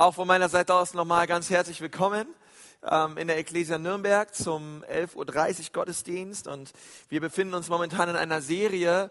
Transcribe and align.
Auch 0.00 0.14
von 0.14 0.26
meiner 0.26 0.48
Seite 0.48 0.72
aus 0.72 0.94
nochmal 0.94 1.26
ganz 1.26 1.50
herzlich 1.50 1.82
willkommen 1.82 2.26
ähm, 2.90 3.18
in 3.18 3.26
der 3.26 3.36
Ecclesia 3.36 3.76
Nürnberg 3.76 4.34
zum 4.34 4.82
11.30 4.84 5.14
Uhr 5.14 5.72
Gottesdienst. 5.74 6.48
Und 6.48 6.72
wir 7.10 7.20
befinden 7.20 7.52
uns 7.52 7.68
momentan 7.68 8.08
in 8.08 8.16
einer 8.16 8.40
Serie, 8.40 9.10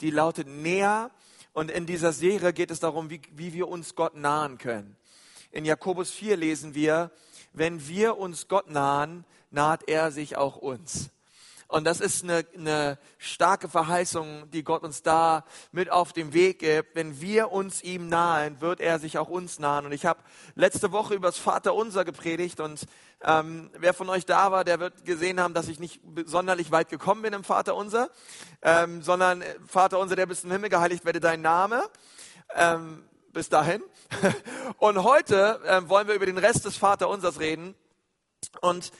die 0.00 0.08
lautet 0.08 0.48
Näher. 0.48 1.10
Und 1.52 1.70
in 1.70 1.84
dieser 1.84 2.14
Serie 2.14 2.54
geht 2.54 2.70
es 2.70 2.80
darum, 2.80 3.10
wie, 3.10 3.20
wie 3.32 3.52
wir 3.52 3.68
uns 3.68 3.94
Gott 3.94 4.16
nahen 4.16 4.56
können. 4.56 4.96
In 5.52 5.66
Jakobus 5.66 6.10
4 6.10 6.38
lesen 6.38 6.74
wir, 6.74 7.10
wenn 7.52 7.86
wir 7.86 8.16
uns 8.16 8.48
Gott 8.48 8.70
nahen, 8.70 9.26
naht 9.50 9.90
er 9.90 10.10
sich 10.10 10.38
auch 10.38 10.56
uns. 10.56 11.10
Und 11.70 11.84
das 11.84 12.00
ist 12.00 12.24
eine, 12.24 12.44
eine 12.56 12.98
starke 13.18 13.68
Verheißung, 13.68 14.50
die 14.50 14.64
Gott 14.64 14.82
uns 14.82 15.02
da 15.02 15.44
mit 15.70 15.88
auf 15.88 16.12
den 16.12 16.32
Weg 16.32 16.58
gibt. 16.58 16.96
Wenn 16.96 17.20
wir 17.20 17.52
uns 17.52 17.82
ihm 17.82 18.08
nahen, 18.08 18.60
wird 18.60 18.80
er 18.80 18.98
sich 18.98 19.18
auch 19.18 19.28
uns 19.28 19.60
nahen. 19.60 19.86
Und 19.86 19.92
ich 19.92 20.04
habe 20.04 20.18
letzte 20.56 20.90
Woche 20.90 21.14
über 21.14 21.28
das 21.28 21.38
Vaterunser 21.38 22.04
gepredigt 22.04 22.58
und 22.58 22.86
ähm, 23.22 23.70
wer 23.78 23.94
von 23.94 24.08
euch 24.08 24.26
da 24.26 24.50
war, 24.50 24.64
der 24.64 24.80
wird 24.80 25.04
gesehen 25.04 25.38
haben, 25.38 25.54
dass 25.54 25.68
ich 25.68 25.78
nicht 25.78 26.00
sonderlich 26.24 26.72
weit 26.72 26.88
gekommen 26.88 27.22
bin 27.22 27.34
im 27.34 27.44
Vaterunser, 27.44 28.10
ähm, 28.62 29.02
sondern 29.02 29.42
äh, 29.42 29.54
Vaterunser, 29.64 30.16
der 30.16 30.26
bist 30.26 30.44
im 30.44 30.50
Himmel, 30.50 30.70
geheiligt 30.70 31.04
werde 31.04 31.20
dein 31.20 31.40
Name. 31.40 31.84
Ähm, 32.56 33.04
bis 33.32 33.48
dahin. 33.48 33.80
Und 34.78 35.04
heute 35.04 35.60
äh, 35.64 35.88
wollen 35.88 36.08
wir 36.08 36.14
über 36.14 36.26
den 36.26 36.38
Rest 36.38 36.64
des 36.64 36.76
Vaterunsers 36.76 37.38
reden. 37.38 37.76
Und 38.60 38.90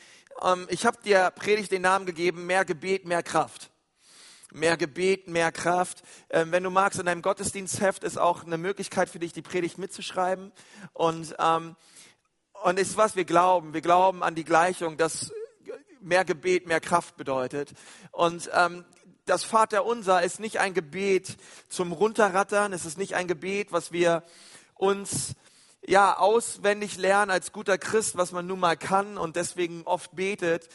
ähm, 0.43 0.67
ich 0.71 0.87
habe 0.87 0.99
dir 1.03 1.31
Predigt 1.31 1.73
den 1.73 1.83
Namen 1.83 2.07
gegeben, 2.07 2.47
mehr 2.47 2.65
Gebet, 2.65 3.05
mehr 3.05 3.23
Kraft. 3.23 3.71
Mehr 4.53 4.77
Gebet, 4.77 5.29
mehr 5.29 5.53
Kraft. 5.53 6.03
Ähm, 6.29 6.51
wenn 6.53 6.65
du 6.65 6.71
magst, 6.71 6.99
in 6.99 7.07
deinem 7.07 7.23
Gottesdienstheft 7.23 8.03
ist 8.03 8.19
auch 8.19 8.45
eine 8.45 8.59
Möglichkeit 8.59 9.09
für 9.09 9.19
dich, 9.19 9.33
die 9.33 9.43
Predigt 9.43 9.79
mitzuschreiben. 9.79 10.53
Und, 10.93 11.37
ähm, 11.39 11.77
und 12.65 12.79
ist 12.79 12.97
was 12.97 13.17
wir 13.17 13.25
glauben. 13.25 13.75
Wir 13.75 13.81
glauben 13.81 14.23
an 14.23 14.35
die 14.35 14.45
Gleichung, 14.45 14.97
dass 14.97 15.33
mehr 16.01 16.25
Gebet, 16.25 16.67
mehr 16.67 16.81
Kraft 16.81 17.17
bedeutet. 17.17 17.73
Und 18.11 18.51
ähm, 18.53 18.85
das 19.27 19.45
Vaterunser 19.45 20.23
ist 20.23 20.41
nicht 20.41 20.59
ein 20.59 20.75
Gebet 20.75 21.37
zum 21.69 21.93
Runterrattern. 21.93 22.73
Es 22.73 22.85
ist 22.85 22.99
nicht 22.99 23.15
ein 23.15 23.29
Gebet, 23.29 23.71
was 23.71 23.93
wir 23.93 24.25
uns 24.75 25.37
ja, 25.87 26.19
auswendig 26.19 26.97
lernen 26.99 27.31
als 27.31 27.53
guter 27.53 27.79
Christ, 27.79 28.17
was 28.17 28.33
man 28.33 28.47
nun 28.47 28.61
mal 28.61 28.77
kann 28.77 29.17
und 29.17 29.37
deswegen 29.37 29.83
oft 29.85 30.15
betet, 30.15 30.69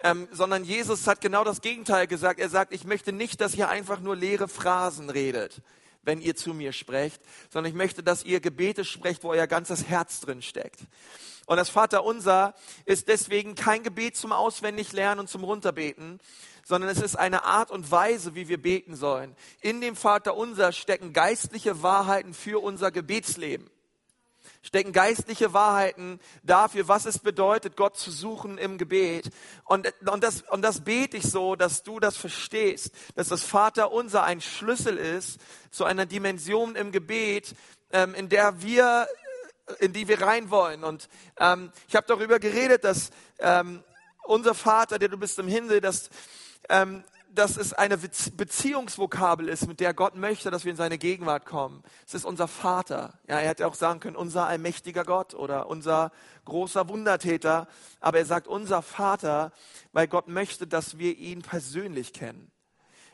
ähm, 0.00 0.28
sondern 0.30 0.64
Jesus 0.64 1.06
hat 1.06 1.20
genau 1.20 1.44
das 1.44 1.60
Gegenteil 1.60 2.06
gesagt. 2.06 2.40
Er 2.40 2.48
sagt, 2.48 2.72
ich 2.72 2.84
möchte 2.84 3.12
nicht, 3.12 3.40
dass 3.40 3.54
ihr 3.54 3.68
einfach 3.68 4.00
nur 4.00 4.16
leere 4.16 4.48
Phrasen 4.48 5.10
redet, 5.10 5.62
wenn 6.02 6.20
ihr 6.20 6.36
zu 6.36 6.54
mir 6.54 6.72
sprecht, 6.72 7.20
sondern 7.50 7.70
ich 7.70 7.76
möchte, 7.76 8.02
dass 8.02 8.24
ihr 8.24 8.40
Gebete 8.40 8.84
sprecht, 8.84 9.24
wo 9.24 9.30
euer 9.30 9.46
ganzes 9.46 9.86
Herz 9.86 10.20
drin 10.20 10.42
steckt. 10.42 10.80
Und 11.46 11.58
das 11.58 11.70
Vaterunser 11.70 12.54
ist 12.86 13.08
deswegen 13.08 13.54
kein 13.54 13.82
Gebet 13.82 14.16
zum 14.16 14.32
Auswendiglernen 14.32 15.20
und 15.20 15.28
zum 15.28 15.44
Runterbeten, 15.44 16.20
sondern 16.64 16.90
es 16.90 17.00
ist 17.00 17.14
eine 17.14 17.44
Art 17.44 17.70
und 17.70 17.90
Weise, 17.92 18.34
wie 18.34 18.48
wir 18.48 18.60
beten 18.60 18.96
sollen. 18.96 19.36
In 19.60 19.80
dem 19.80 19.94
Vaterunser 19.94 20.72
stecken 20.72 21.12
geistliche 21.12 21.82
Wahrheiten 21.84 22.34
für 22.34 22.60
unser 22.60 22.90
Gebetsleben 22.90 23.70
stecken 24.66 24.92
geistliche 24.92 25.52
Wahrheiten 25.52 26.18
dafür, 26.42 26.88
was 26.88 27.06
es 27.06 27.20
bedeutet, 27.20 27.76
Gott 27.76 27.96
zu 27.96 28.10
suchen 28.10 28.58
im 28.58 28.78
Gebet. 28.78 29.30
Und, 29.64 29.92
und, 30.10 30.24
das, 30.24 30.42
und 30.42 30.62
das 30.62 30.82
bete 30.82 31.16
ich 31.16 31.24
so, 31.24 31.54
dass 31.54 31.84
du 31.84 32.00
das 32.00 32.16
verstehst, 32.16 32.90
dass 33.14 33.28
das 33.28 33.44
Vater 33.44 33.92
unser 33.92 34.24
ein 34.24 34.40
Schlüssel 34.40 34.96
ist 34.96 35.40
zu 35.70 35.84
einer 35.84 36.04
Dimension 36.04 36.74
im 36.74 36.90
Gebet, 36.90 37.54
ähm, 37.92 38.14
in 38.14 38.28
der 38.28 38.60
wir 38.62 39.06
in 39.80 39.92
die 39.92 40.06
wir 40.06 40.22
rein 40.22 40.50
wollen. 40.50 40.84
Und 40.84 41.08
ähm, 41.38 41.72
ich 41.88 41.96
habe 41.96 42.06
darüber 42.06 42.38
geredet, 42.38 42.84
dass 42.84 43.10
ähm, 43.40 43.82
unser 44.22 44.54
Vater, 44.54 45.00
der 45.00 45.08
du 45.08 45.16
bist 45.16 45.40
im 45.40 45.48
Himmel, 45.48 45.80
dass 45.80 46.08
ähm, 46.68 47.02
dass 47.36 47.56
es 47.56 47.72
eine 47.72 47.98
Beziehungsvokabel 47.98 49.48
ist, 49.48 49.66
mit 49.66 49.80
der 49.80 49.94
Gott 49.94 50.16
möchte, 50.16 50.50
dass 50.50 50.64
wir 50.64 50.70
in 50.70 50.76
seine 50.76 50.98
Gegenwart 50.98 51.44
kommen. 51.46 51.82
Es 52.06 52.14
ist 52.14 52.24
unser 52.24 52.48
Vater. 52.48 53.18
Ja, 53.28 53.38
er 53.38 53.48
hätte 53.48 53.66
auch 53.66 53.74
sagen 53.74 54.00
können, 54.00 54.16
unser 54.16 54.46
allmächtiger 54.46 55.04
Gott 55.04 55.34
oder 55.34 55.68
unser 55.68 56.12
großer 56.46 56.88
Wundertäter. 56.88 57.68
Aber 58.00 58.18
er 58.18 58.26
sagt 58.26 58.48
unser 58.48 58.82
Vater, 58.82 59.52
weil 59.92 60.08
Gott 60.08 60.28
möchte, 60.28 60.66
dass 60.66 60.98
wir 60.98 61.16
ihn 61.16 61.42
persönlich 61.42 62.12
kennen. 62.12 62.50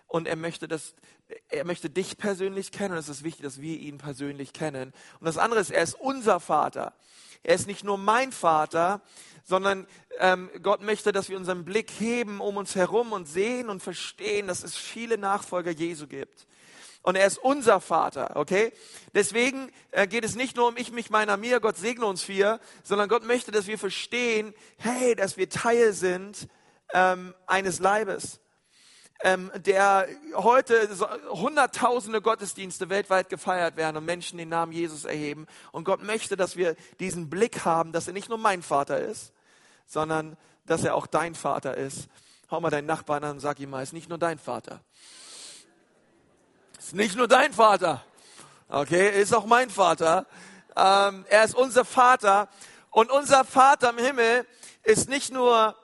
Und 0.06 0.28
er 0.28 0.36
möchte, 0.36 0.68
dass, 0.68 0.94
er 1.48 1.64
möchte 1.64 1.90
dich 1.90 2.16
persönlich 2.16 2.70
kennen 2.70 2.92
und 2.92 2.98
es 2.98 3.08
ist 3.08 3.24
wichtig, 3.24 3.42
dass 3.42 3.60
wir 3.60 3.78
ihn 3.78 3.98
persönlich 3.98 4.52
kennen. 4.52 4.92
Und 5.18 5.26
das 5.26 5.38
andere 5.38 5.60
ist, 5.60 5.70
er 5.70 5.82
ist 5.82 5.94
unser 5.94 6.38
Vater. 6.38 6.92
Er 7.42 7.54
ist 7.54 7.66
nicht 7.66 7.84
nur 7.84 7.98
mein 7.98 8.32
Vater, 8.32 9.00
sondern 9.44 9.86
ähm, 10.18 10.50
Gott 10.62 10.82
möchte, 10.82 11.12
dass 11.12 11.28
wir 11.28 11.36
unseren 11.36 11.64
Blick 11.64 11.90
heben 11.98 12.40
um 12.40 12.56
uns 12.56 12.74
herum 12.76 13.12
und 13.12 13.26
sehen 13.26 13.68
und 13.68 13.82
verstehen, 13.82 14.46
dass 14.46 14.62
es 14.62 14.76
viele 14.76 15.18
Nachfolger 15.18 15.70
Jesu 15.70 16.06
gibt. 16.06 16.46
Und 17.02 17.16
er 17.16 17.26
ist 17.26 17.38
unser 17.38 17.80
Vater, 17.80 18.36
okay? 18.36 18.72
Deswegen 19.12 19.72
äh, 19.90 20.06
geht 20.06 20.24
es 20.24 20.36
nicht 20.36 20.56
nur 20.56 20.68
um 20.68 20.76
ich, 20.76 20.92
mich, 20.92 21.10
meiner, 21.10 21.36
mir, 21.36 21.58
Gott 21.58 21.76
segne 21.76 22.06
uns 22.06 22.22
vier, 22.22 22.60
sondern 22.84 23.08
Gott 23.08 23.24
möchte, 23.24 23.50
dass 23.50 23.66
wir 23.66 23.78
verstehen, 23.78 24.54
hey, 24.76 25.16
dass 25.16 25.36
wir 25.36 25.48
Teil 25.48 25.92
sind 25.92 26.46
ähm, 26.94 27.34
eines 27.46 27.80
Leibes 27.80 28.41
ähm, 29.22 29.50
der 29.54 30.08
heute 30.34 30.88
hunderttausende 31.30 32.20
Gottesdienste 32.20 32.88
weltweit 32.90 33.28
gefeiert 33.28 33.76
werden 33.76 33.96
und 33.96 34.04
Menschen 34.04 34.38
den 34.38 34.48
Namen 34.48 34.72
Jesus 34.72 35.04
erheben. 35.04 35.46
Und 35.70 35.84
Gott 35.84 36.02
möchte, 36.02 36.36
dass 36.36 36.56
wir 36.56 36.76
diesen 37.00 37.30
Blick 37.30 37.64
haben, 37.64 37.92
dass 37.92 38.08
er 38.08 38.12
nicht 38.12 38.28
nur 38.28 38.38
mein 38.38 38.62
Vater 38.62 38.98
ist, 38.98 39.32
sondern 39.86 40.36
dass 40.66 40.84
er 40.84 40.94
auch 40.94 41.06
dein 41.06 41.34
Vater 41.34 41.76
ist. 41.76 42.08
Hau 42.50 42.60
mal 42.60 42.70
deinen 42.70 42.86
Nachbarn 42.86 43.24
an 43.24 43.30
und 43.32 43.40
sag 43.40 43.60
ihm 43.60 43.70
mal, 43.70 43.82
ist 43.82 43.92
nicht 43.92 44.08
nur 44.08 44.18
dein 44.18 44.38
Vater. 44.38 44.80
Ist 46.78 46.94
nicht 46.94 47.16
nur 47.16 47.28
dein 47.28 47.52
Vater. 47.52 48.04
Okay, 48.68 49.20
ist 49.20 49.34
auch 49.34 49.46
mein 49.46 49.70
Vater. 49.70 50.26
Ähm, 50.76 51.24
er 51.28 51.44
ist 51.44 51.54
unser 51.54 51.84
Vater. 51.84 52.48
Und 52.90 53.10
unser 53.10 53.44
Vater 53.44 53.90
im 53.90 53.98
Himmel 53.98 54.46
ist 54.82 55.08
nicht 55.08 55.32
nur, 55.32 55.76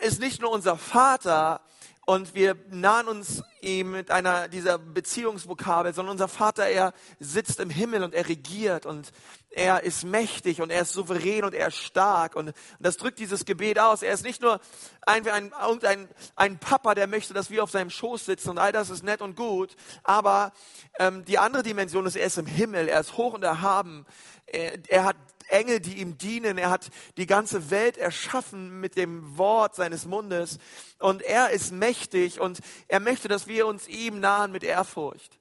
ist 0.00 0.20
nicht 0.20 0.40
nur 0.40 0.50
unser 0.50 0.76
Vater, 0.76 1.60
und 2.06 2.36
wir 2.36 2.56
nahen 2.70 3.08
uns 3.08 3.42
ihm 3.60 3.90
mit 3.90 4.12
einer 4.12 4.46
dieser 4.46 4.78
Beziehungsvokabel, 4.78 5.92
sondern 5.92 6.12
unser 6.12 6.28
Vater, 6.28 6.66
er 6.66 6.94
sitzt 7.18 7.58
im 7.58 7.68
Himmel 7.68 8.04
und 8.04 8.14
er 8.14 8.28
regiert 8.28 8.86
und 8.86 9.10
er 9.50 9.82
ist 9.82 10.04
mächtig 10.04 10.62
und 10.62 10.70
er 10.70 10.82
ist 10.82 10.92
souverän 10.92 11.42
und 11.42 11.52
er 11.52 11.66
ist 11.66 11.78
stark. 11.78 12.36
Und, 12.36 12.50
und 12.50 12.54
das 12.78 12.96
drückt 12.96 13.18
dieses 13.18 13.44
Gebet 13.44 13.80
aus. 13.80 14.02
Er 14.02 14.14
ist 14.14 14.22
nicht 14.22 14.40
nur 14.40 14.60
ein, 15.04 15.26
ein, 15.28 15.52
ein, 15.52 16.08
ein 16.36 16.58
Papa, 16.60 16.94
der 16.94 17.08
möchte, 17.08 17.34
dass 17.34 17.50
wir 17.50 17.64
auf 17.64 17.72
seinem 17.72 17.90
Schoß 17.90 18.24
sitzen 18.24 18.50
und 18.50 18.58
all 18.58 18.70
das 18.70 18.88
ist 18.88 19.02
nett 19.02 19.20
und 19.20 19.34
gut, 19.34 19.74
aber 20.04 20.52
ähm, 21.00 21.24
die 21.24 21.38
andere 21.38 21.64
Dimension 21.64 22.06
ist, 22.06 22.14
er 22.14 22.26
ist 22.26 22.38
im 22.38 22.46
Himmel, 22.46 22.88
er 22.88 23.00
ist 23.00 23.16
hoch 23.16 23.34
und 23.34 23.42
erhaben, 23.42 24.06
er, 24.46 24.78
er 24.88 25.04
hat 25.04 25.16
Engel, 25.48 25.80
die 25.80 26.00
ihm 26.00 26.18
dienen. 26.18 26.58
Er 26.58 26.70
hat 26.70 26.90
die 27.16 27.26
ganze 27.26 27.70
Welt 27.70 27.96
erschaffen 27.96 28.80
mit 28.80 28.96
dem 28.96 29.36
Wort 29.38 29.74
seines 29.74 30.06
Mundes. 30.06 30.58
Und 30.98 31.22
er 31.22 31.50
ist 31.50 31.72
mächtig 31.72 32.40
und 32.40 32.60
er 32.88 33.00
möchte, 33.00 33.28
dass 33.28 33.46
wir 33.46 33.66
uns 33.66 33.88
ihm 33.88 34.20
nahen 34.20 34.52
mit 34.52 34.64
Ehrfurcht. 34.64 35.38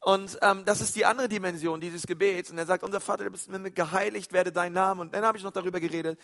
Und 0.00 0.38
ähm, 0.40 0.64
das 0.64 0.80
ist 0.80 0.96
die 0.96 1.04
andere 1.04 1.28
Dimension 1.28 1.80
dieses 1.80 2.06
Gebets. 2.06 2.50
Und 2.50 2.58
er 2.58 2.66
sagt, 2.66 2.82
unser 2.82 3.00
Vater, 3.00 3.24
du 3.24 3.30
bist 3.30 3.50
mit 3.50 3.76
geheiligt, 3.76 4.32
werde 4.32 4.50
dein 4.50 4.72
Name. 4.72 5.02
Und 5.02 5.14
dann 5.14 5.24
habe 5.24 5.36
ich 5.36 5.44
noch 5.44 5.52
darüber 5.52 5.78
geredet, 5.78 6.18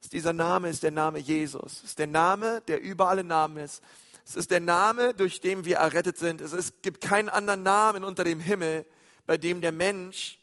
dass 0.00 0.10
dieser 0.10 0.32
Name 0.32 0.68
ist 0.68 0.82
der 0.82 0.92
Name 0.92 1.18
Jesus. 1.18 1.78
Es 1.78 1.90
ist 1.90 1.98
der 1.98 2.06
Name, 2.06 2.62
der 2.68 2.80
über 2.80 3.08
alle 3.08 3.24
Namen 3.24 3.58
ist. 3.58 3.82
Es 4.24 4.36
ist 4.36 4.50
der 4.50 4.60
Name, 4.60 5.12
durch 5.12 5.40
den 5.40 5.64
wir 5.64 5.78
errettet 5.78 6.18
sind. 6.18 6.40
Es 6.40 6.52
ist, 6.52 6.82
gibt 6.82 7.00
keinen 7.00 7.28
anderen 7.28 7.64
Namen 7.64 8.04
unter 8.04 8.22
dem 8.22 8.38
Himmel, 8.38 8.86
bei 9.26 9.36
dem 9.36 9.60
der 9.60 9.72
Mensch 9.72 10.39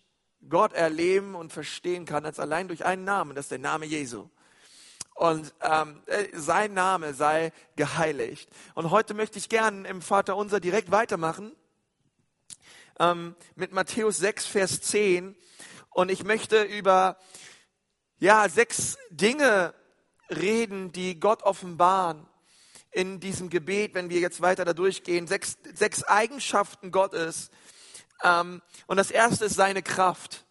Gott 0.50 0.74
erleben 0.74 1.36
und 1.36 1.52
verstehen 1.52 2.06
kann, 2.06 2.25
als 2.25 2.40
allein 2.40 2.68
durch 2.68 2.86
einen 2.86 3.04
Namen, 3.04 3.36
das 3.36 3.45
ist 3.45 3.51
der 3.51 3.60
Name 3.60 3.86
Jesu. 3.86 4.30
Und 5.16 5.54
ähm, 5.62 6.01
äh, 6.06 6.28
sein 6.34 6.74
Name 6.74 7.13
sei 7.13 7.51
geheiligt. 7.75 8.50
Und 8.75 8.92
heute 8.92 9.13
möchte 9.13 9.39
ich 9.39 9.50
gern 9.50 9.84
im 9.86 10.01
Vater 10.01 10.36
unser 10.36 10.60
direkt 10.60 10.92
weitermachen 10.92 11.56
ähm, 13.00 13.36
mit 13.56 13.72
Matthäus 13.72 14.18
6, 14.19 14.45
Vers 14.45 14.81
10. 14.81 15.36
Und 15.89 16.12
ich 16.12 16.24
möchte 16.24 16.62
über 16.62 17.18
ja, 18.19 18.48
sechs 18.50 18.98
Dinge 19.10 19.74
reden, 20.30 20.92
die 20.92 21.19
Gott 21.19 21.44
offenbaren 21.44 22.28
in 22.92 23.19
diesem 23.19 23.50
Gebet, 23.50 23.94
wenn 23.94 24.10
wir 24.10 24.19
jetzt 24.19 24.42
weiter 24.42 24.66
da 24.66 24.74
durchgehen. 24.74 25.28
Sechs, 25.28 25.57
sechs 25.74 26.04
Eigenschaften 26.04 26.92
Gottes, 26.92 27.51
und 28.24 28.98
das 28.98 29.12
erste 29.12 29.46
ist 29.46 29.56
seine 29.56 29.84
Kraft. 29.84 30.46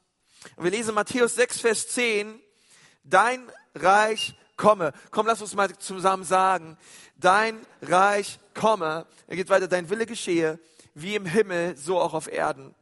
Wir 0.57 0.71
lesen 0.71 0.95
Matthäus 0.95 1.35
6, 1.35 1.61
Vers 1.61 1.89
10. 1.89 2.41
Dein 3.03 3.51
Reich 3.75 4.35
komme. 4.57 4.93
Komm, 5.11 5.27
lass 5.27 5.41
uns 5.43 5.55
mal 5.55 5.77
zusammen 5.79 6.25
sagen. 6.25 6.79
Dein 7.17 7.65
Reich 7.83 8.39
komme. 8.55 9.07
Er 9.27 9.37
geht 9.37 9.49
weiter. 9.49 9.69
Dein 9.69 9.91
Wille 9.91 10.07
geschehe, 10.07 10.59
wie 10.95 11.15
im 11.15 11.27
Himmel, 11.27 11.77
so 11.77 12.01
auch 12.01 12.15
auf 12.15 12.31
Erden. 12.31 12.75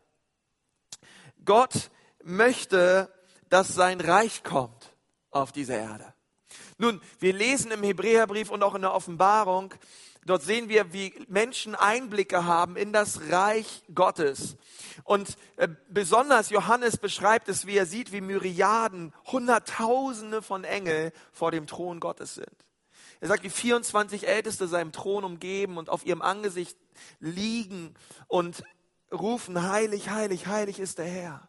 Gott 1.45 1.91
möchte, 2.23 3.13
dass 3.49 3.69
sein 3.69 4.01
Reich 4.01 4.43
kommt 4.43 4.95
auf 5.31 5.53
diese 5.53 5.75
Erde. 5.75 6.15
Nun, 6.79 7.01
wir 7.19 7.33
lesen 7.33 7.71
im 7.71 7.83
Hebräerbrief 7.83 8.51
und 8.51 8.63
auch 8.63 8.75
in 8.75 8.83
der 8.83 8.95
Offenbarung, 8.95 9.75
dort 10.27 10.43
sehen 10.43 10.69
wir, 10.69 10.93
wie 10.93 11.15
Menschen 11.29 11.75
Einblicke 11.75 12.45
haben 12.45 12.77
in 12.77 12.93
das 12.93 13.31
Reich 13.31 13.83
Gottes. 13.95 14.57
Und 15.05 15.37
äh, 15.57 15.69
besonders 15.89 16.51
Johannes 16.51 16.97
beschreibt 16.97 17.49
es, 17.49 17.67
wie 17.67 17.77
er 17.77 17.87
sieht, 17.87 18.13
wie 18.13 18.21
Myriaden, 18.21 19.13
Hunderttausende 19.27 20.43
von 20.43 20.65
Engel 20.65 21.13
vor 21.33 21.51
dem 21.51 21.67
Thron 21.67 22.01
Gottes 22.01 22.35
sind. 22.35 22.65
Er 23.21 23.29
sagt, 23.29 23.43
wie 23.43 23.51
24 23.51 24.29
Älteste 24.29 24.69
seinem 24.69 24.93
Thron 24.93 25.25
umgeben 25.25 25.79
und 25.79 25.89
auf 25.89 26.05
ihrem 26.05 26.23
Angesicht 26.23 26.77
liegen 27.21 27.95
und 28.29 28.65
rufen, 29.13 29.71
heilig, 29.71 30.11
heilig, 30.11 30.47
heilig 30.47 30.79
ist 30.79 30.99
der 30.99 31.07
Herr. 31.07 31.49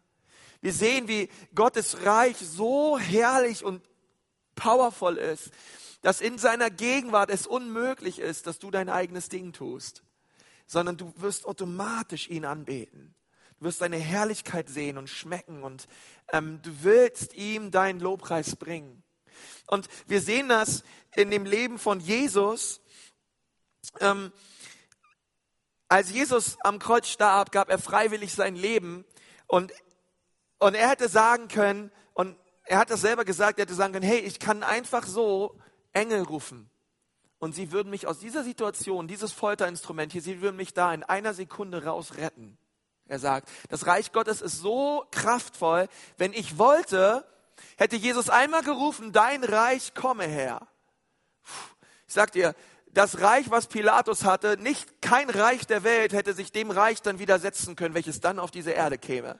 Wir 0.60 0.72
sehen, 0.72 1.06
wie 1.08 1.28
Gottes 1.54 2.04
Reich 2.04 2.36
so 2.38 2.98
herrlich 2.98 3.64
und 3.64 3.82
powerful 4.54 5.16
ist, 5.16 5.50
dass 6.06 6.20
in 6.20 6.38
seiner 6.38 6.70
Gegenwart 6.70 7.30
es 7.30 7.48
unmöglich 7.48 8.20
ist, 8.20 8.46
dass 8.46 8.60
du 8.60 8.70
dein 8.70 8.88
eigenes 8.88 9.28
Ding 9.28 9.52
tust, 9.52 10.04
sondern 10.64 10.96
du 10.96 11.12
wirst 11.16 11.46
automatisch 11.46 12.30
ihn 12.30 12.44
anbeten. 12.44 13.16
Du 13.58 13.64
wirst 13.64 13.80
seine 13.80 13.96
Herrlichkeit 13.96 14.68
sehen 14.68 14.98
und 14.98 15.10
schmecken 15.10 15.64
und 15.64 15.88
ähm, 16.32 16.60
du 16.62 16.84
willst 16.84 17.34
ihm 17.34 17.72
deinen 17.72 17.98
Lobpreis 17.98 18.54
bringen. 18.54 19.02
Und 19.66 19.88
wir 20.06 20.20
sehen 20.20 20.48
das 20.48 20.84
in 21.16 21.32
dem 21.32 21.44
Leben 21.44 21.76
von 21.76 21.98
Jesus. 21.98 22.80
Ähm, 23.98 24.30
als 25.88 26.12
Jesus 26.12 26.56
am 26.60 26.78
Kreuz 26.78 27.08
starb, 27.08 27.50
gab 27.50 27.68
er 27.68 27.80
freiwillig 27.80 28.32
sein 28.32 28.54
Leben 28.54 29.04
und, 29.48 29.72
und 30.60 30.76
er 30.76 30.88
hätte 30.88 31.08
sagen 31.08 31.48
können, 31.48 31.90
und 32.14 32.38
er 32.62 32.78
hat 32.78 32.90
das 32.90 33.00
selber 33.00 33.24
gesagt, 33.24 33.58
er 33.58 33.62
hätte 33.62 33.74
sagen 33.74 33.92
können, 33.92 34.06
hey, 34.06 34.20
ich 34.20 34.38
kann 34.38 34.62
einfach 34.62 35.04
so 35.04 35.58
Engel 35.96 36.22
rufen. 36.22 36.70
Und 37.38 37.54
sie 37.54 37.72
würden 37.72 37.90
mich 37.90 38.06
aus 38.06 38.18
dieser 38.18 38.44
Situation, 38.44 39.08
dieses 39.08 39.32
Folterinstrument 39.32 40.12
hier, 40.12 40.22
sie 40.22 40.40
würden 40.40 40.56
mich 40.56 40.74
da 40.74 40.92
in 40.92 41.02
einer 41.02 41.34
Sekunde 41.34 41.84
raus 41.84 42.16
retten. 42.16 42.56
Er 43.06 43.18
sagt, 43.18 43.48
das 43.68 43.86
Reich 43.86 44.12
Gottes 44.12 44.40
ist 44.40 44.60
so 44.60 45.04
kraftvoll, 45.10 45.88
wenn 46.18 46.32
ich 46.32 46.58
wollte, 46.58 47.26
hätte 47.76 47.96
Jesus 47.96 48.30
einmal 48.30 48.62
gerufen, 48.62 49.12
dein 49.12 49.44
Reich 49.44 49.94
komme 49.94 50.24
her. 50.24 50.66
Ich 52.08 52.14
sag 52.14 52.32
dir, 52.32 52.54
das 52.96 53.20
Reich, 53.20 53.50
was 53.50 53.66
Pilatus 53.66 54.24
hatte, 54.24 54.56
nicht 54.58 55.02
kein 55.02 55.28
Reich 55.28 55.66
der 55.66 55.84
Welt 55.84 56.14
hätte 56.14 56.32
sich 56.32 56.50
dem 56.50 56.70
Reich 56.70 57.02
dann 57.02 57.18
widersetzen 57.18 57.76
können, 57.76 57.94
welches 57.94 58.20
dann 58.20 58.38
auf 58.38 58.50
diese 58.50 58.70
Erde 58.70 58.96
käme. 58.96 59.38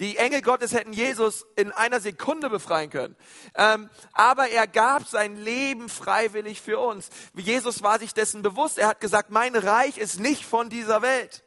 Die 0.00 0.16
Engel 0.16 0.40
Gottes 0.40 0.72
hätten 0.72 0.94
Jesus 0.94 1.44
in 1.54 1.70
einer 1.70 2.00
Sekunde 2.00 2.48
befreien 2.48 2.88
können. 2.88 3.14
Ähm, 3.56 3.90
aber 4.14 4.48
er 4.48 4.66
gab 4.66 5.06
sein 5.06 5.36
Leben 5.36 5.90
freiwillig 5.90 6.62
für 6.62 6.78
uns. 6.78 7.10
Jesus 7.34 7.82
war 7.82 7.98
sich 7.98 8.14
dessen 8.14 8.40
bewusst. 8.40 8.78
Er 8.78 8.88
hat 8.88 9.00
gesagt, 9.00 9.30
mein 9.30 9.54
Reich 9.54 9.98
ist 9.98 10.18
nicht 10.18 10.46
von 10.46 10.70
dieser 10.70 11.02
Welt. 11.02 11.44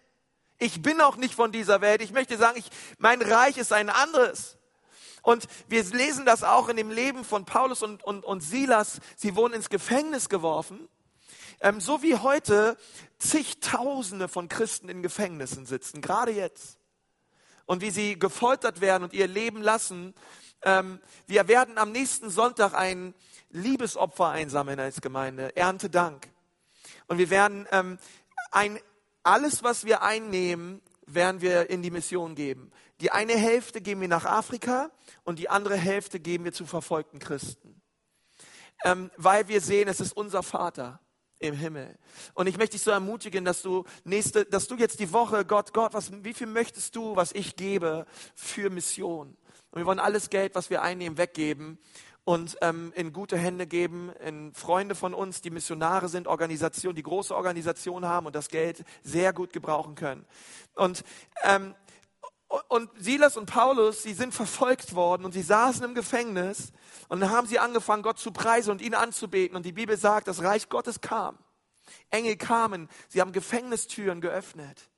Ich 0.59 0.83
bin 0.83 1.01
auch 1.01 1.18
nicht 1.18 1.33
von 1.33 1.51
dieser 1.51 1.81
Welt. 1.81 2.04
Ich 2.04 2.12
möchte 2.12 2.38
sagen, 2.38 2.59
ich, 2.59 2.69
mein 3.00 3.21
Reich 3.21 3.57
ist 3.57 3.74
ein 3.74 3.89
anderes. 3.89 4.57
Und 5.24 5.48
wir 5.68 5.83
lesen 5.83 6.24
das 6.24 6.44
auch 6.44 6.69
in 6.69 6.77
dem 6.77 6.92
Leben 6.92 7.25
von 7.25 7.45
Paulus 7.45 7.81
und, 7.81 8.04
und, 8.04 8.24
und 8.24 8.42
Silas. 8.42 9.00
Sie 9.15 9.36
wurden 9.36 9.56
ins 9.56 9.69
Gefängnis 9.69 10.30
geworfen. 10.30 10.88
Ähm, 11.59 11.80
so 11.80 12.04
wie 12.04 12.15
heute 12.15 12.77
zigtausende 13.18 14.27
von 14.27 14.48
Christen 14.48 14.89
in 14.89 15.01
Gefängnissen 15.01 15.65
sitzen, 15.65 16.01
gerade 16.01 16.31
jetzt 16.31 16.77
und 17.65 17.81
wie 17.81 17.92
sie 17.92 18.18
gefoltert 18.18 18.81
werden 18.81 19.04
und 19.04 19.13
ihr 19.13 19.27
Leben 19.27 19.62
lassen. 19.62 20.15
Ähm, 20.63 21.00
wir 21.27 21.48
werden 21.48 21.77
am 21.77 21.92
nächsten 21.92 22.30
Sonntag 22.30 22.74
ein 22.74 23.13
Liebesopfer 23.50 24.30
einsammeln 24.30 24.80
als 24.80 25.01
Gemeinde, 25.01 25.56
Erntedank. 25.56 26.27
Und 27.07 27.19
wir 27.19 27.30
werden 27.30 27.68
ähm, 27.71 28.00
ein, 28.51 28.80
alles, 29.24 29.63
was 29.63 29.86
wir 29.86 30.01
einnehmen, 30.01 30.81
werden 31.06 31.42
wir 31.42 31.69
in 31.69 31.81
die 31.81 31.92
Mission 31.92 32.36
geben. 32.36 32.71
Die 33.01 33.12
eine 33.12 33.36
Hälfte 33.36 33.81
geben 33.81 34.01
wir 34.01 34.07
nach 34.07 34.25
Afrika 34.25 34.89
und 35.24 35.39
die 35.39 35.50
andere 35.50 35.75
Hälfte 35.75 36.19
geben 36.19 36.45
wir 36.45 36.54
zu 36.54 36.65
verfolgten 36.65 37.19
Christen. 37.19 37.81
Ähm, 38.83 39.12
weil 39.18 39.48
wir 39.48 39.62
sehen, 39.62 39.88
es 39.88 40.00
ist 40.00 40.13
unser 40.13 40.44
Vater 40.44 41.00
im 41.39 41.56
Himmel. 41.56 41.98
Und 42.34 42.48
ich 42.48 42.57
möchte 42.57 42.75
dich 42.75 42.84
so 42.84 42.92
ermutigen, 42.92 43.45
dass 43.45 43.62
du 43.62 43.86
nächste, 44.04 44.45
dass 44.45 44.68
du 44.68 44.75
jetzt 44.75 45.00
die 45.00 45.12
Woche, 45.13 45.45
Gott, 45.45 45.74
Gott, 45.74 45.94
was, 45.94 46.12
wie 46.24 46.34
viel 46.34 46.48
möchtest 46.48 46.95
du, 46.95 47.16
was 47.16 47.31
ich 47.31 47.56
gebe 47.56 48.06
für 48.36 48.69
Mission? 48.69 49.38
Und 49.72 49.81
wir 49.81 49.86
wollen 49.86 50.00
alles 50.00 50.30
Geld, 50.30 50.56
was 50.56 50.69
wir 50.69 50.81
einnehmen, 50.81 51.18
weggeben 51.18 51.78
und 52.28 52.57
ähm, 52.62 52.92
in 52.95 53.13
gute 53.13 53.38
Hände 53.38 53.68
geben, 53.68 54.12
in 54.25 54.54
Freunde 54.54 54.95
von 54.95 55.13
uns, 55.13 55.42
die 55.42 55.50
Missionare 55.50 56.10
sind, 56.10 56.28
Organisationen, 56.28 56.95
die 56.95 57.04
große 57.04 57.34
Organisationen 57.34 58.10
haben 58.10 58.25
und 58.25 58.36
das 58.36 58.50
Geld 58.50 58.83
sehr 59.01 59.31
gut 59.31 59.54
gebrauchen 59.54 59.95
können. 59.95 60.25
Und 60.75 61.06
ähm, 61.44 61.74
und 62.70 62.90
Silas 62.98 63.36
und 63.36 63.48
Paulus, 63.48 64.04
sie 64.04 64.14
sind 64.14 64.34
verfolgt 64.34 64.96
worden 64.96 65.26
und 65.26 65.34
sie 65.34 65.42
saßen 65.42 65.84
im 65.84 65.96
Gefängnis 65.96 66.72
und 67.10 67.20
dann 67.20 67.30
haben 67.30 67.48
sie 67.48 67.60
angefangen, 67.60 68.04
Gott 68.04 68.20
zu 68.20 68.32
preisen 68.32 68.72
und 68.72 68.82
ihn 68.82 68.96
anzubeten. 68.96 69.56
Und 69.58 69.66
die 69.66 69.74
Bibel 69.74 69.98
sagt, 69.98 70.28
das 70.28 70.42
Reich 70.42 70.70
Gottes 70.70 71.02
kam. 71.02 71.38
Engel 72.10 72.38
kamen, 72.38 72.90
sie 73.10 73.22
haben 73.22 73.32
Gefängnistüren 73.32 74.22
geöffnet. 74.22 74.90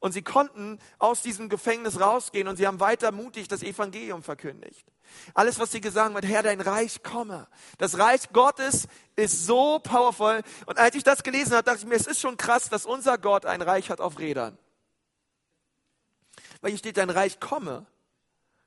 Und 0.00 0.12
sie 0.12 0.22
konnten 0.22 0.78
aus 0.98 1.22
diesem 1.22 1.48
Gefängnis 1.48 2.00
rausgehen 2.00 2.46
und 2.46 2.56
sie 2.56 2.66
haben 2.66 2.80
weiter 2.80 3.10
mutig 3.10 3.48
das 3.48 3.62
Evangelium 3.62 4.22
verkündigt. 4.22 4.84
Alles, 5.32 5.58
was 5.58 5.72
sie 5.72 5.80
gesagt 5.80 6.14
haben, 6.14 6.26
Herr, 6.26 6.42
dein 6.42 6.60
Reich 6.60 7.02
komme. 7.02 7.48
Das 7.78 7.98
Reich 7.98 8.30
Gottes 8.32 8.86
ist 9.16 9.46
so 9.46 9.78
powerful. 9.78 10.42
Und 10.66 10.78
als 10.78 10.94
ich 10.94 11.04
das 11.04 11.22
gelesen 11.22 11.52
habe, 11.52 11.62
dachte 11.62 11.78
ich 11.80 11.86
mir, 11.86 11.94
es 11.94 12.06
ist 12.06 12.20
schon 12.20 12.36
krass, 12.36 12.68
dass 12.68 12.86
unser 12.86 13.18
Gott 13.18 13.46
ein 13.46 13.62
Reich 13.62 13.90
hat 13.90 14.00
auf 14.00 14.18
Rädern. 14.18 14.58
Weil 16.64 16.70
hier 16.70 16.78
steht, 16.78 16.96
dein 16.96 17.10
Reich 17.10 17.40
komme. 17.40 17.84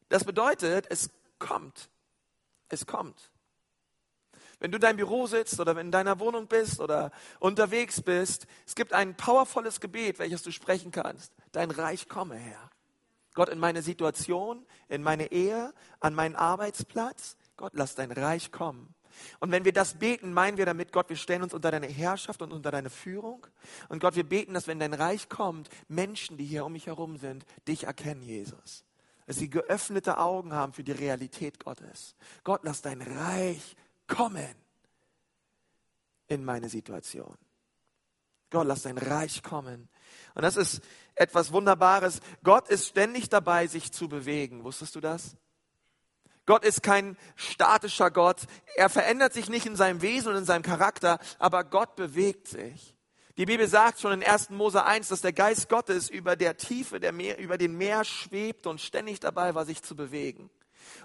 Das 0.10 0.24
bedeutet, 0.24 0.86
es 0.92 1.10
kommt. 1.40 1.90
Es 2.70 2.86
kommt. 2.86 3.32
Wenn 4.60 4.70
du 4.70 4.78
in 4.78 4.82
deinem 4.82 4.98
Büro 4.98 5.26
sitzt 5.26 5.60
oder 5.60 5.76
in 5.82 5.90
deiner 5.90 6.20
Wohnung 6.20 6.46
bist 6.46 6.80
oder 6.80 7.12
unterwegs 7.40 8.04
bist, 8.04 8.46
es 8.68 8.76
gibt 8.76 8.94
ein 8.94 9.18
powervolles 9.18 9.80
Gebet, 9.80 10.20
welches 10.20 10.44
du 10.44 10.52
sprechen 10.52 10.92
kannst. 10.92 11.34
Dein 11.54 11.72
Reich 11.72 12.08
komme 12.08 12.36
her. 12.36 12.70
Gott 13.34 13.50
in 13.50 13.58
meine 13.58 13.82
Situation, 13.82 14.64
in 14.90 15.02
meine 15.02 15.32
Ehe, 15.32 15.74
an 16.00 16.14
meinen 16.14 16.36
Arbeitsplatz. 16.36 17.36
Gott, 17.56 17.72
lass 17.74 17.96
dein 17.96 18.12
Reich 18.12 18.52
kommen. 18.52 18.94
Und 19.40 19.52
wenn 19.52 19.66
wir 19.66 19.74
das 19.74 19.96
beten, 19.96 20.34
meinen 20.34 20.58
wir 20.58 20.66
damit, 20.66 20.92
Gott, 20.92 21.10
wir 21.10 21.16
stellen 21.16 21.44
uns 21.44 21.54
unter 21.54 21.72
deine 21.72 21.88
Herrschaft 21.88 22.42
und 22.42 22.52
unter 22.52 22.72
deine 22.72 22.90
Führung. 22.90 23.46
Und 23.90 24.00
Gott, 24.00 24.16
wir 24.16 24.28
beten, 24.28 24.54
dass 24.54 24.68
wenn 24.68 24.80
dein 24.80 24.94
Reich 24.94 25.30
kommt, 25.30 25.70
Menschen, 25.88 26.38
die 26.38 26.46
hier 26.46 26.66
um 26.66 26.74
mich 26.74 26.88
herum 26.88 27.18
sind, 27.18 27.46
dich 27.68 27.86
erkennen, 27.86 28.22
Jesus 28.22 28.84
dass 29.28 29.36
sie 29.36 29.50
geöffnete 29.50 30.18
Augen 30.18 30.54
haben 30.54 30.72
für 30.72 30.86
die 30.86 30.94
Realität 30.94 31.60
Gottes. 31.60 32.16
Gott, 32.46 32.62
lass 32.64 32.82
dein 32.82 33.02
Reich 33.02 33.76
kommen 34.08 34.56
in 36.28 36.44
meine 36.44 36.70
Situation. 36.70 37.38
Gott, 38.50 38.66
lass 38.66 38.84
dein 38.84 38.98
Reich 38.98 39.44
kommen. 39.44 39.90
Und 40.34 40.44
das 40.44 40.56
ist 40.56 40.82
etwas 41.16 41.52
Wunderbares. 41.52 42.22
Gott 42.44 42.70
ist 42.70 42.88
ständig 42.88 43.28
dabei, 43.28 43.68
sich 43.68 43.92
zu 43.92 44.08
bewegen. 44.08 44.64
Wusstest 44.64 44.96
du 44.96 45.02
das? 45.02 45.36
Gott 46.48 46.66
ist 46.66 46.82
kein 46.82 47.18
statischer 47.36 48.10
Gott. 48.10 48.42
Er 48.76 48.90
verändert 48.90 49.34
sich 49.34 49.50
nicht 49.50 49.68
in 49.68 49.76
seinem 49.76 50.02
Wesen 50.02 50.32
und 50.32 50.38
in 50.38 50.46
seinem 50.46 50.64
Charakter, 50.64 51.20
aber 51.38 51.64
Gott 51.64 51.96
bewegt 51.96 52.48
sich. 52.48 52.96
Die 53.38 53.46
Bibel 53.46 53.68
sagt 53.68 54.00
schon 54.00 54.14
in 54.14 54.24
1. 54.24 54.50
Mose 54.50 54.84
1, 54.84 55.10
dass 55.10 55.22
der 55.22 55.34
Geist 55.34 55.70
Gottes 55.70 56.10
über 56.10 56.36
der 56.36 56.58
Tiefe 56.58 57.00
der 57.00 57.12
Meer, 57.12 57.38
über 57.38 57.60
den 57.60 57.78
Meer 57.78 58.04
schwebt 58.04 58.66
und 58.66 58.82
ständig 58.82 59.20
dabei 59.20 59.54
war, 59.54 59.66
sich 59.66 59.84
zu 59.84 59.96
bewegen. 59.96 60.50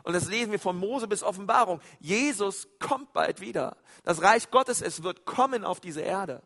Und 0.05 0.15
das 0.15 0.29
lesen 0.29 0.53
wir 0.53 0.61
von 0.61 0.79
Mose 0.79 1.09
bis 1.09 1.23
Offenbarung. 1.23 1.81
Jesus 1.99 2.69
kommt 2.79 3.13
bald 3.13 3.41
wieder. 3.41 3.77
Das 4.05 4.23
Reich 4.23 4.51
Gottes, 4.51 4.81
es 4.81 5.03
wird 5.03 5.27
kommen 5.27 5.65
auf 5.65 5.81
diese 5.81 6.01
Erde. 6.01 6.43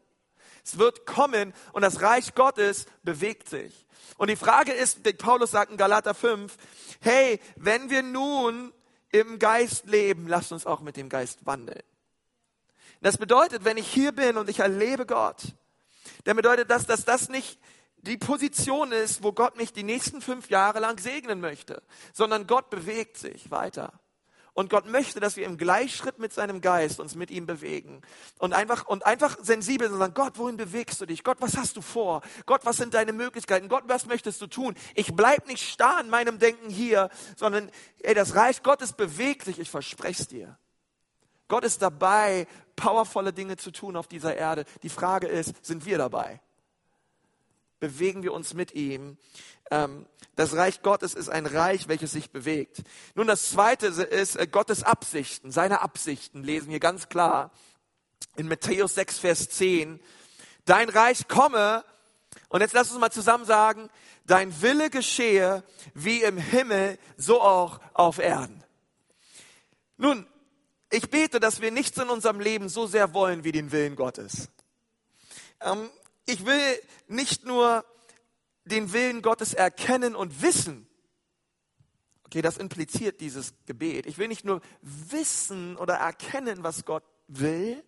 Es 0.65 0.79
wird 0.79 1.07
kommen 1.07 1.53
und 1.73 1.83
das 1.83 2.01
Reich 2.03 2.35
Gottes 2.35 2.87
bewegt 3.05 3.49
sich. 3.49 3.87
Und 4.17 4.31
die 4.31 4.37
Frage 4.37 4.73
ist, 4.73 5.03
Paulus 5.19 5.53
sagt 5.53 5.71
in 5.71 5.77
Galater 5.77 6.15
5, 6.15 6.57
hey, 7.01 7.39
wenn 7.57 7.91
wir 7.91 8.03
nun 8.03 8.73
im 9.11 9.39
Geist 9.39 9.87
leben, 9.87 10.29
lasst 10.29 10.53
uns 10.53 10.67
auch 10.67 10.81
mit 10.81 10.97
dem 10.97 11.09
Geist 11.09 11.47
wandeln. 11.47 11.83
Das 13.01 13.19
bedeutet, 13.19 13.65
wenn 13.65 13.77
ich 13.77 13.87
hier 13.87 14.13
bin 14.13 14.37
und 14.37 14.49
ich 14.49 14.61
erlebe 14.61 15.07
Gott, 15.07 15.55
dann 16.25 16.37
bedeutet 16.37 16.71
das, 16.71 16.87
dass 16.87 17.05
das 17.05 17.29
nicht 17.29 17.59
die 17.99 18.17
Position 18.17 18.93
ist, 18.93 19.23
wo 19.23 19.33
Gott 19.33 19.57
mich 19.57 19.73
die 19.73 19.83
nächsten 19.83 20.21
fünf 20.21 20.49
Jahre 20.49 20.81
lang 20.81 20.99
segnen 20.99 21.41
möchte, 21.41 21.83
sondern 22.13 22.47
Gott 22.47 22.71
bewegt 22.71 23.17
sich 23.19 23.51
weiter. 23.51 23.93
Und 24.57 24.71
Gott 24.71 24.87
möchte, 24.87 25.21
dass 25.21 25.37
wir 25.37 25.45
im 25.45 25.59
Gleichschritt 25.59 26.19
mit 26.19 26.33
seinem 26.33 26.63
Geist 26.63 26.99
uns 26.99 27.15
mit 27.15 27.31
ihm 27.31 27.45
bewegen. 27.45 28.01
Und 28.39 28.55
einfach, 28.55 28.87
und 28.87 29.05
einfach 29.05 29.37
sensibel 29.43 29.93
und 29.93 29.99
sagen, 29.99 30.15
Gott, 30.15 30.39
wohin 30.39 30.57
bewegst 30.57 30.99
du 30.99 31.05
dich? 31.05 31.25
Gott, 31.25 31.37
was 31.41 31.59
hast 31.59 31.77
du 31.77 31.83
vor? 31.83 32.23
Gott, 32.47 32.65
was 32.65 32.79
sind 32.79 32.95
deine 32.95 33.13
Möglichkeiten? 33.13 33.69
Gott, 33.69 33.85
was 33.87 34.07
möchtest 34.07 34.41
du 34.41 34.47
tun? 34.47 34.75
Ich 34.95 35.15
bleib 35.15 35.47
nicht 35.47 35.63
starr 35.63 36.01
in 36.01 36.09
meinem 36.09 36.39
Denken 36.39 36.71
hier, 36.71 37.11
sondern, 37.37 37.71
ey, 37.99 38.15
das 38.15 38.35
Reich 38.35 38.63
Gottes 38.63 38.95
bewegt 38.95 39.45
sich, 39.45 39.59
ich 39.59 39.69
verspreche 39.69 40.23
es 40.23 40.29
dir. 40.29 40.59
Gott 41.49 41.63
ist 41.63 41.83
dabei, 41.83 42.47
powervolle 42.77 43.35
Dinge 43.35 43.59
zu 43.59 43.71
tun 43.71 43.95
auf 43.95 44.09
dieser 44.09 44.37
Erde. 44.37 44.65
Die 44.83 44.89
Frage 44.89 45.27
ist, 45.27 45.67
sind 45.67 45.85
wir 45.85 45.99
dabei? 45.99 46.41
Bewegen 47.79 48.23
wir 48.23 48.33
uns 48.33 48.55
mit 48.55 48.73
ihm? 48.75 49.19
Ähm, 49.71 50.07
das 50.35 50.55
Reich 50.55 50.83
Gottes 50.83 51.15
ist 51.15 51.29
ein 51.29 51.47
Reich, 51.47 51.89
welches 51.89 52.13
sich 52.13 52.31
bewegt. 52.31 52.83
Nun, 53.15 53.27
das 53.27 53.51
zweite 53.51 53.87
ist 53.87 54.37
äh, 54.37 54.47
Gottes 54.47 54.83
Absichten. 54.83 55.51
Seine 55.51 55.81
Absichten 55.81 56.43
lesen 56.43 56.71
wir 56.71 56.81
ganz 56.81 57.09
klar 57.09 57.53
in 58.37 58.49
Matthäus 58.49 58.95
6, 58.95 59.19
Vers 59.19 59.49
10. 59.51 60.01
Dein 60.65 60.89
Reich 60.89 61.29
komme, 61.29 61.85
und 62.49 62.61
jetzt 62.61 62.75
lass 62.75 62.91
uns 62.91 63.01
mal 63.01 63.11
zusammen 63.11 63.45
sagen, 63.45 63.89
dein 64.27 64.61
Wille 64.63 64.91
geschehe 64.91 65.63
wie 65.95 66.23
im 66.23 66.39
Himmel, 66.39 66.99
so 67.17 67.41
auch 67.41 67.81
auf 67.95 68.19
Erden. 68.19 68.63
Nun, 69.97 70.27
ich 70.91 71.09
bete, 71.11 71.41
dass 71.41 71.61
wir 71.61 71.71
nichts 71.71 71.99
in 71.99 72.09
unserem 72.09 72.41
Leben 72.41 72.69
so 72.69 72.87
sehr 72.87 73.15
wollen 73.15 73.45
wie 73.45 73.53
den 73.53 73.73
Willen 73.73 73.97
Gottes. 73.97 74.49
Ähm, 75.61 75.91
ich 76.27 76.45
will 76.45 76.81
nicht 77.09 77.45
nur 77.45 77.85
den 78.65 78.93
Willen 78.93 79.23
Gottes 79.23 79.55
erkennen 79.55 80.15
und 80.15 80.43
wissen. 80.43 80.87
Okay, 82.25 82.43
das 82.43 82.59
impliziert 82.59 83.21
dieses 83.21 83.55
Gebet. 83.67 84.07
Ich 84.07 84.19
will 84.19 84.29
nicht 84.29 84.45
nur 84.45 84.61
wissen 84.83 85.77
oder 85.77 85.95
erkennen, 85.95 86.65
was 86.65 86.85
Gott 86.85 87.05
will, 87.29 87.83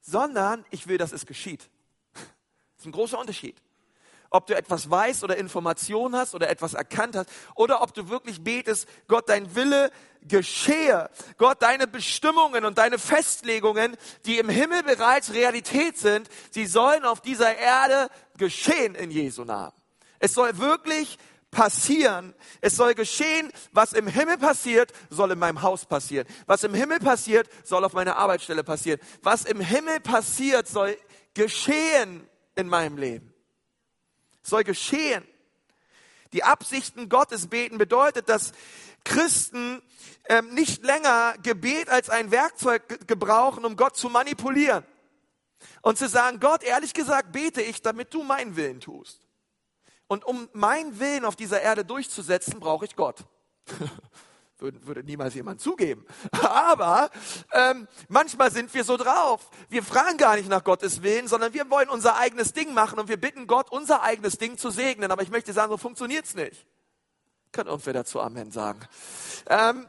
sondern 0.00 0.64
ich 0.70 0.88
will, 0.88 0.98
dass 0.98 1.12
es 1.12 1.26
geschieht. 1.26 1.70
Das 2.76 2.82
ist 2.82 2.88
ein 2.88 2.92
großer 2.92 3.18
Unterschied. 3.18 3.62
Ob 4.30 4.46
du 4.46 4.56
etwas 4.56 4.90
weißt 4.90 5.24
oder 5.24 5.36
Informationen 5.36 6.16
hast 6.16 6.34
oder 6.34 6.48
etwas 6.48 6.74
erkannt 6.74 7.16
hast 7.16 7.30
oder 7.54 7.82
ob 7.82 7.94
du 7.94 8.08
wirklich 8.08 8.42
betest, 8.42 8.88
Gott, 9.08 9.28
dein 9.28 9.54
Wille 9.54 9.90
geschehe. 10.22 11.08
Gott, 11.38 11.62
deine 11.62 11.86
Bestimmungen 11.86 12.64
und 12.64 12.78
deine 12.78 12.98
Festlegungen, 12.98 13.96
die 14.24 14.38
im 14.38 14.48
Himmel 14.48 14.82
bereits 14.82 15.32
Realität 15.32 15.98
sind, 15.98 16.28
sie 16.50 16.66
sollen 16.66 17.04
auf 17.04 17.20
dieser 17.20 17.56
Erde 17.56 18.08
geschehen 18.36 18.94
in 18.94 19.10
Jesu 19.10 19.44
Namen. 19.44 19.72
Es 20.18 20.34
soll 20.34 20.58
wirklich 20.58 21.18
passieren. 21.50 22.34
Es 22.60 22.76
soll 22.76 22.94
geschehen, 22.94 23.50
was 23.72 23.92
im 23.92 24.06
Himmel 24.06 24.38
passiert, 24.38 24.92
soll 25.10 25.32
in 25.32 25.38
meinem 25.38 25.62
Haus 25.62 25.86
passieren. 25.86 26.26
Was 26.46 26.64
im 26.64 26.74
Himmel 26.74 26.98
passiert, 26.98 27.48
soll 27.64 27.84
auf 27.84 27.94
meiner 27.94 28.16
Arbeitsstelle 28.16 28.62
passieren. 28.62 29.00
Was 29.22 29.44
im 29.44 29.60
Himmel 29.60 30.00
passiert, 30.00 30.68
soll 30.68 30.96
geschehen 31.34 32.28
in 32.56 32.68
meinem 32.68 32.98
Leben. 32.98 33.32
Soll 34.46 34.64
geschehen. 34.64 35.26
Die 36.32 36.44
Absichten 36.44 37.08
Gottes 37.08 37.48
beten 37.48 37.78
bedeutet, 37.78 38.28
dass 38.28 38.52
Christen 39.04 39.82
ähm, 40.28 40.54
nicht 40.54 40.84
länger 40.84 41.34
Gebet 41.42 41.88
als 41.88 42.10
ein 42.10 42.30
Werkzeug 42.30 43.06
gebrauchen, 43.06 43.64
um 43.64 43.76
Gott 43.76 43.96
zu 43.96 44.08
manipulieren. 44.08 44.84
Und 45.82 45.98
zu 45.98 46.08
sagen, 46.08 46.38
Gott, 46.38 46.62
ehrlich 46.62 46.94
gesagt, 46.94 47.32
bete 47.32 47.62
ich, 47.62 47.82
damit 47.82 48.12
du 48.14 48.22
meinen 48.22 48.56
Willen 48.56 48.80
tust. 48.80 49.20
Und 50.06 50.24
um 50.24 50.48
meinen 50.52 51.00
Willen 51.00 51.24
auf 51.24 51.34
dieser 51.34 51.62
Erde 51.62 51.84
durchzusetzen, 51.84 52.60
brauche 52.60 52.84
ich 52.84 52.94
Gott. 52.94 53.24
würde, 54.58 54.86
würde 54.86 55.02
niemals 55.02 55.34
jemand 55.34 55.60
zugeben. 55.60 56.06
Aber 56.42 57.10
ähm, 57.52 57.88
manchmal 58.08 58.50
sind 58.50 58.72
wir 58.74 58.84
so 58.84 58.96
drauf. 58.96 59.50
Wir 59.68 59.82
fragen 59.82 60.16
gar 60.16 60.36
nicht 60.36 60.48
nach 60.48 60.64
Gottes 60.64 61.02
Willen, 61.02 61.28
sondern 61.28 61.54
wir 61.54 61.68
wollen 61.70 61.88
unser 61.88 62.16
eigenes 62.16 62.52
Ding 62.52 62.74
machen 62.74 62.98
und 62.98 63.08
wir 63.08 63.16
bitten 63.16 63.46
Gott, 63.46 63.70
unser 63.70 64.02
eigenes 64.02 64.38
Ding 64.38 64.56
zu 64.56 64.70
segnen. 64.70 65.10
Aber 65.10 65.22
ich 65.22 65.30
möchte 65.30 65.52
sagen, 65.52 65.70
so 65.70 65.76
funktioniert's 65.76 66.34
nicht. 66.34 66.66
Kann 67.52 67.66
irgendwer 67.66 67.92
dazu 67.92 68.20
Amen 68.20 68.50
sagen? 68.50 68.80
Ähm, 69.48 69.86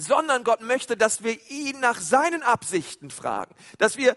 sondern 0.00 0.44
Gott 0.44 0.62
möchte, 0.62 0.96
dass 0.96 1.22
wir 1.22 1.38
ihn 1.50 1.80
nach 1.80 2.00
seinen 2.00 2.42
Absichten 2.42 3.10
fragen. 3.10 3.54
Dass 3.78 3.96
wir, 3.96 4.16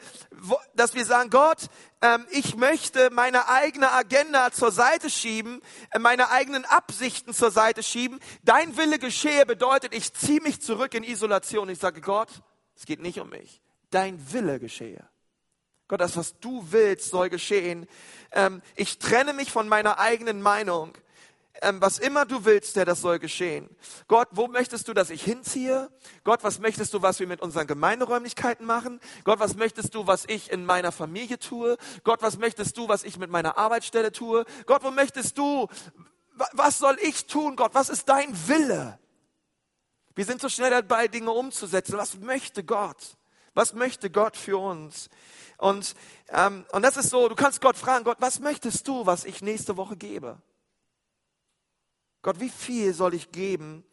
dass 0.75 0.95
wir 0.95 1.05
sagen, 1.05 1.29
Gott, 1.29 1.67
ähm, 2.01 2.25
ich 2.31 2.55
möchte 2.55 3.09
meine 3.11 3.49
eigene 3.49 3.91
Agenda 3.91 4.51
zur 4.51 4.71
Seite 4.71 5.09
schieben, 5.09 5.61
äh, 5.91 5.99
meine 5.99 6.29
eigenen 6.29 6.65
Absichten 6.65 7.33
zur 7.33 7.51
Seite 7.51 7.83
schieben. 7.83 8.19
Dein 8.43 8.77
Wille 8.77 8.99
geschehe 8.99 9.45
bedeutet, 9.45 9.93
ich 9.93 10.13
ziehe 10.13 10.41
mich 10.41 10.61
zurück 10.61 10.93
in 10.93 11.03
Isolation. 11.03 11.69
Ich 11.69 11.79
sage, 11.79 12.01
Gott, 12.01 12.29
es 12.75 12.85
geht 12.85 13.01
nicht 13.01 13.19
um 13.19 13.29
mich. 13.29 13.61
Dein 13.89 14.19
Wille 14.31 14.59
geschehe. 14.59 15.07
Gott, 15.87 16.01
das, 16.01 16.17
was 16.17 16.39
du 16.39 16.65
willst, 16.71 17.09
soll 17.11 17.29
geschehen. 17.29 17.87
Ähm, 18.31 18.61
ich 18.75 18.99
trenne 18.99 19.33
mich 19.33 19.51
von 19.51 19.67
meiner 19.67 19.99
eigenen 19.99 20.41
Meinung 20.41 20.93
ähm, 21.61 21.81
was 21.81 21.99
immer 21.99 22.25
du 22.25 22.45
willst, 22.45 22.75
der 22.75 22.85
das 22.85 23.01
soll 23.01 23.19
geschehen. 23.19 23.69
Gott, 24.07 24.27
wo 24.31 24.47
möchtest 24.47 24.87
du, 24.87 24.93
dass 24.93 25.09
ich 25.09 25.23
hinziehe? 25.23 25.89
Gott, 26.23 26.43
was 26.43 26.59
möchtest 26.59 26.93
du, 26.93 27.01
was 27.01 27.19
wir 27.19 27.27
mit 27.27 27.41
unseren 27.41 27.67
Gemeinderäumlichkeiten 27.67 28.65
machen? 28.65 28.99
Gott, 29.23 29.39
was 29.39 29.55
möchtest 29.55 29.93
du, 29.93 30.07
was 30.07 30.25
ich 30.25 30.51
in 30.51 30.65
meiner 30.65 30.91
Familie 30.91 31.37
tue? 31.39 31.77
Gott, 32.03 32.21
was 32.21 32.37
möchtest 32.37 32.77
du, 32.77 32.87
was 32.87 33.03
ich 33.03 33.17
mit 33.17 33.29
meiner 33.29 33.57
Arbeitsstelle 33.57 34.11
tue? 34.11 34.45
Gott, 34.65 34.83
wo 34.83 34.91
möchtest 34.91 35.37
du, 35.37 35.67
was 36.53 36.79
soll 36.79 36.97
ich 37.01 37.27
tun? 37.27 37.55
Gott, 37.55 37.75
was 37.75 37.89
ist 37.89 38.09
dein 38.09 38.35
Wille? 38.47 38.99
Wir 40.15 40.25
sind 40.25 40.41
so 40.41 40.49
schnell 40.49 40.71
dabei, 40.71 41.07
Dinge 41.07 41.31
umzusetzen. 41.31 41.97
Was 41.97 42.17
möchte 42.19 42.63
Gott? 42.63 43.17
Was 43.53 43.73
möchte 43.73 44.09
Gott 44.09 44.37
für 44.37 44.57
uns? 44.57 45.09
Und, 45.57 45.95
ähm, 46.29 46.65
und 46.71 46.81
das 46.81 46.97
ist 46.97 47.09
so, 47.09 47.29
du 47.29 47.35
kannst 47.35 47.61
Gott 47.61 47.77
fragen, 47.77 48.03
Gott, 48.03 48.17
was 48.19 48.39
möchtest 48.39 48.87
du, 48.87 49.05
was 49.05 49.25
ich 49.25 49.41
nächste 49.41 49.77
Woche 49.77 49.95
gebe? 49.95 50.41
Gott, 52.23 52.39
wie 52.39 52.49
viel 52.49 52.93
soll 52.93 53.13
ich 53.13 53.31
geben? 53.31 53.83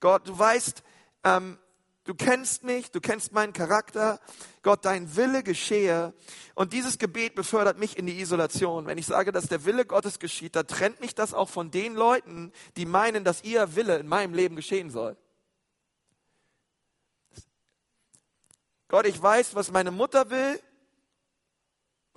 Gott, 0.00 0.28
du 0.28 0.38
weißt, 0.38 0.82
ähm, 1.24 1.58
du 2.04 2.14
kennst 2.14 2.62
mich, 2.62 2.90
du 2.90 3.00
kennst 3.00 3.32
meinen 3.32 3.54
Charakter. 3.54 4.20
Gott, 4.62 4.84
dein 4.84 5.16
Wille 5.16 5.42
geschehe. 5.42 6.12
Und 6.54 6.74
dieses 6.74 6.98
Gebet 6.98 7.34
befördert 7.34 7.78
mich 7.78 7.96
in 7.96 8.06
die 8.06 8.20
Isolation. 8.20 8.86
Wenn 8.86 8.98
ich 8.98 9.06
sage, 9.06 9.32
dass 9.32 9.48
der 9.48 9.64
Wille 9.64 9.86
Gottes 9.86 10.18
geschieht, 10.18 10.56
dann 10.56 10.66
trennt 10.66 11.00
mich 11.00 11.14
das 11.14 11.32
auch 11.32 11.48
von 11.48 11.70
den 11.70 11.94
Leuten, 11.94 12.52
die 12.76 12.84
meinen, 12.84 13.24
dass 13.24 13.42
ihr 13.42 13.74
Wille 13.74 13.98
in 13.98 14.06
meinem 14.06 14.34
Leben 14.34 14.56
geschehen 14.56 14.90
soll. 14.90 15.16
Gott, 18.88 19.06
ich 19.06 19.20
weiß, 19.20 19.54
was 19.54 19.70
meine 19.70 19.90
Mutter 19.90 20.30
will 20.30 20.60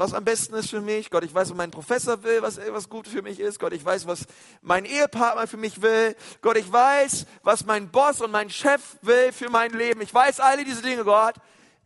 was 0.04 0.14
am 0.14 0.26
besten 0.26 0.54
ist 0.56 0.70
für 0.70 0.82
mich. 0.82 1.10
Gott, 1.10 1.24
ich 1.24 1.34
weiß, 1.34 1.50
was 1.52 1.56
mein 1.56 1.72
Professor 1.72 2.22
will, 2.24 2.42
was, 2.42 2.58
was 2.58 2.90
gut 2.90 3.08
für 3.08 3.22
mich 3.22 3.40
ist. 3.40 3.58
Gott, 3.58 3.72
ich 3.72 3.86
weiß, 3.86 4.06
was 4.06 4.26
mein 4.62 4.84
Ehepartner 4.84 5.48
für 5.48 5.56
mich 5.56 5.82
will. 5.82 6.18
Gott, 6.42 6.58
ich 6.58 6.70
weiß, 6.70 7.26
was 7.42 7.66
mein 7.66 7.90
Boss 7.90 8.20
und 8.20 8.30
mein 8.30 8.50
Chef 8.50 8.98
will 9.02 9.32
für 9.32 9.50
mein 9.50 9.72
Leben. 9.72 10.02
Ich 10.02 10.14
weiß 10.14 10.42
alle 10.42 10.66
diese 10.66 10.82
Dinge, 10.82 11.06
Gott. 11.06 11.36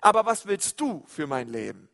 Aber 0.02 0.26
was 0.26 0.48
willst 0.48 0.82
du 0.82 1.06
für 1.06 1.28
mein 1.28 1.48
Leben? 1.50 1.90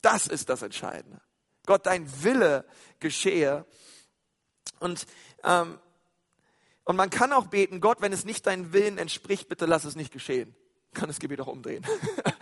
Das 0.00 0.26
ist 0.26 0.48
das 0.48 0.62
Entscheidende. 0.62 1.20
Gott, 1.66 1.84
dein 1.84 2.08
Wille 2.24 2.64
geschehe. 2.98 3.66
Und, 4.78 5.06
ähm, 5.44 5.78
und 6.84 6.96
man 6.96 7.10
kann 7.10 7.34
auch 7.34 7.48
beten, 7.48 7.82
Gott, 7.82 8.00
wenn 8.00 8.14
es 8.14 8.24
nicht 8.24 8.46
deinem 8.46 8.72
Willen 8.72 8.96
entspricht, 8.96 9.50
bitte 9.50 9.66
lass 9.66 9.84
es 9.84 9.94
nicht 9.94 10.10
geschehen. 10.10 10.54
Kann 10.94 11.08
das 11.08 11.20
Gebet 11.20 11.38
auch 11.42 11.48
umdrehen. 11.48 11.84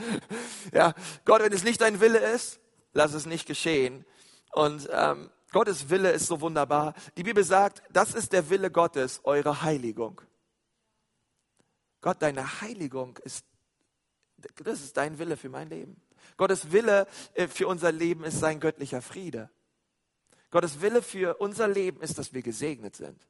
ja, 0.72 0.94
Gott, 1.24 1.42
wenn 1.42 1.52
es 1.52 1.64
nicht 1.64 1.80
dein 1.80 2.00
Wille 2.00 2.18
ist, 2.18 2.60
lass 2.92 3.14
es 3.14 3.26
nicht 3.26 3.46
geschehen. 3.46 4.04
Und 4.52 4.88
ähm, 4.92 5.30
Gottes 5.52 5.88
Wille 5.90 6.10
ist 6.12 6.26
so 6.26 6.40
wunderbar. 6.40 6.94
Die 7.16 7.22
Bibel 7.22 7.44
sagt, 7.44 7.82
das 7.90 8.14
ist 8.14 8.32
der 8.32 8.50
Wille 8.50 8.70
Gottes, 8.70 9.20
eure 9.24 9.62
Heiligung. 9.62 10.20
Gott, 12.00 12.22
deine 12.22 12.60
Heiligung 12.60 13.18
ist, 13.24 13.44
das 14.62 14.82
ist 14.82 14.96
dein 14.96 15.18
Wille 15.18 15.36
für 15.36 15.48
mein 15.48 15.68
Leben. 15.68 16.00
Gottes 16.36 16.70
Wille 16.70 17.06
äh, 17.34 17.48
für 17.48 17.66
unser 17.66 17.92
Leben 17.92 18.24
ist 18.24 18.38
sein 18.38 18.60
göttlicher 18.60 19.02
Friede. 19.02 19.50
Gottes 20.50 20.80
Wille 20.80 21.02
für 21.02 21.36
unser 21.36 21.68
Leben 21.68 22.00
ist, 22.00 22.18
dass 22.18 22.32
wir 22.32 22.42
gesegnet 22.42 22.96
sind. 22.96 23.26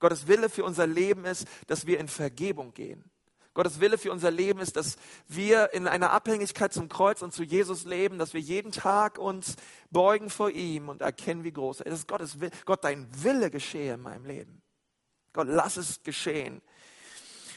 Gottes 0.00 0.26
Wille 0.26 0.48
für 0.48 0.64
unser 0.64 0.86
Leben 0.86 1.24
ist, 1.24 1.46
dass 1.66 1.86
wir 1.86 1.98
in 1.98 2.08
Vergebung 2.08 2.74
gehen. 2.74 3.10
Gottes 3.54 3.78
Wille 3.78 3.98
für 3.98 4.10
unser 4.10 4.32
Leben 4.32 4.58
ist, 4.58 4.74
dass 4.74 4.96
wir 5.28 5.72
in 5.72 5.86
einer 5.86 6.10
Abhängigkeit 6.10 6.72
zum 6.72 6.88
Kreuz 6.88 7.22
und 7.22 7.32
zu 7.32 7.44
Jesus 7.44 7.84
leben, 7.84 8.18
dass 8.18 8.34
wir 8.34 8.40
jeden 8.40 8.72
Tag 8.72 9.16
uns 9.16 9.54
beugen 9.90 10.28
vor 10.28 10.50
ihm 10.50 10.88
und 10.88 11.02
erkennen, 11.02 11.44
wie 11.44 11.52
groß 11.52 11.80
er 11.80 11.92
ist. 11.92 12.08
Gottes 12.08 12.40
Wille. 12.40 12.50
Gott, 12.64 12.82
dein 12.82 13.06
Wille 13.22 13.50
geschehe 13.50 13.94
in 13.94 14.02
meinem 14.02 14.24
Leben. 14.24 14.60
Gott, 15.32 15.46
lass 15.48 15.76
es 15.76 16.02
geschehen. 16.02 16.62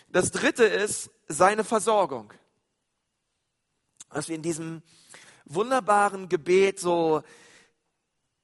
Das 0.10 0.32
dritte 0.32 0.66
ist 0.66 1.10
seine 1.28 1.64
Versorgung. 1.64 2.32
Was 4.10 4.30
wir 4.30 4.36
in 4.36 4.44
diesem 4.44 4.84
wunderbaren 5.46 6.30
Gebet 6.30 6.80
so 6.80 7.24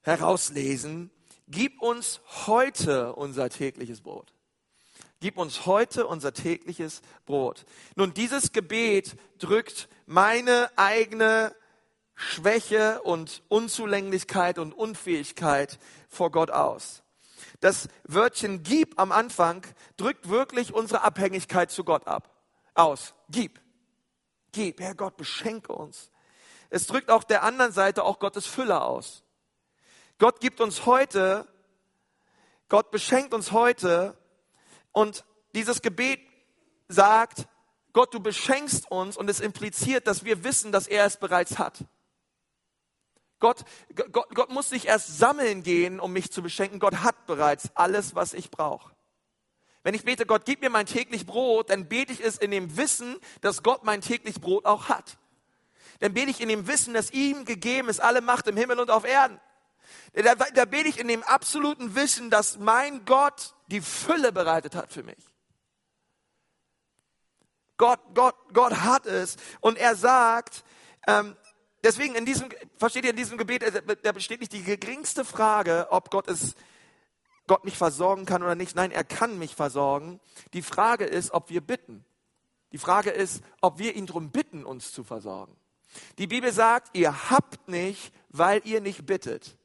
herauslesen, 0.02 1.12
gib 1.48 1.82
uns 1.82 2.20
heute 2.48 3.14
unser 3.14 3.50
tägliches 3.50 4.02
Brot. 4.02 4.34
Gib 5.24 5.38
uns 5.38 5.66
heute 5.66 6.06
unser 6.06 6.34
tägliches 6.34 7.02
Brot. 7.26 7.64
Nun, 7.96 8.14
dieses 8.14 8.52
Gebet 8.52 9.16
drückt 9.40 9.88
meine 10.06 10.70
eigene 10.76 11.56
Schwäche 12.14 13.02
und 13.04 13.42
Unzulänglichkeit 13.48 14.60
und 14.60 14.74
Unfähigkeit 14.74 15.80
vor 16.10 16.30
Gott 16.30 16.52
aus. 16.52 17.04
Das 17.62 17.88
Wörtchen 18.04 18.64
gib 18.64 19.00
am 19.00 19.14
Anfang 19.14 19.66
drückt 19.96 20.28
wirklich 20.28 20.74
unsere 20.74 21.04
Abhängigkeit 21.04 21.72
zu 21.72 21.86
Gott 21.86 22.06
ab. 22.06 22.30
Aus. 22.74 23.14
Gib. 23.30 23.62
Gib. 24.52 24.82
Herr 24.82 24.94
Gott, 24.94 25.16
beschenke 25.16 25.72
uns. 25.72 26.12
Es 26.70 26.86
drückt 26.86 27.10
auch 27.10 27.24
der 27.24 27.44
anderen 27.44 27.72
Seite 27.72 28.04
auch 28.04 28.20
Gottes 28.20 28.46
Fülle 28.46 28.82
aus. 28.82 29.24
Gott 30.18 30.42
gibt 30.42 30.60
uns 30.60 30.86
heute, 30.86 31.48
Gott 32.68 32.92
beschenkt 32.92 33.34
uns 33.34 33.54
heute 33.54 34.18
und 34.94 35.26
dieses 35.54 35.82
Gebet 35.82 36.22
sagt, 36.88 37.48
Gott, 37.92 38.14
du 38.14 38.20
beschenkst 38.20 38.90
uns 38.90 39.18
und 39.18 39.30
es 39.30 39.40
impliziert, 39.40 40.08
dass 40.08 40.24
wir 40.24 40.44
wissen, 40.44 40.72
dass 40.72 40.88
er 40.88 41.06
es 41.06 41.18
bereits 41.18 41.60
hat. 41.60 41.84
Gott, 43.40 43.66
Gott, 44.12 44.34
Gott 44.34 44.50
muss 44.52 44.72
nicht 44.72 44.86
erst 44.86 45.18
sammeln 45.18 45.64
gehen, 45.64 46.00
um 46.00 46.14
mich 46.14 46.32
zu 46.32 46.42
beschenken. 46.42 46.80
Gott 46.80 47.04
hat 47.04 47.26
bereits 47.28 47.70
alles, 47.76 48.16
was 48.16 48.34
ich 48.34 48.50
brauche. 48.50 48.94
Wenn 49.84 49.94
ich 49.94 50.06
bete, 50.06 50.26
Gott, 50.26 50.46
gib 50.46 50.62
mir 50.62 50.70
mein 50.70 50.86
täglich 50.86 51.26
Brot, 51.26 51.70
dann 51.70 51.90
bete 51.90 52.14
ich 52.14 52.24
es 52.24 52.38
in 52.38 52.52
dem 52.52 52.78
Wissen, 52.78 53.18
dass 53.42 53.62
Gott 53.62 53.84
mein 53.84 54.00
täglich 54.00 54.40
Brot 54.40 54.66
auch 54.66 54.88
hat. 54.88 55.18
Dann 56.00 56.14
bete 56.14 56.32
ich 56.32 56.40
in 56.40 56.48
dem 56.48 56.68
Wissen, 56.68 56.94
dass 56.94 57.12
ihm 57.12 57.44
gegeben 57.44 57.90
ist 57.90 58.00
alle 58.00 58.22
Macht 58.22 58.48
im 58.48 58.56
Himmel 58.56 58.80
und 58.80 58.90
auf 58.90 59.04
Erden. 59.04 59.40
Da, 60.14 60.36
da 60.36 60.66
bete 60.66 60.88
ich 60.88 61.00
in 61.00 61.08
dem 61.08 61.24
absoluten 61.24 61.96
Wissen, 61.96 62.30
dass 62.30 62.58
mein 62.60 63.04
Gott 63.04 63.54
die 63.74 63.82
Fülle 63.82 64.32
bereitet 64.32 64.76
hat 64.76 64.94
für 64.94 65.02
mich. 65.02 65.18
Gott, 67.78 68.00
Gott, 68.14 68.36
Gott 68.54 68.74
hat 68.84 69.08
es. 69.08 69.36
Und 69.62 69.80
er 69.80 69.96
sagt, 69.96 70.64
ähm, 71.08 71.36
deswegen 71.84 72.14
in 72.14 72.24
diesem, 72.24 72.50
versteht 72.78 73.04
ihr, 73.04 73.10
in 73.10 73.16
diesem 73.16 73.38
Gebet, 73.38 73.64
äh, 73.64 73.98
da 74.04 74.12
besteht 74.12 74.42
nicht 74.42 74.54
die 74.54 74.62
geringste 74.62 75.26
Frage, 75.26 75.88
ob 75.90 76.12
Gott 76.12 76.28
es, 76.28 76.56
Gott 77.48 77.66
mich 77.66 77.76
versorgen 77.76 78.28
kann 78.28 78.44
oder 78.44 78.54
nicht. 78.54 78.76
Nein, 78.76 78.92
er 78.92 79.04
kann 79.04 79.40
mich 79.40 79.56
versorgen. 79.56 80.20
Die 80.54 80.62
Frage 80.62 81.06
ist, 81.06 81.32
ob 81.32 81.50
wir 81.50 81.62
bitten. 81.62 82.06
Die 82.74 82.78
Frage 82.78 83.10
ist, 83.10 83.44
ob 83.60 83.80
wir 83.80 83.96
ihn 83.96 84.06
darum 84.06 84.30
bitten, 84.30 84.66
uns 84.66 84.92
zu 84.92 85.04
versorgen. 85.04 85.58
Die 86.20 86.28
Bibel 86.28 86.52
sagt, 86.52 86.96
ihr 86.96 87.32
habt 87.32 87.68
nicht, 87.68 88.14
weil 88.30 88.62
ihr 88.66 88.82
nicht 88.82 89.08
bittet. 89.08 89.58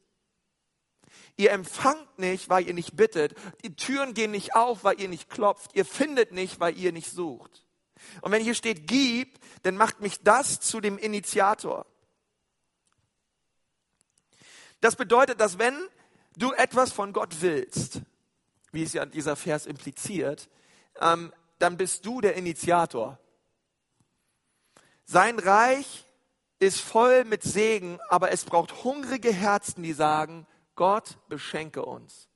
Ihr 1.39 1.53
empfangt 1.53 2.19
nicht, 2.19 2.49
weil 2.49 2.67
ihr 2.67 2.75
nicht 2.75 2.97
bittet. 2.97 3.35
Die 3.65 3.77
Türen 3.77 4.13
gehen 4.13 4.33
nicht 4.33 4.57
auf, 4.57 4.83
weil 4.83 5.01
ihr 5.01 5.09
nicht 5.09 5.31
klopft. 5.31 5.71
Ihr 5.75 5.85
findet 5.85 6.33
nicht, 6.33 6.59
weil 6.59 6.77
ihr 6.77 6.91
nicht 6.93 7.13
sucht. 7.13 7.65
Und 8.23 8.33
wenn 8.33 8.43
hier 8.43 8.55
steht, 8.55 8.89
gib, 8.89 9.39
dann 9.63 9.77
macht 9.77 10.01
mich 10.01 10.21
das 10.25 10.59
zu 10.59 10.81
dem 10.81 10.99
Initiator. 10.99 11.87
Das 14.81 14.97
bedeutet, 14.97 15.41
dass 15.41 15.61
wenn 15.61 15.77
du 16.37 16.53
etwas 16.53 16.91
von 16.93 17.13
Gott 17.13 17.41
willst, 17.41 18.01
wie 18.73 18.83
es 18.83 18.93
ja 18.93 19.07
dieser 19.07 19.37
Vers 19.37 19.67
impliziert, 19.67 20.49
ähm, 21.01 21.33
dann 21.61 21.77
bist 21.77 22.05
du 22.05 22.21
der 22.21 22.35
Initiator. 22.35 23.17
Sein 25.05 25.39
Reich 25.39 26.05
ist 26.59 26.81
voll 26.81 27.25
mit 27.25 27.45
Segen, 27.45 28.01
aber 28.09 28.33
es 28.33 28.45
braucht 28.45 28.83
hungrige 28.83 29.33
Herzen, 29.33 29.85
die 29.85 29.93
sagen, 29.93 30.45
Gott 30.79 31.19
beschenke 31.29 31.85
uns. 31.85 32.29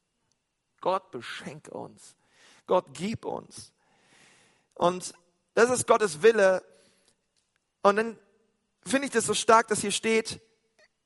Gott 0.81 1.13
beschenke 1.13 1.71
uns. 1.71 2.17
Gott 2.67 2.87
gib 2.93 3.25
uns. 3.25 3.73
Und 4.75 5.15
das 5.55 5.71
ist 5.71 5.87
Gottes 5.87 6.23
Wille. 6.23 6.61
Und 7.83 7.95
dann 7.95 8.19
finde 8.85 9.07
ich 9.07 9.13
das 9.13 9.27
so 9.27 9.35
stark, 9.35 9.69
dass 9.69 9.81
hier 9.81 9.93
steht, 9.93 10.41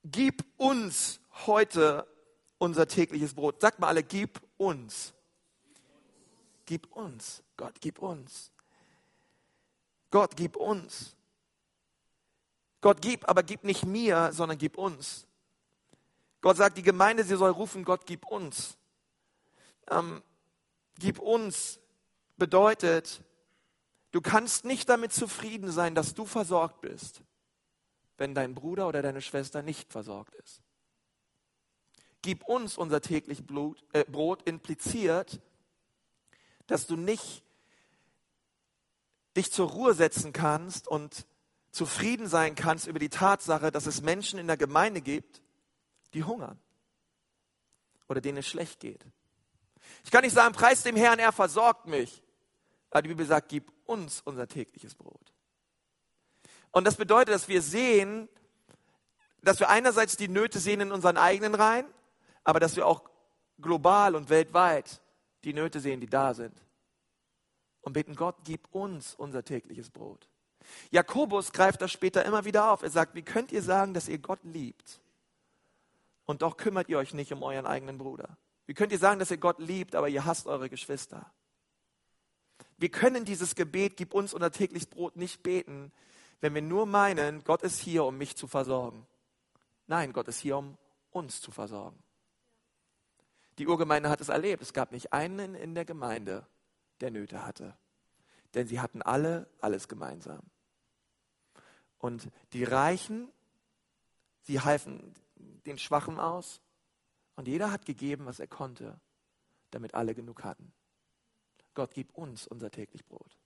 gib 0.03 0.47
uns 0.57 1.21
heute 1.45 2.07
unser 2.57 2.89
tägliches 2.89 3.35
Brot. 3.35 3.61
Sagt 3.61 3.81
mal 3.81 3.89
alle, 3.89 4.03
gib 4.03 4.41
uns. 4.57 5.13
Gib 6.65 6.91
uns. 6.97 7.43
Gott, 7.59 7.75
gib 7.83 7.99
uns. 7.99 8.51
Gott, 10.11 10.37
gib 10.37 10.57
uns. 10.57 11.15
Gott, 12.81 13.03
gib, 13.03 13.29
aber 13.29 13.43
gib 13.43 13.63
nicht 13.63 13.85
mir, 13.85 14.33
sondern 14.33 14.57
gib 14.57 14.79
uns. 14.79 15.27
Gott 16.47 16.59
sagt, 16.59 16.79
die 16.79 16.83
Gemeinde, 16.83 17.25
sie 17.25 17.37
soll 17.37 17.51
rufen, 17.51 17.85
Gott, 17.85 18.07
gib 18.07 18.25
uns. 18.25 18.79
Ähm, 19.91 20.23
gib 20.97 21.19
uns 21.19 21.81
bedeutet, 22.37 23.21
du 24.13 24.21
kannst 24.21 24.65
nicht 24.65 24.89
damit 24.89 25.13
zufrieden 25.13 25.73
sein, 25.73 25.97
dass 25.97 26.15
du 26.15 26.25
versorgt 26.25 26.83
bist, 26.83 27.23
wenn 28.17 28.33
dein 28.33 28.55
Bruder 28.55 28.87
oder 28.87 29.03
deine 29.03 29.23
Schwester 29.23 29.63
nicht 29.63 29.91
versorgt 29.91 30.37
ist 30.37 30.63
gib 32.23 32.45
uns 32.45 32.77
unser 32.77 33.01
täglich 33.01 33.45
Blut, 33.45 33.85
äh, 33.93 34.05
Brot 34.05 34.43
impliziert, 34.49 35.41
dass 36.67 36.87
du 36.87 36.97
nicht 36.97 37.45
dich 39.37 39.53
zur 39.53 39.69
Ruhe 39.69 39.95
setzen 39.95 40.33
kannst 40.33 40.87
und 40.87 41.27
zufrieden 41.71 42.27
sein 42.29 42.55
kannst 42.55 42.87
über 42.87 42.99
die 42.99 43.11
Tatsache, 43.11 43.71
dass 43.73 43.87
es 43.87 44.01
Menschen 44.01 44.39
in 44.39 44.47
der 44.47 44.57
Gemeinde 44.57 45.03
gibt, 45.03 45.43
die 46.15 46.25
hungern 46.25 46.59
oder 48.09 48.21
denen 48.21 48.39
es 48.39 48.47
schlecht 48.47 48.81
geht. 48.81 49.05
Ich 50.05 50.11
kann 50.11 50.23
nicht 50.23 50.35
sagen, 50.35 50.55
preis 50.55 50.83
dem 50.83 50.97
Herrn, 50.97 51.19
er 51.19 51.33
versorgt 51.33 51.87
mich. 51.87 52.23
Aber 52.91 53.03
die 53.03 53.09
Bibel 53.09 53.27
sagt, 53.27 53.49
gib 53.49 53.73
uns 53.85 54.23
unser 54.25 54.49
tägliches 54.49 54.95
Brot. 54.95 55.33
Und 56.71 56.85
das 56.85 56.97
bedeutet, 56.97 57.35
dass 57.35 57.49
wir 57.49 57.63
sehen, 57.63 58.29
dass 59.43 59.61
wir 59.61 59.69
einerseits 59.69 60.17
die 60.17 60.29
Nöte 60.29 60.59
sehen 60.59 60.81
in 60.81 60.93
unseren 60.93 61.17
eigenen 61.17 61.55
Reihen, 61.55 61.87
aber 62.45 62.61
dass 62.61 62.77
wir 62.77 62.87
auch 62.87 63.03
global 63.61 64.15
und 64.15 64.29
weltweit 64.29 65.01
die 65.45 65.53
Nöte 65.53 65.81
sehen, 65.81 66.01
die 66.01 66.09
da 66.09 66.35
sind. 66.35 66.55
Und 67.81 67.93
beten 67.93 68.17
Gott, 68.17 68.37
gib 68.45 68.67
uns 68.75 69.15
unser 69.15 69.45
tägliches 69.45 69.91
Brot. 69.91 70.29
Jakobus 70.91 71.53
greift 71.53 71.81
das 71.81 71.93
später 71.93 72.25
immer 72.25 72.45
wieder 72.45 72.73
auf. 72.73 72.83
Er 72.83 72.91
sagt, 72.91 73.15
wie 73.15 73.23
könnt 73.23 73.53
ihr 73.53 73.63
sagen, 73.63 73.95
dass 73.95 74.09
ihr 74.09 74.19
Gott 74.19 74.41
liebt? 74.43 75.01
Und 76.27 76.43
doch 76.43 76.57
kümmert 76.57 76.89
ihr 76.89 76.99
euch 76.99 77.15
nicht 77.15 77.33
um 77.33 77.43
euren 77.43 77.67
eigenen 77.67 77.99
Bruder. 77.99 78.37
Wie 78.67 78.75
könnt 78.75 78.93
ihr 78.93 78.99
sagen, 78.99 79.21
dass 79.21 79.31
ihr 79.31 79.37
Gott 79.39 79.61
liebt, 79.61 79.95
aber 79.95 80.09
ihr 80.09 80.25
hasst 80.25 80.47
eure 80.47 80.69
Geschwister? 80.69 81.33
Wir 82.77 82.91
können 82.91 83.25
dieses 83.25 83.55
Gebet, 83.55 83.97
gib 83.97 84.13
uns 84.13 84.35
unser 84.35 84.51
tägliches 84.51 84.87
Brot, 84.87 85.17
nicht 85.17 85.43
beten, 85.43 85.93
wenn 86.41 86.55
wir 86.55 86.63
nur 86.63 86.85
meinen, 86.85 87.43
Gott 87.45 87.63
ist 87.63 87.79
hier, 87.79 88.05
um 88.05 88.19
mich 88.19 88.37
zu 88.37 88.47
versorgen. 88.47 89.07
Nein, 89.87 90.13
Gott 90.13 90.29
ist 90.29 90.41
hier, 90.41 90.59
um 90.59 90.77
uns 91.11 91.41
zu 91.41 91.51
versorgen. 91.51 91.99
Die 93.59 93.67
Urgemeinde 93.67 94.11
hat 94.11 94.21
es 94.21 94.29
erlebt. 94.29 94.63
Es 94.63 94.75
gab 94.75 94.93
nicht 94.93 95.13
einen 95.13 95.55
in 95.55 95.75
der 95.75 95.85
Gemeinde, 95.85 96.47
der 97.01 97.11
Nöte 97.11 97.47
hatte. 97.47 97.75
Denn 98.55 98.67
sie 98.67 98.81
hatten 98.81 99.01
alle 99.01 99.49
alles 99.61 99.89
gemeinsam. 99.89 100.43
Und 101.99 102.29
die 102.53 102.65
Reichen, 102.65 103.29
sie 104.43 104.61
halfen 104.61 105.15
den 105.37 105.79
Schwachen 105.79 106.19
aus. 106.19 106.61
Und 107.35 107.49
jeder 107.49 107.71
hat 107.71 107.85
gegeben, 107.85 108.27
was 108.27 108.41
er 108.41 108.47
konnte, 108.47 108.99
damit 109.71 109.95
alle 109.95 110.15
genug 110.15 110.45
hatten. 110.45 110.73
Gott, 111.75 111.93
gib 111.95 112.15
uns 112.15 112.47
unser 112.47 112.71
täglich 112.71 113.05
Brot. 113.05 113.37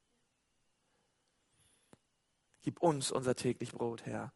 Gib 2.62 2.80
uns 2.80 3.10
unser 3.10 3.34
täglich 3.34 3.72
Brot, 3.72 4.06
Herr. 4.06 4.32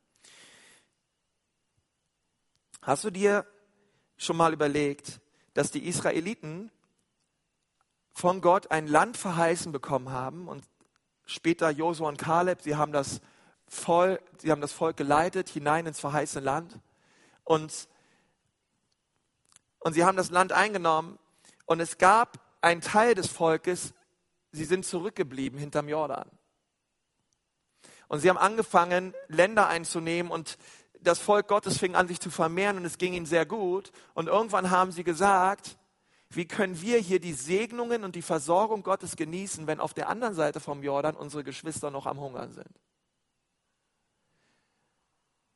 Hast 2.83 3.05
du 3.05 3.11
dir 3.11 3.47
schon 4.17 4.37
mal 4.37 4.53
überlegt, 4.53 5.21
dass 5.55 5.71
die 5.71 5.87
Israeliten 5.87 6.71
von 8.13 8.41
Gott 8.41 8.71
ein 8.71 8.87
Land 8.87 9.17
verheißen 9.17 9.73
bekommen 9.73 10.11
haben 10.11 10.49
und 10.49 10.65
später 11.27 11.71
Josua 11.71 12.09
und 12.09 12.19
Kaleb, 12.19 12.63
sie 12.63 12.77
haben 12.77 12.93
das 12.93 13.21
Volk, 13.67 14.23
sie 14.39 14.51
haben 14.51 14.61
das 14.61 14.73
Volk 14.73 14.97
geleitet 14.97 15.49
hinein 15.49 15.87
ins 15.87 16.01
verheißene 16.01 16.45
Land 16.45 16.79
und, 17.45 17.89
und 19.79 19.93
sie 19.93 20.05
haben 20.05 20.17
das 20.17 20.31
Land 20.31 20.53
eingenommen 20.53 21.19
und 21.67 21.81
es 21.81 21.99
gab 21.99 22.41
einen 22.61 22.81
Teil 22.81 23.15
des 23.15 23.29
Volkes, 23.29 23.95
sie 24.53 24.65
sind 24.65 24.85
zurückgeblieben 24.85 25.59
hinterm 25.59 25.89
Jordan. 25.89 26.31
Und 28.09 28.21
sie 28.21 28.29
haben 28.29 28.39
angefangen, 28.39 29.15
Länder 29.29 29.69
einzunehmen 29.69 30.31
und 30.31 30.59
das 31.01 31.19
Volk 31.19 31.49
Gottes 31.49 31.79
fing 31.79 31.95
an, 31.95 32.09
sich 32.09 32.21
zu 32.21 32.31
vermehren 32.31 32.79
und 32.79 32.85
es 32.85 32.99
ging 32.99 33.13
ihnen 33.13 33.27
sehr 33.27 33.45
gut. 33.47 33.93
Und 34.15 34.29
irgendwann 34.29 34.71
haben 34.71 34.91
sie 34.91 35.05
gesagt, 35.05 35.77
wie 36.31 36.47
können 36.47 36.81
wir 36.81 36.99
hier 36.99 37.21
die 37.21 37.33
Segnungen 37.33 38.05
und 38.05 38.17
die 38.17 38.23
Versorgung 38.23 38.83
Gottes 38.83 39.17
genießen, 39.17 39.67
wenn 39.67 39.81
auf 39.81 39.95
der 39.95 40.09
anderen 40.09 40.35
Seite 40.35 40.61
vom 40.61 40.83
Jordan 40.83 41.15
unsere 41.15 41.45
Geschwister 41.45 41.91
noch 41.91 42.07
am 42.07 42.19
Hungern 42.19 42.53
sind? 42.53 42.81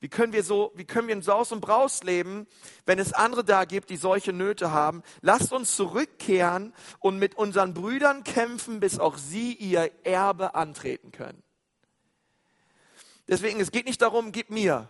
Wie 0.01 0.09
können 0.09 0.33
wir 0.33 0.45
so, 0.45 0.73
wie 0.77 0.85
können 0.85 1.09
wir 1.09 1.15
in 1.15 1.23
Saus 1.23 1.51
und 1.51 1.61
Braus 1.61 2.05
leben, 2.05 2.47
wenn 2.87 3.01
es 3.01 3.13
andere 3.13 3.45
da 3.45 3.65
gibt, 3.65 3.91
die 3.91 3.97
solche 3.97 4.33
Nöte 4.33 4.71
haben? 4.71 5.03
Lasst 5.23 5.53
uns 5.53 5.75
zurückkehren 5.75 6.73
und 7.01 7.19
mit 7.19 7.35
unseren 7.35 7.75
Brüdern 7.75 8.23
kämpfen, 8.23 8.79
bis 8.79 9.01
auch 9.01 9.19
sie 9.19 9.55
ihr 9.55 9.91
Erbe 10.05 10.55
antreten 10.55 11.11
können. 11.11 11.43
Deswegen, 13.27 13.61
es 13.61 13.73
geht 13.73 13.87
nicht 13.87 14.01
darum, 14.01 14.31
gib 14.31 14.51
mir. 14.51 14.89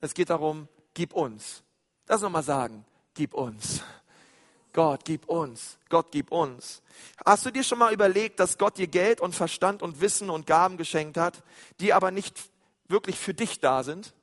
Es 0.00 0.14
geht 0.14 0.30
darum, 0.30 0.68
gib 0.94 1.12
uns. 1.12 1.62
Das 2.06 2.22
nochmal 2.22 2.42
sagen. 2.42 2.84
Gib 3.14 3.34
uns. 3.34 3.82
Gott, 4.72 5.04
gib 5.04 5.28
uns. 5.28 5.78
Gott, 5.88 6.06
gib 6.10 6.32
uns. 6.32 6.82
Hast 7.24 7.44
du 7.44 7.50
dir 7.50 7.64
schon 7.64 7.78
mal 7.78 7.92
überlegt, 7.92 8.40
dass 8.40 8.58
Gott 8.58 8.78
dir 8.78 8.86
Geld 8.86 9.20
und 9.20 9.34
Verstand 9.34 9.82
und 9.82 10.00
Wissen 10.00 10.30
und 10.30 10.46
Gaben 10.46 10.76
geschenkt 10.76 11.16
hat, 11.16 11.42
die 11.80 11.92
aber 11.92 12.10
nicht 12.10 12.50
wirklich 12.88 13.18
für 13.18 13.34
dich 13.34 13.60
da 13.60 13.82
sind? 13.82 14.14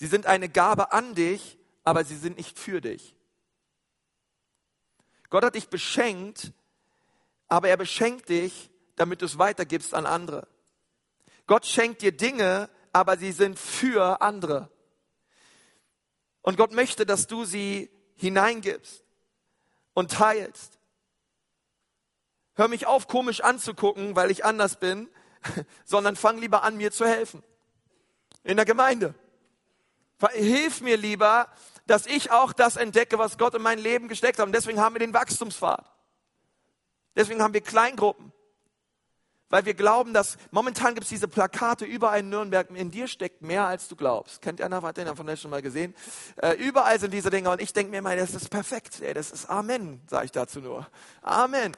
Sie 0.00 0.06
sind 0.06 0.24
eine 0.24 0.48
Gabe 0.48 0.92
an 0.92 1.14
dich, 1.14 1.58
aber 1.84 2.04
sie 2.04 2.16
sind 2.16 2.38
nicht 2.38 2.58
für 2.58 2.80
dich. 2.80 3.14
Gott 5.28 5.44
hat 5.44 5.56
dich 5.56 5.68
beschenkt, 5.68 6.54
aber 7.48 7.68
er 7.68 7.76
beschenkt 7.76 8.30
dich, 8.30 8.70
damit 8.96 9.20
du 9.20 9.26
es 9.26 9.36
weitergibst 9.36 9.92
an 9.92 10.06
andere. 10.06 10.48
Gott 11.46 11.66
schenkt 11.66 12.00
dir 12.00 12.12
Dinge, 12.12 12.70
aber 12.94 13.18
sie 13.18 13.30
sind 13.30 13.58
für 13.58 14.22
andere. 14.22 14.70
Und 16.40 16.56
Gott 16.56 16.72
möchte, 16.72 17.04
dass 17.04 17.26
du 17.26 17.44
sie 17.44 17.90
hineingibst 18.14 19.04
und 19.92 20.12
teilst. 20.12 20.78
Hör 22.54 22.68
mich 22.68 22.86
auf, 22.86 23.06
komisch 23.06 23.42
anzugucken, 23.42 24.16
weil 24.16 24.30
ich 24.30 24.46
anders 24.46 24.80
bin, 24.80 25.10
sondern 25.84 26.16
fang 26.16 26.38
lieber 26.38 26.62
an, 26.62 26.78
mir 26.78 26.90
zu 26.90 27.04
helfen. 27.04 27.42
In 28.44 28.56
der 28.56 28.64
Gemeinde. 28.64 29.14
Hilf 30.32 30.80
mir 30.80 30.96
lieber, 30.96 31.48
dass 31.86 32.06
ich 32.06 32.30
auch 32.30 32.52
das 32.52 32.76
entdecke, 32.76 33.18
was 33.18 33.38
Gott 33.38 33.54
in 33.54 33.62
mein 33.62 33.78
Leben 33.78 34.08
gesteckt 34.08 34.38
hat. 34.38 34.46
Und 34.46 34.52
deswegen 34.54 34.80
haben 34.80 34.94
wir 34.94 35.00
den 35.00 35.14
Wachstumspfad. 35.14 35.84
Deswegen 37.16 37.42
haben 37.42 37.54
wir 37.54 37.60
Kleingruppen 37.60 38.32
weil 39.50 39.64
wir 39.64 39.74
glauben, 39.74 40.14
dass 40.14 40.38
momentan 40.52 40.94
gibt 40.94 41.04
es 41.04 41.10
diese 41.10 41.28
Plakate 41.28 41.84
überall 41.84 42.20
in 42.20 42.30
Nürnberg, 42.30 42.70
in 42.70 42.90
dir 42.90 43.08
steckt 43.08 43.42
mehr, 43.42 43.66
als 43.66 43.88
du 43.88 43.96
glaubst. 43.96 44.40
Kennt 44.40 44.62
einer, 44.62 44.80
hat 44.80 44.96
den 44.96 45.14
von 45.16 45.28
euch 45.28 45.40
schon 45.40 45.50
mal 45.50 45.60
gesehen? 45.60 45.94
Äh, 46.36 46.52
überall 46.54 46.98
sind 46.98 47.12
diese 47.12 47.30
Dinge 47.30 47.50
und 47.50 47.60
ich 47.60 47.72
denke 47.72 47.90
mir 47.90 48.00
mal, 48.00 48.16
das 48.16 48.32
ist 48.32 48.48
perfekt, 48.48 49.02
ey, 49.02 49.12
das 49.12 49.32
ist 49.32 49.50
Amen, 49.50 50.00
sage 50.08 50.26
ich 50.26 50.32
dazu 50.32 50.60
nur. 50.60 50.86
Amen. 51.20 51.76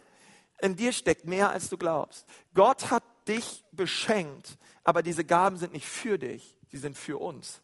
In 0.60 0.76
dir 0.76 0.92
steckt 0.92 1.24
mehr, 1.24 1.50
als 1.50 1.70
du 1.70 1.78
glaubst. 1.78 2.26
Gott 2.54 2.90
hat 2.90 3.02
dich 3.26 3.64
beschenkt, 3.72 4.58
aber 4.84 5.02
diese 5.02 5.24
Gaben 5.24 5.56
sind 5.56 5.72
nicht 5.72 5.88
für 5.88 6.18
dich, 6.18 6.56
sie 6.70 6.76
sind 6.76 6.96
für 6.96 7.18
uns. 7.18 7.62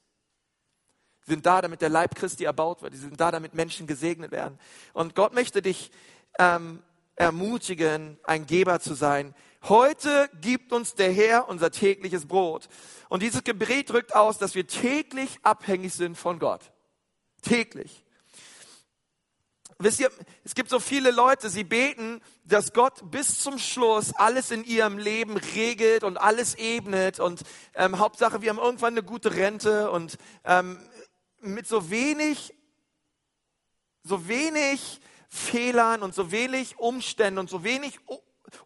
Sie 1.28 1.34
sind 1.34 1.44
da, 1.44 1.60
damit 1.60 1.82
der 1.82 1.90
Leib 1.90 2.14
Christi 2.14 2.44
erbaut 2.44 2.80
wird. 2.80 2.94
Sie 2.94 3.00
sind 3.00 3.20
da, 3.20 3.30
damit 3.30 3.52
Menschen 3.52 3.86
gesegnet 3.86 4.30
werden. 4.30 4.58
Und 4.94 5.14
Gott 5.14 5.34
möchte 5.34 5.60
dich 5.60 5.90
ähm, 6.38 6.82
ermutigen, 7.16 8.18
ein 8.24 8.46
Geber 8.46 8.80
zu 8.80 8.94
sein, 8.94 9.34
Heute 9.64 10.30
gibt 10.40 10.72
uns 10.72 10.94
der 10.94 11.12
Herr 11.12 11.48
unser 11.48 11.70
tägliches 11.70 12.26
Brot. 12.26 12.68
Und 13.08 13.22
dieses 13.22 13.42
Gebet 13.42 13.90
drückt 13.90 14.14
aus, 14.14 14.38
dass 14.38 14.54
wir 14.54 14.66
täglich 14.66 15.40
abhängig 15.42 15.94
sind 15.94 16.16
von 16.16 16.38
Gott. 16.38 16.60
Täglich. 17.42 18.04
Wisst 19.80 20.00
ihr, 20.00 20.10
es 20.42 20.54
gibt 20.54 20.70
so 20.70 20.80
viele 20.80 21.12
Leute, 21.12 21.50
sie 21.50 21.62
beten, 21.62 22.20
dass 22.44 22.72
Gott 22.72 23.10
bis 23.12 23.40
zum 23.40 23.58
Schluss 23.58 24.12
alles 24.12 24.50
in 24.50 24.64
ihrem 24.64 24.98
Leben 24.98 25.36
regelt 25.36 26.02
und 26.02 26.16
alles 26.16 26.56
ebnet 26.56 27.20
und 27.20 27.42
ähm, 27.74 27.98
Hauptsache, 27.98 28.42
wir 28.42 28.50
haben 28.50 28.58
irgendwann 28.58 28.94
eine 28.94 29.04
gute 29.04 29.36
Rente 29.36 29.92
und 29.92 30.18
ähm, 30.44 30.78
mit 31.40 31.66
so 31.66 31.90
wenig, 31.90 32.54
so 34.02 34.28
wenig 34.28 35.00
Fehlern 35.28 36.02
und 36.02 36.14
so 36.14 36.30
wenig 36.30 36.78
Umständen 36.78 37.38
und 37.38 37.50
so 37.50 37.64
wenig 37.64 37.98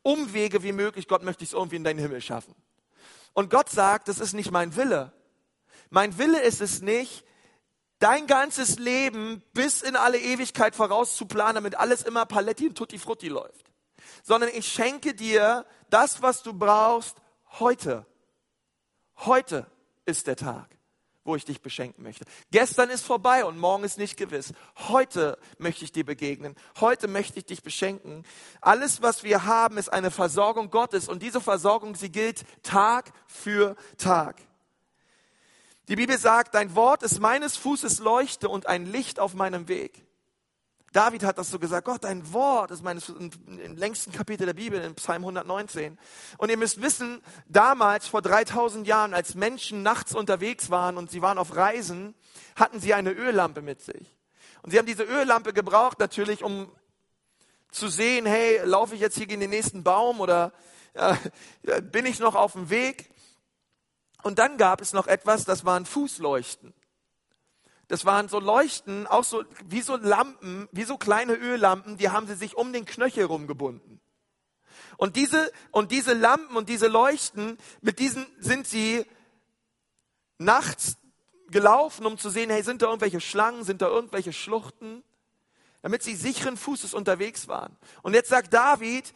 Umwege 0.02 0.62
wie 0.62 0.72
möglich. 0.72 1.08
Gott 1.08 1.22
möchte 1.22 1.44
ich 1.44 1.50
es 1.50 1.54
irgendwie 1.54 1.76
in 1.76 1.84
deinen 1.84 1.98
Himmel 1.98 2.20
schaffen. 2.20 2.54
Und 3.32 3.50
Gott 3.50 3.70
sagt, 3.70 4.08
das 4.08 4.20
ist 4.20 4.32
nicht 4.32 4.50
mein 4.50 4.76
Wille. 4.76 5.12
Mein 5.90 6.16
Wille 6.18 6.40
ist 6.40 6.60
es 6.60 6.82
nicht, 6.82 7.24
dein 7.98 8.26
ganzes 8.26 8.78
Leben 8.78 9.42
bis 9.52 9.82
in 9.82 9.96
alle 9.96 10.18
Ewigkeit 10.18 10.74
vorauszuplanen, 10.74 11.56
damit 11.56 11.76
alles 11.76 12.02
immer 12.02 12.26
Paletti 12.26 12.68
und 12.68 12.76
Tutti 12.76 12.98
Frutti 12.98 13.28
läuft. 13.28 13.70
Sondern 14.22 14.50
ich 14.50 14.66
schenke 14.66 15.14
dir 15.14 15.66
das, 15.90 16.22
was 16.22 16.42
du 16.42 16.52
brauchst, 16.52 17.16
heute. 17.58 18.06
Heute 19.16 19.66
ist 20.04 20.26
der 20.26 20.36
Tag 20.36 20.76
wo 21.24 21.36
ich 21.36 21.44
dich 21.44 21.60
beschenken 21.60 22.02
möchte. 22.02 22.24
Gestern 22.50 22.90
ist 22.90 23.04
vorbei 23.04 23.44
und 23.44 23.58
morgen 23.58 23.84
ist 23.84 23.98
nicht 23.98 24.16
gewiss. 24.16 24.52
Heute 24.88 25.38
möchte 25.58 25.84
ich 25.84 25.92
dir 25.92 26.04
begegnen. 26.04 26.56
Heute 26.80 27.08
möchte 27.08 27.38
ich 27.38 27.46
dich 27.46 27.62
beschenken. 27.62 28.24
Alles, 28.60 29.02
was 29.02 29.22
wir 29.22 29.44
haben, 29.44 29.78
ist 29.78 29.92
eine 29.92 30.10
Versorgung 30.10 30.70
Gottes 30.70 31.08
und 31.08 31.22
diese 31.22 31.40
Versorgung, 31.40 31.94
sie 31.94 32.10
gilt 32.10 32.44
Tag 32.62 33.12
für 33.26 33.76
Tag. 33.98 34.40
Die 35.88 35.96
Bibel 35.96 36.16
sagt, 36.18 36.54
dein 36.54 36.74
Wort 36.74 37.02
ist 37.02 37.20
meines 37.20 37.56
Fußes 37.56 37.98
Leuchte 37.98 38.48
und 38.48 38.66
ein 38.66 38.86
Licht 38.86 39.18
auf 39.18 39.34
meinem 39.34 39.68
Weg. 39.68 40.06
David 40.92 41.24
hat 41.24 41.38
das 41.38 41.50
so 41.50 41.58
gesagt, 41.58 41.86
Gott, 41.86 42.04
dein 42.04 42.32
Wort 42.34 42.70
ist 42.70 42.82
meines, 42.82 43.08
im 43.08 43.30
längsten 43.76 44.12
Kapitel 44.12 44.46
der 44.46 44.52
Bibel, 44.52 44.80
in 44.80 44.94
Psalm 44.94 45.22
119. 45.22 45.98
Und 46.36 46.50
ihr 46.50 46.58
müsst 46.58 46.82
wissen, 46.82 47.22
damals, 47.48 48.08
vor 48.08 48.20
3000 48.20 48.86
Jahren, 48.86 49.14
als 49.14 49.34
Menschen 49.34 49.82
nachts 49.82 50.14
unterwegs 50.14 50.70
waren 50.70 50.98
und 50.98 51.10
sie 51.10 51.22
waren 51.22 51.38
auf 51.38 51.56
Reisen, 51.56 52.14
hatten 52.56 52.78
sie 52.78 52.92
eine 52.92 53.12
Öllampe 53.12 53.62
mit 53.62 53.80
sich. 53.80 54.16
Und 54.62 54.70
sie 54.70 54.78
haben 54.78 54.86
diese 54.86 55.04
Öllampe 55.04 55.54
gebraucht 55.54 55.98
natürlich, 55.98 56.44
um 56.44 56.70
zu 57.70 57.88
sehen, 57.88 58.26
hey, 58.26 58.60
laufe 58.64 58.94
ich 58.94 59.00
jetzt 59.00 59.16
hier 59.16 59.26
gegen 59.26 59.40
den 59.40 59.50
nächsten 59.50 59.82
Baum 59.82 60.20
oder 60.20 60.52
äh, 60.92 61.16
bin 61.80 62.04
ich 62.04 62.18
noch 62.18 62.34
auf 62.34 62.52
dem 62.52 62.68
Weg? 62.68 63.10
Und 64.22 64.38
dann 64.38 64.58
gab 64.58 64.80
es 64.82 64.92
noch 64.92 65.06
etwas, 65.06 65.44
das 65.44 65.64
waren 65.64 65.86
Fußleuchten. 65.86 66.74
Das 67.92 68.06
waren 68.06 68.30
so 68.30 68.40
Leuchten, 68.40 69.06
auch 69.06 69.22
so 69.22 69.44
wie 69.66 69.82
so 69.82 69.96
Lampen, 69.96 70.66
wie 70.72 70.84
so 70.84 70.96
kleine 70.96 71.34
Öllampen, 71.34 71.98
die 71.98 72.08
haben 72.08 72.26
sie 72.26 72.36
sich 72.36 72.56
um 72.56 72.72
den 72.72 72.86
Knöchel 72.86 73.26
rumgebunden. 73.26 74.00
Und 74.96 75.14
diese, 75.14 75.52
und 75.72 75.90
diese 75.90 76.14
Lampen 76.14 76.56
und 76.56 76.70
diese 76.70 76.86
Leuchten, 76.86 77.58
mit 77.82 77.98
diesen 77.98 78.26
sind 78.38 78.66
sie 78.66 79.04
nachts 80.38 80.96
gelaufen, 81.48 82.06
um 82.06 82.16
zu 82.16 82.30
sehen, 82.30 82.48
hey, 82.48 82.62
sind 82.62 82.80
da 82.80 82.86
irgendwelche 82.86 83.20
Schlangen, 83.20 83.62
sind 83.62 83.82
da 83.82 83.88
irgendwelche 83.88 84.32
Schluchten, 84.32 85.04
damit 85.82 86.02
sie 86.02 86.14
sicheren 86.14 86.56
Fußes 86.56 86.94
unterwegs 86.94 87.46
waren. 87.46 87.76
Und 88.00 88.14
jetzt 88.14 88.30
sagt 88.30 88.54
David, 88.54 89.12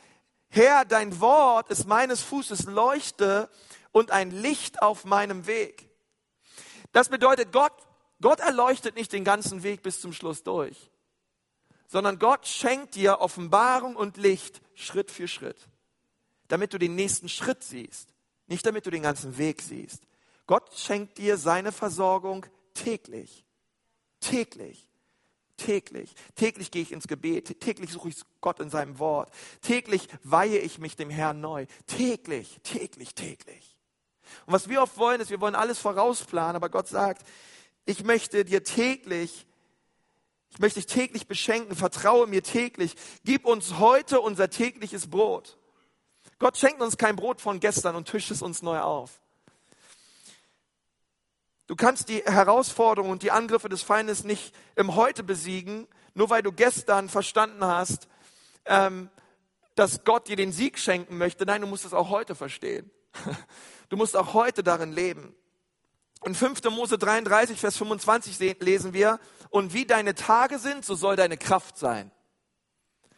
Herr, 0.50 0.84
dein 0.84 1.18
Wort 1.18 1.70
ist 1.70 1.86
meines 1.86 2.20
Fußes 2.20 2.64
Leuchte 2.64 3.48
und 3.90 4.10
ein 4.10 4.30
Licht 4.30 4.82
auf 4.82 5.06
meinem 5.06 5.46
Weg. 5.46 5.88
Das 6.92 7.08
bedeutet, 7.08 7.52
Gott 7.52 7.72
Gott 8.20 8.40
erleuchtet 8.40 8.96
nicht 8.96 9.12
den 9.12 9.24
ganzen 9.24 9.62
Weg 9.62 9.82
bis 9.82 10.00
zum 10.00 10.12
Schluss 10.12 10.42
durch, 10.42 10.90
sondern 11.86 12.18
Gott 12.18 12.46
schenkt 12.46 12.94
dir 12.94 13.20
Offenbarung 13.20 13.96
und 13.96 14.16
Licht 14.16 14.60
Schritt 14.74 15.10
für 15.10 15.28
Schritt, 15.28 15.68
damit 16.48 16.72
du 16.72 16.78
den 16.78 16.94
nächsten 16.94 17.28
Schritt 17.28 17.62
siehst, 17.62 18.14
nicht 18.46 18.64
damit 18.66 18.86
du 18.86 18.90
den 18.90 19.02
ganzen 19.02 19.38
Weg 19.38 19.62
siehst. 19.62 20.02
Gott 20.46 20.74
schenkt 20.74 21.18
dir 21.18 21.36
seine 21.36 21.72
Versorgung 21.72 22.46
täglich, 22.74 23.44
täglich, 24.20 24.86
täglich. 25.56 26.14
Täglich 26.34 26.70
gehe 26.70 26.82
ich 26.82 26.92
ins 26.92 27.08
Gebet, 27.08 27.60
täglich 27.60 27.90
suche 27.90 28.10
ich 28.10 28.16
Gott 28.40 28.60
in 28.60 28.70
seinem 28.70 28.98
Wort, 28.98 29.32
täglich 29.62 30.08
weihe 30.22 30.58
ich 30.58 30.78
mich 30.78 30.96
dem 30.96 31.10
Herrn 31.10 31.40
neu, 31.40 31.66
täglich, 31.86 32.60
täglich, 32.62 33.14
täglich. 33.14 33.76
Und 34.46 34.52
was 34.52 34.68
wir 34.68 34.82
oft 34.82 34.96
wollen, 34.98 35.20
ist, 35.20 35.30
wir 35.30 35.40
wollen 35.40 35.54
alles 35.54 35.78
vorausplanen, 35.78 36.56
aber 36.56 36.68
Gott 36.68 36.88
sagt, 36.88 37.26
ich 37.86 38.04
möchte 38.04 38.44
dir 38.44 38.64
täglich, 38.64 39.46
ich 40.50 40.58
möchte 40.58 40.80
dich 40.80 40.86
täglich 40.86 41.26
beschenken, 41.26 41.74
vertraue 41.76 42.26
mir 42.26 42.42
täglich. 42.42 42.94
Gib 43.24 43.46
uns 43.46 43.78
heute 43.78 44.20
unser 44.20 44.50
tägliches 44.50 45.08
Brot. 45.08 45.56
Gott 46.38 46.56
schenkt 46.56 46.82
uns 46.82 46.98
kein 46.98 47.16
Brot 47.16 47.40
von 47.40 47.60
gestern 47.60 47.96
und 47.96 48.08
tischt 48.08 48.30
es 48.30 48.42
uns 48.42 48.60
neu 48.60 48.80
auf. 48.80 49.20
Du 51.66 51.74
kannst 51.74 52.08
die 52.08 52.22
Herausforderungen 52.24 53.12
und 53.12 53.22
die 53.22 53.30
Angriffe 53.30 53.68
des 53.68 53.82
Feindes 53.82 54.24
nicht 54.24 54.54
im 54.76 54.94
Heute 54.94 55.22
besiegen, 55.22 55.88
nur 56.14 56.30
weil 56.30 56.42
du 56.42 56.52
gestern 56.52 57.08
verstanden 57.08 57.64
hast, 57.64 58.08
ähm, 58.66 59.10
dass 59.74 60.04
Gott 60.04 60.28
dir 60.28 60.36
den 60.36 60.52
Sieg 60.52 60.78
schenken 60.78 61.18
möchte. 61.18 61.44
Nein, 61.44 61.60
du 61.60 61.66
musst 61.66 61.84
es 61.84 61.94
auch 61.94 62.10
heute 62.10 62.34
verstehen. 62.34 62.90
Du 63.88 63.96
musst 63.96 64.16
auch 64.16 64.34
heute 64.34 64.64
darin 64.64 64.90
leben. 64.90 65.32
In 66.26 66.34
5. 66.34 66.64
Mose 66.70 66.98
33, 66.98 67.60
Vers 67.60 67.76
25 67.76 68.58
lesen 68.58 68.92
wir, 68.92 69.20
und 69.48 69.72
wie 69.72 69.86
deine 69.86 70.16
Tage 70.16 70.58
sind, 70.58 70.84
so 70.84 70.96
soll 70.96 71.14
deine 71.14 71.36
Kraft 71.36 71.78
sein. 71.78 72.10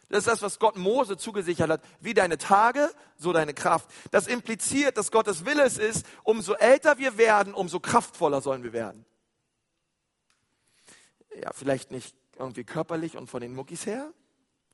Das 0.09 0.19
ist 0.19 0.27
das, 0.27 0.41
was 0.43 0.59
Gott 0.59 0.77
Mose 0.77 1.17
zugesichert 1.17 1.71
hat. 1.71 1.81
Wie 1.99 2.13
deine 2.13 2.37
Tage, 2.37 2.91
so 3.17 3.33
deine 3.33 3.55
Kraft. 3.55 3.89
Das 4.11 4.27
impliziert, 4.27 4.95
dass 4.95 5.11
Gottes 5.11 5.43
Wille 5.43 5.63
es 5.63 5.79
ist, 5.79 6.05
umso 6.23 6.53
älter 6.53 6.99
wir 6.99 7.17
werden, 7.17 7.55
umso 7.55 7.79
kraftvoller 7.79 8.41
sollen 8.41 8.61
wir 8.61 8.73
werden. 8.73 9.05
Ja, 11.35 11.51
vielleicht 11.51 11.89
nicht 11.89 12.15
irgendwie 12.37 12.63
körperlich 12.63 13.17
und 13.17 13.27
von 13.27 13.41
den 13.41 13.55
Muckis 13.55 13.87
her, 13.87 14.13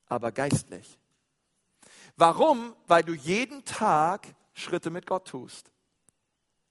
aber 0.08 0.34
geistlich. 0.34 1.00
Warum? 2.17 2.76
Weil 2.86 3.04
du 3.04 3.13
jeden 3.13 3.63
Tag 3.63 4.28
Schritte 4.54 4.89
mit 4.89 5.08
Gott 5.08 5.26
tust. 5.26 5.71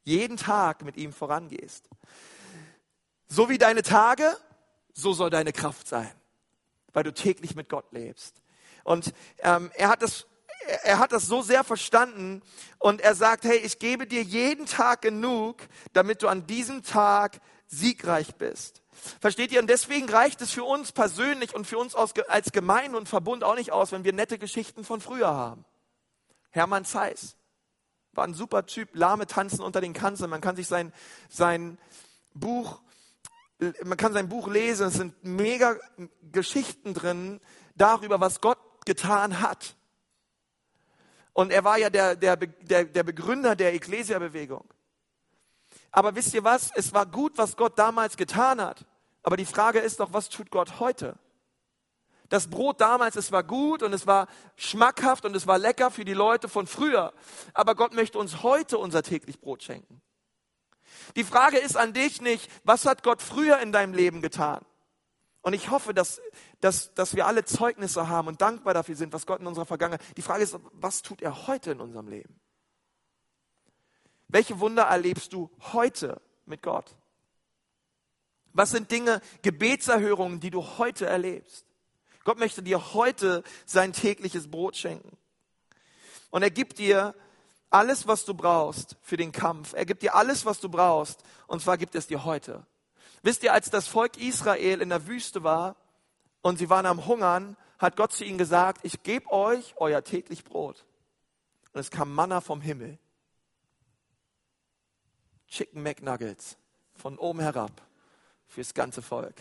Jeden 0.05 0.37
Tag 0.37 0.85
mit 0.85 0.97
ihm 0.97 1.13
vorangehst. 1.13 1.89
So 3.27 3.49
wie 3.49 3.59
deine 3.59 3.83
Tage, 3.83 4.37
so 4.93 5.13
soll 5.13 5.31
deine 5.31 5.53
Kraft 5.53 5.89
sein, 5.89 6.13
weil 6.93 7.03
du 7.03 7.13
täglich 7.13 7.57
mit 7.57 7.69
Gott 7.69 7.91
lebst. 7.93 8.43
Und 8.85 9.13
ähm, 9.39 9.71
er 9.75 9.89
hat 9.89 10.03
das 10.03 10.27
er 10.85 10.99
hat 10.99 11.13
das 11.13 11.27
so 11.27 11.43
sehr 11.43 11.65
verstanden 11.65 12.43
und 12.79 13.01
er 13.01 13.15
sagt, 13.15 13.45
hey, 13.45 13.59
ich 13.59 13.79
gebe 13.79 14.07
dir 14.07 14.23
jeden 14.23 14.67
Tag 14.67 15.03
genug, 15.03 15.63
damit 15.93 16.23
du 16.23 16.29
an 16.29 16.47
diesem 16.47 16.83
Tag 16.83 17.41
siegreich 17.67 18.37
bist. 18.37 18.83
Versteht 19.21 19.53
ihr? 19.53 19.61
Und 19.61 19.69
deswegen 19.69 20.09
reicht 20.09 20.41
es 20.41 20.53
für 20.53 20.65
uns 20.65 20.93
persönlich 20.93 21.55
und 21.55 21.67
für 21.67 21.79
uns 21.79 21.95
als 21.95 22.53
Gemeinde 22.53 22.97
und 22.97 23.09
Verbund 23.09 23.45
auch 23.45 23.57
nicht 23.57 23.73
aus, 23.73 23.93
wenn 23.93 24.05
wir 24.05 24.13
nette 24.13 24.39
Geschichten 24.39 24.85
von 24.85 25.01
früher 25.01 25.35
haben. 25.35 25.65
Hermann 26.51 26.85
Zeiss 26.85 27.37
war 28.17 28.25
ein 28.25 28.35
super 28.35 28.67
Typ, 28.67 28.91
lahme 28.95 29.27
tanzen 29.27 29.61
unter 29.61 29.81
den 29.81 29.93
Kanzeln. 29.93 30.31
Man 30.31 30.41
kann 30.41 30.57
sich 30.57 30.67
sein, 30.67 30.93
sein 31.29 31.79
Buch, 32.35 32.81
man 33.85 33.97
kann 33.97 34.13
sein 34.13 34.29
Buch 34.29 34.49
lesen. 34.49 34.89
Es 34.89 34.95
sind 34.95 35.25
mega 35.25 35.77
Geschichten 36.33 36.95
drin 36.95 37.41
darüber, 37.75 38.21
was 38.21 38.41
Gott 38.41 38.59
getan 38.85 39.41
hat. 39.41 39.77
Und 41.33 41.53
er 41.53 41.65
war 41.65 41.79
ja 41.79 41.91
der, 41.91 42.15
der, 42.15 42.37
der, 42.37 42.85
der 42.85 43.03
Begründer 43.03 43.57
der 43.57 43.75
Ecclesia-Bewegung. 43.75 44.65
Aber 45.91 46.15
wisst 46.15 46.35
ihr 46.35 46.45
was? 46.45 46.71
Es 46.75 46.93
war 46.93 47.07
gut, 47.07 47.37
was 47.37 47.57
Gott 47.57 47.79
damals 47.79 48.17
getan 48.17 48.61
hat. 48.61 48.85
Aber 49.23 49.37
die 49.37 49.45
Frage 49.45 49.81
ist 49.81 50.01
doch, 50.01 50.13
was 50.13 50.29
tut 50.29 50.51
Gott 50.51 50.79
heute? 50.81 51.19
Das 52.35 52.49
Brot 52.49 52.81
damals, 52.81 53.15
es 53.15 53.31
war 53.31 53.45
gut 53.45 53.85
und 53.85 53.93
es 53.93 54.09
war 54.09 54.27
schmackhaft 54.57 55.25
und 55.25 55.37
es 55.37 55.47
war 55.47 55.57
lecker 55.57 55.93
für 55.93 56.05
die 56.05 56.15
Leute 56.15 56.49
von 56.49 56.67
früher. 56.67 57.13
Aber 57.53 57.77
Gott 57.77 57.95
möchte 57.95 58.19
uns 58.19 58.43
heute 58.43 58.77
unser 58.79 59.05
täglich 59.05 59.41
Brot 59.41 59.63
schenken. 59.63 60.03
Die 61.15 61.23
Frage 61.23 61.59
ist 61.59 61.77
an 61.77 61.93
dich 61.93 62.21
nicht, 62.21 62.51
was 62.65 62.87
hat 62.87 63.05
Gott 63.05 63.23
früher 63.23 63.61
in 63.61 63.71
deinem 63.71 63.95
Leben 63.95 64.21
getan? 64.21 64.65
Und 65.43 65.53
ich 65.53 65.71
hoffe, 65.71 65.95
dass, 65.95 66.21
dass, 66.61 66.93
dass 66.95 67.15
wir 67.15 67.29
alle 67.29 67.45
Zeugnisse 67.45 68.09
haben 68.09 68.27
und 68.27 68.41
dankbar 68.41 68.75
dafür 68.75 68.97
sind, 68.97 69.13
was 69.13 69.27
Gott 69.27 69.39
in 69.39 69.47
unserer 69.47 69.67
Vergangenheit. 69.67 70.03
Die 70.17 70.23
Frage 70.23 70.43
ist, 70.43 70.59
was 70.73 71.03
tut 71.03 71.23
er 71.23 71.47
heute 71.47 71.71
in 71.71 71.81
unserem 71.81 72.09
Leben? 72.09 72.41
Welche 74.27 74.59
Wunder 74.59 74.83
erlebst 74.83 75.33
du 75.33 75.53
heute 75.73 76.21
mit 76.47 76.63
Gott? 76.63 76.97
Was 78.53 78.73
sind 78.73 78.91
Dinge, 78.91 79.21
Gebetserhörungen, 79.43 80.41
die 80.41 80.51
du 80.51 80.65
heute 80.79 81.07
erlebst? 81.07 81.65
Gott 82.25 82.39
möchte 82.39 82.63
dir 82.63 82.95
heute 82.95 83.43
sein 83.67 83.93
tägliches 83.93 84.51
Brot 84.51 84.77
schenken. 84.77 85.17
Und 86.31 86.43
er 86.43 86.51
gibt 86.51 86.79
dir 86.79 87.15
alles, 87.71 88.07
was 88.07 88.25
du 88.25 88.35
brauchst 88.35 88.97
für 89.03 89.17
den 89.17 89.33
Kampf. 89.33 89.73
Er 89.75 89.85
gibt 89.85 90.03
dir 90.03 90.15
alles, 90.15 90.45
was 90.45 90.61
du 90.61 90.69
brauchst. 90.69 91.23
Und 91.47 91.61
zwar 91.61 91.77
gibt 91.77 91.95
es 91.95 92.07
dir 92.07 92.25
heute. 92.25 92.67
Wisst 93.23 93.43
ihr, 93.43 93.53
als 93.53 93.71
das 93.71 93.89
Volk 93.89 94.17
Israel 94.17 94.81
in 94.81 94.89
der 94.89 95.07
Wüste 95.07 95.45
war 95.45 95.77
und 96.43 96.59
sie 96.59 96.71
waren 96.71 96.87
am 96.87 97.07
Hungern, 97.07 97.57
hat 97.79 97.97
Gott 97.97 98.13
zu 98.13 98.25
ihnen 98.25 98.39
gesagt, 98.39 98.81
ich 98.85 99.03
gebe 99.03 99.31
euch 99.31 99.75
euer 99.77 100.05
täglich 100.05 100.45
Brot. 100.45 100.85
Und 101.73 101.81
es 101.81 101.91
kam 101.91 102.15
Manna 102.15 102.41
vom 102.41 102.61
Himmel. 102.61 102.99
Chicken 105.49 105.83
McNuggets 105.83 106.57
von 106.95 107.19
oben 107.19 107.41
herab 107.41 107.83
fürs 108.47 108.75
ganze 108.75 109.03
Volk. 109.03 109.35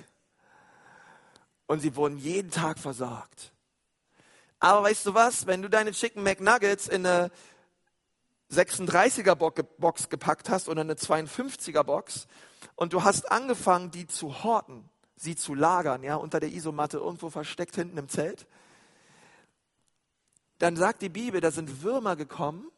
Und 1.68 1.80
sie 1.80 1.96
wurden 1.96 2.18
jeden 2.18 2.52
Tag 2.52 2.80
versorgt. 2.80 3.54
Aber 4.60 4.84
weißt 4.84 5.06
du 5.06 5.14
was? 5.14 5.48
Wenn 5.48 5.62
du 5.62 5.70
deine 5.70 5.92
Chicken 5.92 6.24
McNuggets 6.24 6.88
in 6.88 7.06
eine 7.06 7.32
36er 8.52 9.36
Box 9.36 10.10
gepackt 10.10 10.50
hast 10.50 10.70
oder 10.70 10.82
eine 10.82 10.94
52er 10.94 11.84
Box 11.84 12.28
und 12.76 12.94
du 12.94 13.04
hast 13.04 13.32
angefangen, 13.32 13.92
die 13.92 14.08
zu 14.08 14.44
horten, 14.44 14.90
sie 15.16 15.36
zu 15.36 15.54
lagern, 15.54 16.04
ja, 16.04 16.16
unter 16.16 16.40
der 16.40 16.52
Isomatte 16.52 16.98
irgendwo 16.98 17.30
versteckt 17.30 17.76
hinten 17.76 17.98
im 17.98 18.10
Zelt, 18.10 18.48
dann 20.60 20.76
sagt 20.76 21.02
die 21.02 21.10
Bibel, 21.10 21.42
da 21.42 21.52
sind 21.52 21.82
Würmer 21.82 22.16
gekommen 22.16 22.72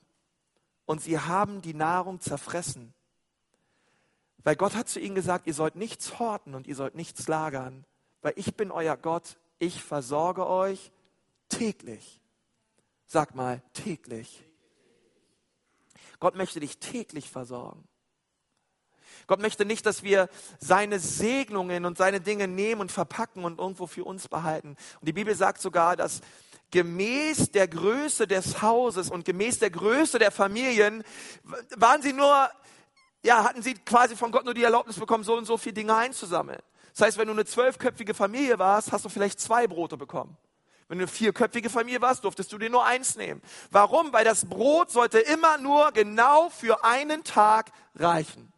und 0.85 1.01
sie 1.01 1.19
haben 1.19 1.61
die 1.61 1.73
Nahrung 1.73 2.19
zerfressen. 2.19 2.93
Weil 4.43 4.55
Gott 4.55 4.75
hat 4.75 4.89
zu 4.89 4.99
ihnen 4.99 5.15
gesagt, 5.15 5.47
ihr 5.47 5.53
sollt 5.53 5.75
nichts 5.75 6.19
horten 6.19 6.55
und 6.55 6.67
ihr 6.67 6.75
sollt 6.75 6.95
nichts 6.95 7.27
lagern, 7.27 7.85
weil 8.25 8.33
ich 8.38 8.55
bin 8.55 8.71
euer 8.71 8.97
Gott, 8.97 9.38
ich 9.59 9.83
versorge 9.83 10.47
euch 10.47 10.91
täglich. 11.47 12.19
Sag 13.05 13.35
mal, 13.35 13.61
täglich. 13.73 14.43
Gott 16.19 16.35
möchte 16.35 16.59
dich 16.59 16.79
täglich 16.79 17.29
versorgen. 17.29 17.88
Gott 19.27 19.39
möchte 19.41 19.63
nicht, 19.63 19.85
dass 19.85 20.01
wir 20.01 20.27
seine 20.57 20.99
Segnungen 20.99 21.85
und 21.85 21.99
seine 21.99 22.19
Dinge 22.19 22.47
nehmen 22.47 22.81
und 22.81 22.91
verpacken 22.91 23.45
und 23.45 23.59
irgendwo 23.59 23.85
für 23.85 24.03
uns 24.03 24.27
behalten. 24.27 24.69
Und 24.69 25.07
die 25.07 25.13
Bibel 25.13 25.35
sagt 25.35 25.61
sogar, 25.61 25.95
dass 25.95 26.21
gemäß 26.71 27.51
der 27.51 27.67
Größe 27.67 28.25
des 28.25 28.63
Hauses 28.63 29.11
und 29.11 29.25
gemäß 29.25 29.59
der 29.59 29.69
Größe 29.69 30.17
der 30.17 30.31
Familien 30.31 31.03
waren 31.75 32.01
sie 32.01 32.11
nur, 32.11 32.49
ja, 33.21 33.43
hatten 33.43 33.61
sie 33.61 33.75
quasi 33.75 34.15
von 34.15 34.31
Gott 34.31 34.45
nur 34.45 34.55
die 34.55 34.63
Erlaubnis 34.63 34.97
bekommen, 34.99 35.23
so 35.23 35.38
und 35.38 35.45
so 35.45 35.57
viele 35.57 35.73
Dinge 35.73 35.95
einzusammeln. 35.95 36.63
Das 36.95 37.08
heißt, 37.08 37.17
wenn 37.17 37.27
du 37.27 37.34
eine 37.34 37.43
zwölfköpfige 37.43 38.13
Familie 38.13 38.58
warst, 38.58 38.93
hast 38.93 39.03
du 39.03 39.10
vielleicht 39.10 39.41
zwei 39.41 39.67
Brote 39.67 39.97
bekommen. 39.97 40.38
Wenn 40.88 40.99
du 40.99 41.03
eine 41.03 41.12
vierköpfige 41.12 41.69
Familie 41.69 41.99
warst, 41.99 42.23
durftest 42.23 42.53
du 42.53 42.58
dir 42.58 42.69
nur 42.69 42.86
eins 42.86 43.17
nehmen. 43.17 43.41
Warum? 43.69 44.13
Weil 44.13 44.23
das 44.23 44.45
Brot 44.45 44.91
sollte 44.91 45.19
immer 45.19 45.58
nur 45.58 45.91
genau 45.91 46.49
für 46.49 46.86
einen 46.86 47.25
Tag 47.25 47.71
reichen. 47.95 48.53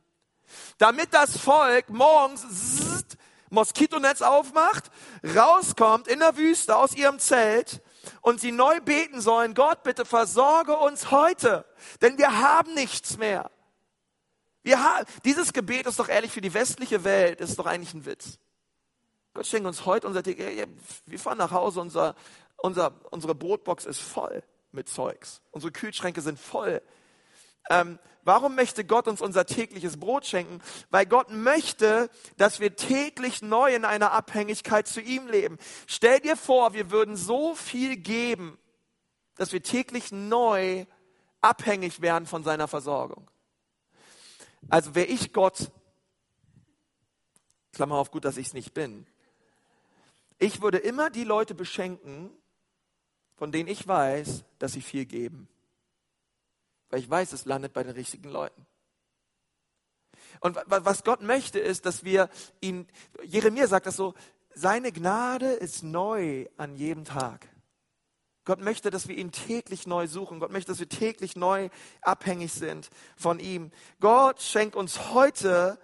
Damit 0.77 1.15
das 1.15 1.35
Volk 1.35 1.89
morgens 1.89 2.41
zzzt, 2.41 3.17
Moskitonetz 3.49 4.21
aufmacht, 4.21 4.91
rauskommt 5.35 6.07
in 6.07 6.19
der 6.19 6.37
Wüste 6.37 6.75
aus 6.75 6.95
ihrem 6.95 7.17
Zelt 7.17 7.81
und 8.21 8.39
sie 8.39 8.51
neu 8.51 8.81
beten 8.81 9.19
sollen, 9.19 9.55
Gott, 9.55 9.81
bitte 9.81 10.05
versorge 10.05 10.77
uns 10.77 11.09
heute, 11.09 11.65
denn 12.01 12.19
wir 12.19 12.39
haben 12.39 12.73
nichts 12.75 13.17
mehr. 13.17 13.49
Wir 14.67 15.05
dieses 15.23 15.53
Gebet 15.53 15.87
ist 15.87 15.97
doch 15.97 16.09
ehrlich 16.09 16.33
für 16.33 16.41
die 16.41 16.53
westliche 16.53 17.05
Welt, 17.05 17.39
ist 17.39 17.57
doch 17.57 17.67
eigentlich 17.67 17.93
ein 17.93 18.05
Witz. 18.05 18.37
Gott 19.33 19.47
schenkt 19.47 19.65
uns 19.65 19.85
heute 19.85 20.07
unser, 20.07 20.25
wir 20.25 21.19
fahren 21.19 21.37
nach 21.37 21.51
Hause, 21.51 21.79
unser, 21.79 22.15
unser, 22.57 22.91
unsere 23.09 23.33
Brotbox 23.33 23.85
ist 23.85 24.01
voll 24.01 24.43
mit 24.73 24.89
Zeugs. 24.89 25.41
Unsere 25.51 25.71
Kühlschränke 25.71 26.19
sind 26.19 26.37
voll. 26.37 26.81
Ähm, 27.69 27.97
warum 28.25 28.55
möchte 28.55 28.83
Gott 28.83 29.07
uns 29.07 29.21
unser 29.21 29.45
tägliches 29.45 30.01
Brot 30.01 30.25
schenken? 30.25 30.59
Weil 30.89 31.05
Gott 31.05 31.31
möchte, 31.31 32.09
dass 32.35 32.59
wir 32.59 32.75
täglich 32.75 33.41
neu 33.41 33.73
in 33.73 33.85
einer 33.85 34.11
Abhängigkeit 34.11 34.85
zu 34.85 34.99
ihm 34.99 35.29
leben. 35.29 35.59
Stell 35.87 36.19
dir 36.19 36.35
vor, 36.35 36.73
wir 36.73 36.91
würden 36.91 37.15
so 37.15 37.55
viel 37.55 37.95
geben, 37.95 38.57
dass 39.35 39.53
wir 39.53 39.63
täglich 39.63 40.11
neu 40.11 40.85
abhängig 41.39 42.01
werden 42.01 42.25
von 42.25 42.43
seiner 42.43 42.67
Versorgung. 42.67 43.31
Also 44.69 44.95
wäre 44.95 45.07
ich 45.07 45.33
Gott, 45.33 45.71
Klammer 47.73 47.95
auf 47.95 48.11
gut, 48.11 48.25
dass 48.25 48.37
ich 48.37 48.47
es 48.47 48.53
nicht 48.53 48.73
bin, 48.73 49.05
ich 50.39 50.61
würde 50.61 50.77
immer 50.77 51.09
die 51.09 51.23
Leute 51.23 51.55
beschenken, 51.55 52.31
von 53.35 53.51
denen 53.51 53.69
ich 53.69 53.87
weiß, 53.87 54.43
dass 54.59 54.73
sie 54.73 54.81
viel 54.81 55.05
geben. 55.05 55.47
Weil 56.89 56.99
ich 56.99 57.09
weiß, 57.09 57.33
es 57.33 57.45
landet 57.45 57.73
bei 57.73 57.83
den 57.83 57.93
richtigen 57.93 58.29
Leuten. 58.29 58.65
Und 60.39 60.57
was 60.67 61.03
Gott 61.03 61.21
möchte, 61.21 61.59
ist, 61.59 61.85
dass 61.85 62.03
wir 62.03 62.29
ihn, 62.61 62.87
Jeremia 63.23 63.67
sagt 63.67 63.87
das 63.87 63.95
so, 63.95 64.13
seine 64.53 64.91
Gnade 64.91 65.51
ist 65.51 65.83
neu 65.83 66.47
an 66.57 66.75
jedem 66.75 67.05
Tag. 67.05 67.47
Gott 68.47 68.61
möchte, 68.61 68.89
dass 68.89 69.07
wir 69.07 69.17
ihn 69.17 69.31
täglich 69.31 69.85
neu 69.85 70.07
suchen. 70.07 70.39
Gott 70.39 70.51
möchte, 70.51 70.71
dass 70.71 70.79
wir 70.79 70.89
täglich 70.89 71.35
neu 71.35 71.69
abhängig 72.01 72.53
sind 72.53 72.89
von 73.15 73.39
ihm. 73.39 73.71
Gott 73.99 74.41
schenkt 74.41 74.75
uns 74.75 75.13
heute 75.13 75.77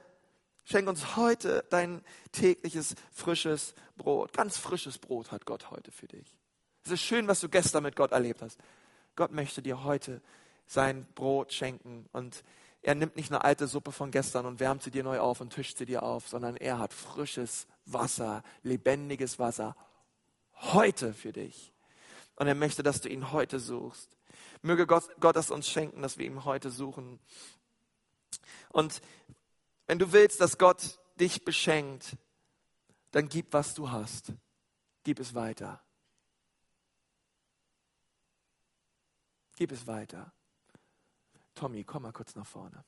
Schenk 0.65 0.87
uns 0.87 1.17
heute 1.17 1.65
dein 1.69 2.01
tägliches 2.31 2.95
frisches 3.11 3.75
Brot. 3.97 4.31
Ganz 4.31 4.57
frisches 4.57 4.97
Brot 4.97 5.31
hat 5.31 5.45
Gott 5.45 5.71
heute 5.71 5.91
für 5.91 6.07
dich. 6.07 6.37
Es 6.85 6.91
ist 6.91 7.01
schön, 7.01 7.27
was 7.27 7.41
du 7.41 7.49
gestern 7.49 7.83
mit 7.83 7.97
Gott 7.97 8.13
erlebt 8.13 8.41
hast. 8.41 8.57
Gott 9.17 9.33
möchte 9.33 9.61
dir 9.61 9.83
heute 9.83 10.21
sein 10.65 11.05
Brot 11.15 11.51
schenken 11.51 12.07
und 12.13 12.45
er 12.81 12.95
nimmt 12.95 13.17
nicht 13.17 13.29
eine 13.29 13.43
alte 13.43 13.67
Suppe 13.67 13.91
von 13.91 14.09
gestern 14.09 14.45
und 14.45 14.61
wärmt 14.61 14.83
sie 14.83 14.91
dir 14.91 15.03
neu 15.03 15.19
auf 15.19 15.41
und 15.41 15.51
tischt 15.51 15.77
sie 15.77 15.85
dir 15.85 16.03
auf, 16.03 16.29
sondern 16.29 16.55
er 16.55 16.79
hat 16.79 16.93
frisches 16.93 17.67
Wasser, 17.85 18.41
lebendiges 18.61 19.39
Wasser 19.39 19.75
heute 20.53 21.13
für 21.13 21.33
dich. 21.33 21.72
Und 22.35 22.47
er 22.47 22.55
möchte, 22.55 22.83
dass 22.83 23.01
du 23.01 23.09
ihn 23.09 23.31
heute 23.31 23.59
suchst. 23.59 24.17
Möge 24.61 24.87
Gott, 24.87 25.09
Gott 25.19 25.35
es 25.35 25.51
uns 25.51 25.69
schenken, 25.69 26.01
dass 26.01 26.17
wir 26.17 26.25
ihn 26.25 26.45
heute 26.45 26.71
suchen. 26.71 27.19
Und 28.69 29.01
wenn 29.87 29.99
du 29.99 30.11
willst, 30.11 30.41
dass 30.41 30.57
Gott 30.57 30.99
dich 31.19 31.45
beschenkt, 31.45 32.17
dann 33.11 33.29
gib, 33.29 33.53
was 33.53 33.75
du 33.75 33.91
hast. 33.91 34.33
Gib 35.03 35.19
es 35.19 35.35
weiter. 35.35 35.81
Gib 39.55 39.71
es 39.71 39.85
weiter. 39.85 40.31
Tommy, 41.53 41.83
komm 41.83 42.03
mal 42.03 42.11
kurz 42.11 42.35
nach 42.35 42.47
vorne. 42.47 42.83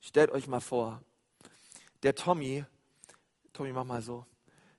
Stellt 0.00 0.30
euch 0.30 0.48
mal 0.48 0.60
vor, 0.60 1.02
der 2.02 2.14
Tommy, 2.14 2.64
Tommy, 3.52 3.72
mach 3.72 3.84
mal 3.84 4.02
so, 4.02 4.26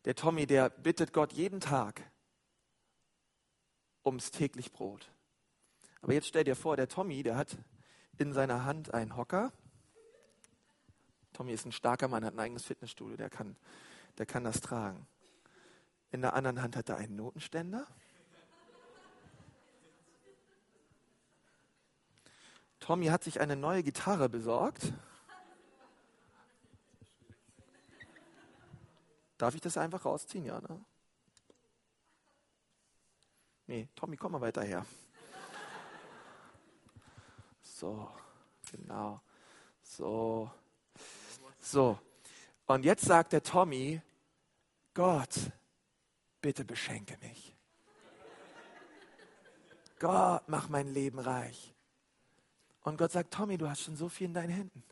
der 0.06 0.16
Tommy, 0.16 0.46
der 0.46 0.70
bittet 0.70 1.14
Gott 1.14 1.34
jeden 1.34 1.60
Tag 1.60 2.02
ums 4.08 4.32
täglich 4.32 4.72
Brot. 4.72 5.12
Aber 6.02 6.14
jetzt 6.14 6.28
stell 6.28 6.44
dir 6.44 6.56
vor, 6.56 6.78
der 6.78 6.88
Tommy, 6.88 7.24
der 7.24 7.38
hat 7.38 7.58
in 8.18 8.34
seiner 8.34 8.66
Hand 8.66 8.94
einen 8.94 9.16
Hocker. 9.16 9.52
Tommy 11.34 11.52
ist 11.52 11.66
ein 11.66 11.72
starker 11.72 12.08
Mann, 12.08 12.26
hat 12.26 12.34
ein 12.34 12.40
eigenes 12.40 12.66
Fitnessstudio, 12.66 13.18
der 13.18 13.30
kann, 13.30 13.56
der 14.18 14.26
kann 14.26 14.44
das 14.44 14.62
tragen. 14.62 15.08
In 16.12 16.22
der 16.22 16.34
anderen 16.34 16.62
Hand 16.62 16.76
hat 16.76 16.90
er 16.90 16.98
einen 16.98 17.16
Notenständer. 17.16 17.86
Tommy 22.80 23.08
hat 23.08 23.24
sich 23.24 23.42
eine 23.42 23.56
neue 23.56 23.84
Gitarre 23.84 24.30
besorgt. 24.30 24.94
Darf 29.38 29.54
ich 29.54 29.62
das 29.62 29.78
einfach 29.78 30.06
rausziehen? 30.06 30.46
Ja, 30.46 30.62
ne? 30.62 30.84
Nee, 33.68 33.90
Tommy, 33.96 34.16
komm 34.16 34.32
mal 34.32 34.42
weiter 34.42 34.64
her. 34.64 34.86
So, 37.62 38.10
genau. 38.72 39.22
So. 39.84 40.50
So. 41.60 42.00
Und 42.66 42.86
jetzt 42.86 43.06
sagt 43.06 43.34
der 43.34 43.44
Tommy, 43.44 44.02
Gott, 44.94 45.52
bitte 46.42 46.66
beschenke 46.66 47.18
mich. 47.20 47.56
Gott, 50.00 50.48
mach 50.48 50.70
mein 50.70 50.88
Leben 50.88 51.20
reich. 51.20 51.74
Und 52.82 52.98
Gott 52.98 53.12
sagt, 53.12 53.34
Tommy, 53.34 53.58
du 53.58 53.70
hast 53.70 53.82
schon 53.82 53.98
so 53.98 54.08
viel 54.10 54.28
in 54.28 54.34
deinen 54.34 54.50
Händen. 54.50 54.84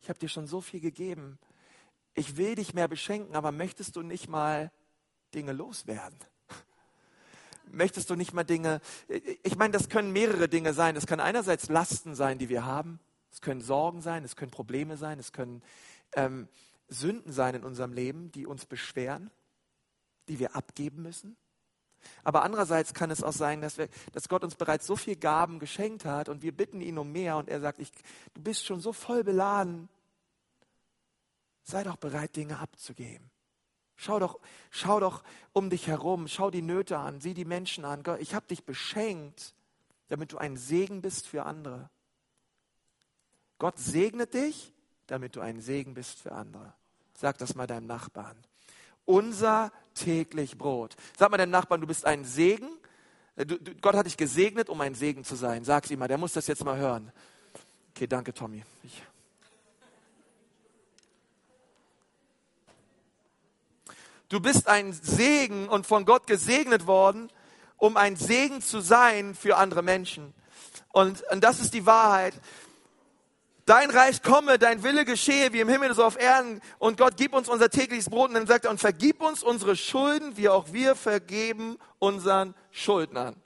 Ich 0.00 0.08
habe 0.08 0.18
dir 0.18 0.28
schon 0.28 0.46
so 0.46 0.60
viel 0.60 0.80
gegeben. 0.80 1.38
Ich 2.14 2.36
will 2.36 2.54
dich 2.54 2.74
mehr 2.74 2.88
beschenken, 2.88 3.34
aber 3.34 3.52
möchtest 3.52 3.96
du 3.96 4.02
nicht 4.02 4.28
mal 4.28 4.70
Dinge 5.34 5.52
loswerden? 5.52 6.18
Möchtest 7.72 8.10
du 8.10 8.14
nicht 8.14 8.32
mal 8.32 8.44
Dinge, 8.44 8.80
ich 9.42 9.56
meine, 9.56 9.72
das 9.72 9.88
können 9.88 10.12
mehrere 10.12 10.48
Dinge 10.48 10.72
sein. 10.72 10.96
Es 10.96 11.06
kann 11.06 11.20
einerseits 11.20 11.68
Lasten 11.68 12.14
sein, 12.14 12.38
die 12.38 12.48
wir 12.48 12.64
haben. 12.64 13.00
Es 13.30 13.40
können 13.40 13.60
Sorgen 13.60 14.00
sein, 14.00 14.24
es 14.24 14.36
können 14.36 14.50
Probleme 14.50 14.96
sein, 14.96 15.18
es 15.18 15.32
können 15.32 15.62
ähm, 16.14 16.48
Sünden 16.88 17.32
sein 17.32 17.54
in 17.54 17.64
unserem 17.64 17.92
Leben, 17.92 18.32
die 18.32 18.46
uns 18.46 18.66
beschweren, 18.66 19.30
die 20.28 20.38
wir 20.38 20.56
abgeben 20.56 21.02
müssen. 21.02 21.36
Aber 22.24 22.42
andererseits 22.42 22.94
kann 22.94 23.10
es 23.10 23.22
auch 23.22 23.32
sein, 23.32 23.60
dass, 23.60 23.76
wir, 23.76 23.88
dass 24.12 24.28
Gott 24.28 24.44
uns 24.44 24.54
bereits 24.54 24.86
so 24.86 24.96
viel 24.96 25.16
Gaben 25.16 25.58
geschenkt 25.58 26.04
hat 26.04 26.28
und 26.28 26.42
wir 26.42 26.52
bitten 26.52 26.80
ihn 26.80 26.98
um 26.98 27.12
mehr 27.12 27.36
und 27.36 27.48
er 27.48 27.60
sagt, 27.60 27.78
ich, 27.78 27.90
du 28.34 28.42
bist 28.42 28.64
schon 28.64 28.80
so 28.80 28.92
voll 28.92 29.24
beladen. 29.24 29.88
Sei 31.64 31.82
doch 31.82 31.96
bereit, 31.96 32.36
Dinge 32.36 32.58
abzugeben. 32.58 33.30
Schau 34.00 34.20
doch, 34.20 34.38
schau 34.70 35.00
doch 35.00 35.24
um 35.52 35.70
dich 35.70 35.88
herum, 35.88 36.28
schau 36.28 36.52
die 36.52 36.62
Nöte 36.62 36.98
an, 36.98 37.20
sieh 37.20 37.34
die 37.34 37.44
Menschen 37.44 37.84
an. 37.84 38.04
Ich 38.20 38.32
habe 38.32 38.46
dich 38.46 38.64
beschenkt, 38.64 39.54
damit 40.06 40.32
du 40.32 40.38
ein 40.38 40.56
Segen 40.56 41.02
bist 41.02 41.26
für 41.26 41.44
andere. 41.44 41.90
Gott 43.58 43.76
segnet 43.76 44.34
dich, 44.34 44.72
damit 45.08 45.34
du 45.34 45.40
ein 45.40 45.60
Segen 45.60 45.94
bist 45.94 46.20
für 46.20 46.30
andere. 46.30 46.74
Sag 47.12 47.38
das 47.38 47.56
mal 47.56 47.66
deinem 47.66 47.88
Nachbarn. 47.88 48.36
Unser 49.04 49.72
täglich 49.94 50.56
Brot. 50.56 50.94
Sag 51.16 51.32
mal 51.32 51.38
deinem 51.38 51.50
Nachbarn, 51.50 51.80
du 51.80 51.88
bist 51.88 52.04
ein 52.04 52.24
Segen. 52.24 52.68
Äh, 53.34 53.46
du, 53.46 53.58
du, 53.58 53.74
Gott 53.80 53.96
hat 53.96 54.06
dich 54.06 54.16
gesegnet, 54.16 54.68
um 54.68 54.80
ein 54.80 54.94
Segen 54.94 55.24
zu 55.24 55.34
sein. 55.34 55.64
Sag 55.64 55.90
ihm 55.90 55.98
mal, 55.98 56.06
der 56.06 56.18
muss 56.18 56.34
das 56.34 56.46
jetzt 56.46 56.64
mal 56.64 56.78
hören. 56.78 57.10
Okay, 57.90 58.06
danke, 58.06 58.32
Tommy. 58.32 58.62
Ich 58.84 59.02
Du 64.28 64.40
bist 64.40 64.68
ein 64.68 64.92
Segen 64.92 65.68
und 65.68 65.86
von 65.86 66.04
Gott 66.04 66.26
gesegnet 66.26 66.86
worden, 66.86 67.30
um 67.78 67.96
ein 67.96 68.16
Segen 68.16 68.60
zu 68.60 68.80
sein 68.80 69.34
für 69.34 69.56
andere 69.56 69.82
Menschen. 69.82 70.34
Und, 70.92 71.22
und 71.30 71.42
das 71.42 71.60
ist 71.60 71.72
die 71.72 71.86
Wahrheit. 71.86 72.34
Dein 73.64 73.90
Reich 73.90 74.22
komme, 74.22 74.58
dein 74.58 74.82
Wille 74.82 75.04
geschehe, 75.04 75.52
wie 75.52 75.60
im 75.60 75.68
Himmel 75.68 75.94
so 75.94 76.04
auf 76.04 76.18
Erden. 76.18 76.60
Und 76.78 76.98
Gott, 76.98 77.16
gib 77.16 77.34
uns 77.34 77.48
unser 77.48 77.70
tägliches 77.70 78.10
Brot. 78.10 78.28
Und 78.28 78.34
dann 78.34 78.46
sagt 78.46 78.64
er, 78.64 78.70
und 78.70 78.80
vergib 78.80 79.22
uns 79.22 79.42
unsere 79.42 79.76
Schulden, 79.76 80.36
wie 80.36 80.48
auch 80.48 80.72
wir 80.72 80.94
vergeben 80.94 81.78
unseren 81.98 82.54
Schuldnern. 82.70 83.36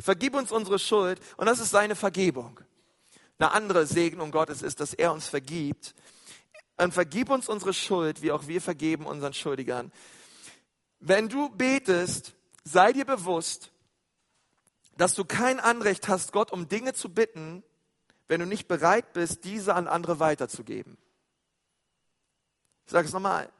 Vergib 0.00 0.34
uns 0.34 0.52
unsere 0.52 0.78
Schuld. 0.78 1.20
Und 1.36 1.46
das 1.46 1.58
ist 1.58 1.70
seine 1.70 1.96
Vergebung. 1.96 2.60
Eine 3.38 3.52
andere 3.52 3.86
Segnung 3.86 4.30
Gottes 4.30 4.62
ist, 4.62 4.80
dass 4.80 4.94
er 4.94 5.12
uns 5.12 5.26
vergibt 5.26 5.94
und 6.78 6.94
vergib 6.94 7.30
uns 7.30 7.48
unsere 7.48 7.74
Schuld, 7.74 8.22
wie 8.22 8.32
auch 8.32 8.46
wir 8.46 8.60
vergeben 8.60 9.06
unseren 9.06 9.34
Schuldigern. 9.34 9.92
Wenn 11.00 11.28
du 11.28 11.48
betest, 11.50 12.34
sei 12.64 12.92
dir 12.92 13.04
bewusst, 13.04 13.72
dass 14.96 15.14
du 15.14 15.24
kein 15.24 15.60
Anrecht 15.60 16.08
hast, 16.08 16.32
Gott 16.32 16.52
um 16.52 16.68
Dinge 16.68 16.94
zu 16.94 17.08
bitten, 17.08 17.62
wenn 18.26 18.40
du 18.40 18.46
nicht 18.46 18.68
bereit 18.68 19.12
bist, 19.12 19.44
diese 19.44 19.74
an 19.74 19.86
andere 19.86 20.20
weiterzugeben. 20.20 20.98
Ich 22.86 22.92
sage 22.92 23.06
es 23.06 23.12
nochmal. 23.12 23.50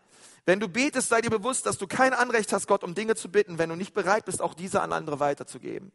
Wenn 0.47 0.61
du 0.61 0.69
betest, 0.69 1.11
sei 1.11 1.21
dir 1.21 1.31
bewusst, 1.31 1.67
dass 1.67 1.79
du 1.79 1.87
kein 1.87 2.15
Anrecht 2.15 2.53
hast, 2.53 2.67
Gott 2.67 2.83
um 2.83 2.95
Dinge 2.95 3.15
zu 3.15 3.31
bitten, 3.31 3.59
wenn 3.59 3.69
du 3.69 3.77
nicht 3.77 3.95
bereit 3.95 4.25
bist, 4.25 4.41
auch 4.41 4.55
diese 4.55 4.81
an 4.81 4.93
andere 4.93 5.21
weiterzugeben. 5.21 5.93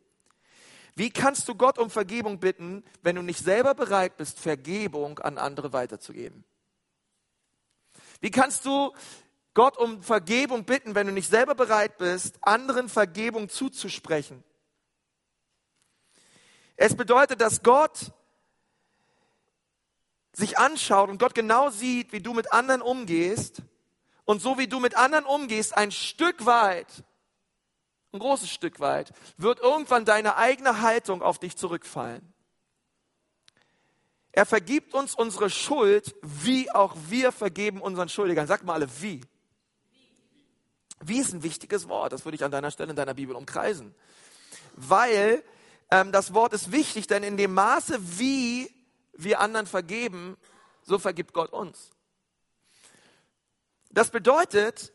Wie 0.95 1.09
kannst 1.09 1.47
du 1.47 1.55
Gott 1.55 1.79
um 1.79 1.89
Vergebung 1.89 2.39
bitten, 2.39 2.83
wenn 3.01 3.15
du 3.15 3.23
nicht 3.23 3.43
selber 3.43 3.73
bereit 3.73 4.15
bist, 4.17 4.39
Vergebung 4.39 5.19
an 5.19 5.39
andere 5.39 5.73
weiterzugeben? 5.73 6.43
Wie 8.23 8.31
kannst 8.31 8.63
du 8.63 8.93
Gott 9.53 9.75
um 9.75 10.01
Vergebung 10.01 10.63
bitten, 10.63 10.95
wenn 10.95 11.07
du 11.07 11.11
nicht 11.11 11.29
selber 11.29 11.55
bereit 11.55 11.97
bist, 11.97 12.37
anderen 12.39 12.87
Vergebung 12.87 13.49
zuzusprechen? 13.49 14.45
Es 16.77 16.95
bedeutet, 16.95 17.41
dass 17.41 17.63
Gott 17.63 18.13
sich 20.31 20.57
anschaut 20.57 21.09
und 21.09 21.17
Gott 21.17 21.35
genau 21.35 21.69
sieht, 21.69 22.13
wie 22.13 22.21
du 22.21 22.33
mit 22.33 22.53
anderen 22.53 22.81
umgehst. 22.81 23.61
Und 24.23 24.41
so 24.41 24.57
wie 24.57 24.67
du 24.67 24.79
mit 24.79 24.95
anderen 24.95 25.25
umgehst, 25.25 25.75
ein 25.75 25.91
Stück 25.91 26.45
weit, 26.45 27.03
ein 28.13 28.19
großes 28.19 28.49
Stück 28.49 28.79
weit, 28.79 29.11
wird 29.35 29.59
irgendwann 29.59 30.05
deine 30.05 30.37
eigene 30.37 30.79
Haltung 30.79 31.21
auf 31.21 31.39
dich 31.39 31.57
zurückfallen. 31.57 32.32
Er 34.33 34.47
vergibt 34.47 34.95
uns 34.95 35.13
unsere 35.13 35.51
Schuld, 35.51 36.15
wie 36.21 36.69
auch 36.71 36.95
wir 37.07 37.31
vergeben 37.31 37.81
unseren 37.81 38.09
Schuldigern. 38.09 38.47
Sagt 38.47 38.63
mal 38.65 38.73
alle, 38.73 38.89
wie. 38.99 39.21
Wie 41.01 41.19
ist 41.19 41.33
ein 41.33 41.43
wichtiges 41.43 41.87
Wort. 41.87 42.13
Das 42.13 42.25
würde 42.25 42.35
ich 42.35 42.43
an 42.43 42.49
deiner 42.49 42.71
Stelle 42.71 42.89
in 42.89 42.95
deiner 42.95 43.13
Bibel 43.13 43.35
umkreisen. 43.35 43.93
Weil 44.75 45.43
ähm, 45.91 46.11
das 46.11 46.33
Wort 46.33 46.53
ist 46.53 46.71
wichtig, 46.71 47.05
denn 47.05 47.21
in 47.21 47.37
dem 47.37 47.53
Maße, 47.53 47.99
wie 48.19 48.73
wir 49.13 49.39
anderen 49.39 49.67
vergeben, 49.67 50.35
so 50.81 50.97
vergibt 50.97 51.33
Gott 51.33 51.53
uns. 51.53 51.91
Das 53.91 54.09
bedeutet, 54.09 54.93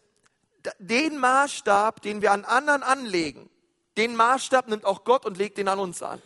den 0.81 1.17
Maßstab, 1.19 2.03
den 2.03 2.23
wir 2.23 2.33
an 2.33 2.45
anderen 2.45 2.83
anlegen, 2.83 3.49
den 3.97 4.17
Maßstab 4.17 4.67
nimmt 4.67 4.85
auch 4.85 5.05
Gott 5.05 5.25
und 5.25 5.39
legt 5.39 5.59
den 5.59 5.69
an 5.69 5.79
uns 5.79 6.03
an. 6.03 6.21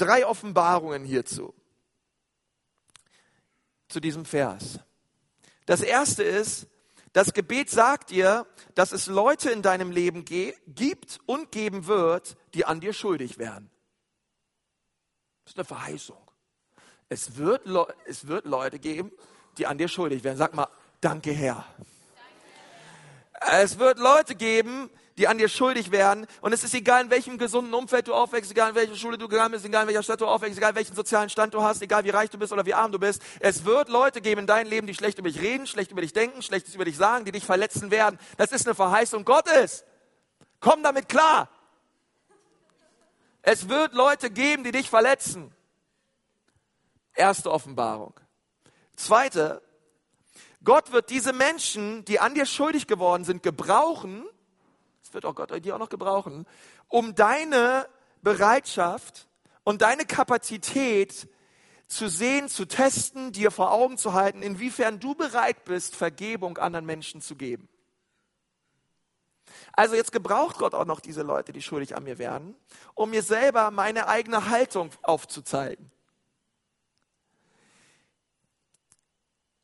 Drei 0.00 0.26
Offenbarungen 0.26 1.04
hierzu, 1.04 1.54
zu 3.88 4.00
diesem 4.00 4.24
Vers. 4.24 4.80
Das 5.66 5.82
erste 5.82 6.22
ist, 6.22 6.66
das 7.12 7.32
Gebet 7.32 7.70
sagt 7.70 8.10
dir, 8.10 8.46
dass 8.74 8.92
es 8.92 9.06
Leute 9.06 9.50
in 9.50 9.62
deinem 9.62 9.90
Leben 9.90 10.24
gibt 10.24 11.18
und 11.26 11.50
geben 11.50 11.86
wird, 11.86 12.36
die 12.54 12.64
an 12.64 12.80
dir 12.80 12.92
schuldig 12.92 13.38
werden. 13.38 13.70
Das 15.44 15.52
ist 15.52 15.58
eine 15.58 15.64
Verheißung. 15.64 16.30
Es 17.08 17.36
wird, 17.36 17.62
es 18.06 18.28
wird 18.28 18.46
Leute 18.46 18.78
geben, 18.78 19.10
die 19.58 19.66
an 19.66 19.76
dir 19.76 19.88
schuldig 19.88 20.22
werden. 20.22 20.38
Sag 20.38 20.54
mal, 20.54 20.68
danke 21.00 21.32
Herr. 21.32 21.66
Es 23.60 23.78
wird 23.78 23.98
Leute 23.98 24.36
geben, 24.36 24.90
die 25.20 25.28
an 25.28 25.36
dir 25.36 25.50
schuldig 25.50 25.90
werden. 25.90 26.26
Und 26.40 26.54
es 26.54 26.64
ist 26.64 26.72
egal, 26.72 27.04
in 27.04 27.10
welchem 27.10 27.36
gesunden 27.36 27.74
Umfeld 27.74 28.08
du 28.08 28.14
aufwächst, 28.14 28.50
egal 28.50 28.70
in 28.70 28.74
welcher 28.74 28.96
Schule 28.96 29.18
du 29.18 29.28
gegangen 29.28 29.52
bist, 29.52 29.66
egal 29.66 29.82
in 29.82 29.88
welcher 29.88 30.02
Stadt 30.02 30.22
du 30.22 30.26
aufwächst, 30.26 30.56
egal 30.56 30.74
welchen 30.74 30.96
sozialen 30.96 31.28
Stand 31.28 31.52
du 31.52 31.62
hast, 31.62 31.82
egal 31.82 32.04
wie 32.04 32.10
reich 32.10 32.30
du 32.30 32.38
bist 32.38 32.54
oder 32.54 32.64
wie 32.64 32.72
arm 32.72 32.90
du 32.90 32.98
bist. 32.98 33.20
Es 33.38 33.66
wird 33.66 33.90
Leute 33.90 34.22
geben 34.22 34.40
in 34.40 34.46
deinem 34.46 34.70
Leben, 34.70 34.86
die 34.86 34.94
schlecht 34.94 35.18
über 35.18 35.28
dich 35.28 35.42
reden, 35.42 35.66
schlecht 35.66 35.90
über 35.90 36.00
dich 36.00 36.14
denken, 36.14 36.40
schlechtes 36.40 36.74
über 36.74 36.86
dich 36.86 36.96
sagen, 36.96 37.26
die 37.26 37.32
dich 37.32 37.44
verletzen 37.44 37.90
werden. 37.90 38.18
Das 38.38 38.50
ist 38.50 38.66
eine 38.66 38.74
Verheißung 38.74 39.26
Gottes. 39.26 39.84
Komm 40.58 40.82
damit 40.82 41.06
klar. 41.10 41.50
Es 43.42 43.68
wird 43.68 43.92
Leute 43.92 44.30
geben, 44.30 44.64
die 44.64 44.72
dich 44.72 44.88
verletzen. 44.88 45.54
Erste 47.12 47.52
Offenbarung. 47.52 48.18
Zweite, 48.96 49.60
Gott 50.64 50.92
wird 50.92 51.10
diese 51.10 51.34
Menschen, 51.34 52.06
die 52.06 52.20
an 52.20 52.34
dir 52.34 52.46
schuldig 52.46 52.86
geworden 52.86 53.24
sind, 53.24 53.42
gebrauchen, 53.42 54.24
wird 55.14 55.24
auch 55.24 55.34
Gott 55.34 55.52
dir 55.64 55.74
auch 55.74 55.78
noch 55.78 55.88
gebrauchen, 55.88 56.46
um 56.88 57.14
deine 57.14 57.88
Bereitschaft 58.22 59.28
und 59.64 59.82
deine 59.82 60.04
Kapazität 60.04 61.28
zu 61.86 62.08
sehen, 62.08 62.48
zu 62.48 62.66
testen, 62.66 63.32
dir 63.32 63.50
vor 63.50 63.72
Augen 63.72 63.98
zu 63.98 64.12
halten, 64.12 64.42
inwiefern 64.42 65.00
du 65.00 65.14
bereit 65.14 65.64
bist, 65.64 65.96
Vergebung 65.96 66.58
anderen 66.58 66.86
Menschen 66.86 67.20
zu 67.20 67.34
geben. 67.34 67.68
Also 69.72 69.94
jetzt 69.94 70.12
gebraucht 70.12 70.58
Gott 70.58 70.74
auch 70.74 70.84
noch 70.84 71.00
diese 71.00 71.22
Leute, 71.22 71.52
die 71.52 71.62
schuldig 71.62 71.96
an 71.96 72.04
mir 72.04 72.18
werden, 72.18 72.54
um 72.94 73.10
mir 73.10 73.22
selber 73.22 73.70
meine 73.70 74.08
eigene 74.08 74.48
Haltung 74.48 74.90
aufzuzeigen. 75.02 75.90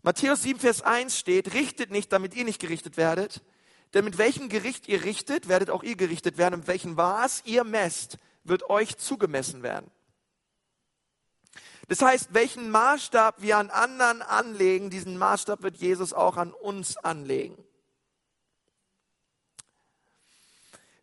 Matthäus 0.03 0.43
7, 0.43 0.61
Vers 0.61 0.83
1 0.83 1.19
steht, 1.19 1.53
richtet 1.55 1.91
nicht, 1.91 2.13
damit 2.13 2.35
ihr 2.35 2.45
nicht 2.45 2.61
gerichtet 2.61 2.97
werdet. 2.97 3.43
Denn 3.97 4.05
mit 4.05 4.19
welchem 4.19 4.51
Gericht 4.51 4.89
ihr 4.89 5.05
richtet, 5.05 5.49
werdet 5.49 5.71
auch 5.71 5.83
ihr 5.83 5.97
gerichtet 5.97 6.37
werden. 6.37 6.53
Und 6.53 6.61
mit 6.61 6.69
welchem 6.69 6.97
Maß 6.97 7.45
ihr 7.47 7.65
messt, 7.65 8.19
wird 8.45 8.69
euch 8.69 8.99
zugemessen 8.99 9.63
werden. 9.63 9.91
Das 11.89 12.03
heißt, 12.03 12.35
welchen 12.35 12.69
Maßstab 12.69 13.41
wir 13.41 13.57
an 13.57 13.71
anderen 13.71 14.21
anlegen, 14.21 14.91
diesen 14.91 15.17
Maßstab 15.17 15.63
wird 15.63 15.79
Jesus 15.79 16.13
auch 16.13 16.37
an 16.37 16.53
uns 16.53 16.99
anlegen. 16.99 17.57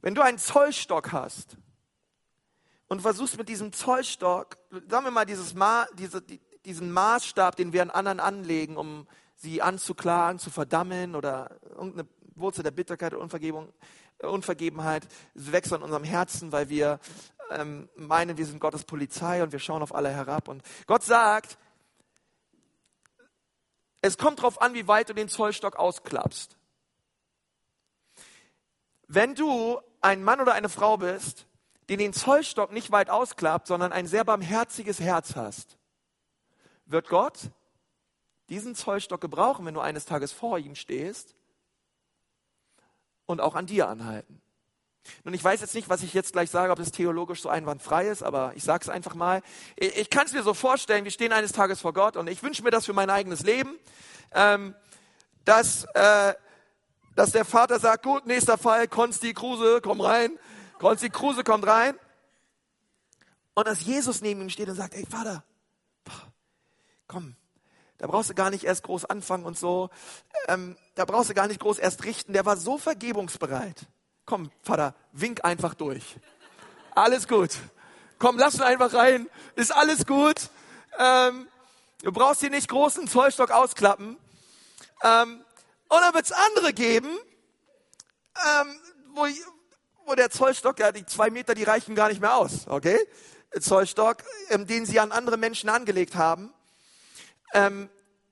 Wenn 0.01 0.13
du 0.13 0.21
einen 0.21 0.37
Zollstock 0.37 1.13
hast 1.13 1.57
und 2.89 3.01
versuchst 3.01 3.39
mit 3.39 3.49
diesem 3.49 3.73
Zollstock, 3.73 4.59
sagen 4.69 5.05
wir 5.05 5.09
mal 5.09 5.25
dieses 5.25 5.55
Ma, 5.55 5.87
diese, 5.95 6.21
diesen 6.63 6.91
Maßstab, 6.91 7.55
den 7.55 7.73
wir 7.73 7.81
an 7.81 7.89
anderen 7.89 8.19
anlegen, 8.19 8.77
um 8.77 9.07
sie 9.35 9.63
anzuklagen, 9.63 10.37
zu 10.37 10.51
verdammen 10.51 11.15
oder 11.15 11.59
irgendeine 11.75 12.07
Wurzel 12.35 12.63
der 12.63 12.71
Bitterkeit 12.71 13.13
und 13.13 13.33
äh, 13.33 14.27
Unvergebenheit 14.27 15.07
wächst 15.33 15.73
an 15.73 15.83
unserem 15.83 16.03
Herzen, 16.03 16.51
weil 16.51 16.69
wir 16.69 16.99
ähm, 17.51 17.89
meinen, 17.95 18.37
wir 18.37 18.45
sind 18.45 18.59
Gottes 18.59 18.83
Polizei 18.85 19.43
und 19.43 19.51
wir 19.51 19.59
schauen 19.59 19.81
auf 19.81 19.93
alle 19.93 20.09
herab. 20.09 20.47
Und 20.47 20.63
Gott 20.87 21.03
sagt, 21.03 21.57
es 24.01 24.17
kommt 24.17 24.39
darauf 24.39 24.61
an, 24.61 24.73
wie 24.73 24.87
weit 24.87 25.09
du 25.09 25.13
den 25.13 25.29
Zollstock 25.29 25.75
ausklappst. 25.75 26.57
Wenn 29.07 29.35
du 29.35 29.79
ein 30.01 30.23
Mann 30.23 30.41
oder 30.41 30.53
eine 30.53 30.69
Frau 30.69 30.97
bist, 30.97 31.47
die 31.89 31.97
den 31.97 32.13
Zollstock 32.13 32.71
nicht 32.71 32.91
weit 32.91 33.09
ausklappt, 33.09 33.67
sondern 33.67 33.91
ein 33.91 34.07
sehr 34.07 34.23
barmherziges 34.23 34.99
Herz 34.99 35.35
hast, 35.35 35.77
wird 36.85 37.09
Gott 37.09 37.51
diesen 38.49 38.75
Zollstock 38.75 39.21
gebrauchen, 39.21 39.65
wenn 39.65 39.73
du 39.73 39.79
eines 39.79 40.05
Tages 40.05 40.31
vor 40.31 40.57
ihm 40.57 40.75
stehst 40.75 41.35
und 43.25 43.41
auch 43.41 43.55
an 43.55 43.65
dir 43.65 43.87
anhalten. 43.87 44.41
Nun, 45.23 45.33
ich 45.33 45.43
weiß 45.43 45.59
jetzt 45.61 45.75
nicht, 45.75 45.89
was 45.89 46.01
ich 46.01 46.13
jetzt 46.13 46.33
gleich 46.33 46.49
sage, 46.49 46.71
ob 46.71 46.79
es 46.79 46.91
theologisch 46.91 47.41
so 47.41 47.49
einwandfrei 47.49 48.07
ist, 48.07 48.23
aber 48.23 48.53
ich 48.55 48.63
sage 48.63 48.83
es 48.83 48.89
einfach 48.89 49.15
mal. 49.15 49.41
Ich, 49.75 49.97
ich 49.97 50.09
kann 50.09 50.25
es 50.25 50.33
mir 50.33 50.43
so 50.43 50.53
vorstellen, 50.53 51.03
wir 51.03 51.11
stehen 51.11 51.33
eines 51.33 51.51
Tages 51.51 51.81
vor 51.81 51.93
Gott 51.93 52.15
und 52.15 52.29
ich 52.29 52.41
wünsche 52.41 52.63
mir 52.63 52.71
das 52.71 52.85
für 52.85 52.93
mein 52.93 53.09
eigenes 53.09 53.41
Leben, 53.43 53.77
ähm, 54.31 54.75
dass, 55.43 55.83
äh, 55.93 56.33
dass 57.15 57.31
der 57.31 57.43
Vater 57.43 57.79
sagt, 57.79 58.03
gut, 58.03 58.25
nächster 58.25 58.57
Fall, 58.57 58.87
Konsti 58.87 59.33
Kruse, 59.33 59.81
komm 59.81 59.99
rein. 59.99 60.39
Konsti 60.79 61.09
Kruse 61.09 61.43
kommt 61.43 61.67
rein. 61.67 61.95
Und 63.55 63.67
dass 63.67 63.81
Jesus 63.81 64.21
neben 64.21 64.41
ihm 64.41 64.49
steht 64.49 64.69
und 64.69 64.75
sagt, 64.75 64.95
ey 64.95 65.05
Vater, 65.05 65.43
komm, 67.07 67.35
da 67.97 68.07
brauchst 68.07 68.29
du 68.29 68.33
gar 68.33 68.49
nicht 68.49 68.63
erst 68.63 68.83
groß 68.83 69.05
anfangen 69.05 69.45
und 69.45 69.57
so. 69.57 69.89
Ähm, 70.47 70.75
da 70.95 71.05
brauchst 71.05 71.29
du 71.29 71.33
gar 71.33 71.47
nicht 71.47 71.59
groß 71.59 71.79
erst 71.79 72.03
richten. 72.03 72.33
Der 72.33 72.45
war 72.45 72.57
so 72.57 72.77
vergebungsbereit. 72.77 73.85
Komm, 74.25 74.51
Vater, 74.61 74.95
wink 75.11 75.43
einfach 75.43 75.73
durch. 75.73 76.17
Alles 76.95 77.27
gut. 77.27 77.51
Komm, 78.19 78.37
lass 78.37 78.55
ihn 78.55 78.61
einfach 78.61 78.93
rein. 78.93 79.29
Ist 79.55 79.75
alles 79.75 80.05
gut. 80.05 80.49
Ähm, 80.97 81.47
du 82.03 82.11
brauchst 82.11 82.41
hier 82.41 82.49
nicht 82.49 82.69
großen 82.69 83.07
Zollstock 83.07 83.51
ausklappen. 83.51 84.17
Ähm, 85.03 85.43
und 85.89 86.01
dann 86.01 86.13
wird 86.13 86.25
es 86.25 86.31
andere 86.31 86.73
geben, 86.73 87.09
ähm, 88.35 88.79
wo, 89.13 89.27
wo 90.05 90.15
der 90.15 90.29
Zollstock, 90.29 90.79
ja, 90.79 90.91
die 90.91 91.05
zwei 91.05 91.29
Meter, 91.29 91.53
die 91.53 91.63
reichen 91.63 91.95
gar 91.95 92.09
nicht 92.09 92.21
mehr 92.21 92.35
aus, 92.35 92.67
okay? 92.67 92.99
Zollstock, 93.59 94.23
ähm, 94.49 94.65
den 94.65 94.85
sie 94.85 94.99
an 94.99 95.11
andere 95.11 95.37
Menschen 95.37 95.69
angelegt 95.69 96.15
haben. 96.15 96.53
Ähm, 97.53 97.89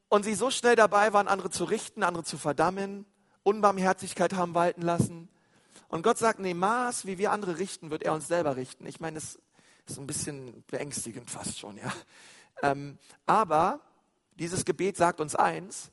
und 0.10 0.24
sie 0.24 0.36
so 0.36 0.52
schnell 0.52 0.76
dabei 0.76 1.14
waren, 1.14 1.28
andere 1.28 1.50
zu 1.50 1.64
richten, 1.64 2.04
andere 2.04 2.24
zu 2.24 2.38
verdammen, 2.38 3.06
Unbarmherzigkeit 3.44 4.34
haben 4.34 4.54
walten 4.54 4.82
lassen. 4.82 5.30
Und 5.88 6.04
Gott 6.04 6.18
sagt, 6.18 6.40
nee, 6.40 6.54
Maß, 6.54 7.06
wie 7.06 7.18
wir 7.18 7.32
andere 7.32 7.58
richten, 7.60 7.92
wird 7.92 8.04
er 8.04 8.14
uns 8.14 8.28
selber 8.28 8.56
richten. 8.56 8.86
Ich 8.86 9.00
meine, 9.00 9.16
das 9.16 9.40
ist 9.86 10.00
ein 10.00 10.08
bisschen 10.08 10.64
beängstigend 10.68 11.30
fast 11.30 11.60
schon, 11.60 11.78
ja. 11.78 11.94
Ähm, 12.62 12.98
aber 13.26 13.80
dieses 14.34 14.66
Gebet 14.66 14.98
sagt 14.98 15.20
uns 15.20 15.36
eins, 15.36 15.92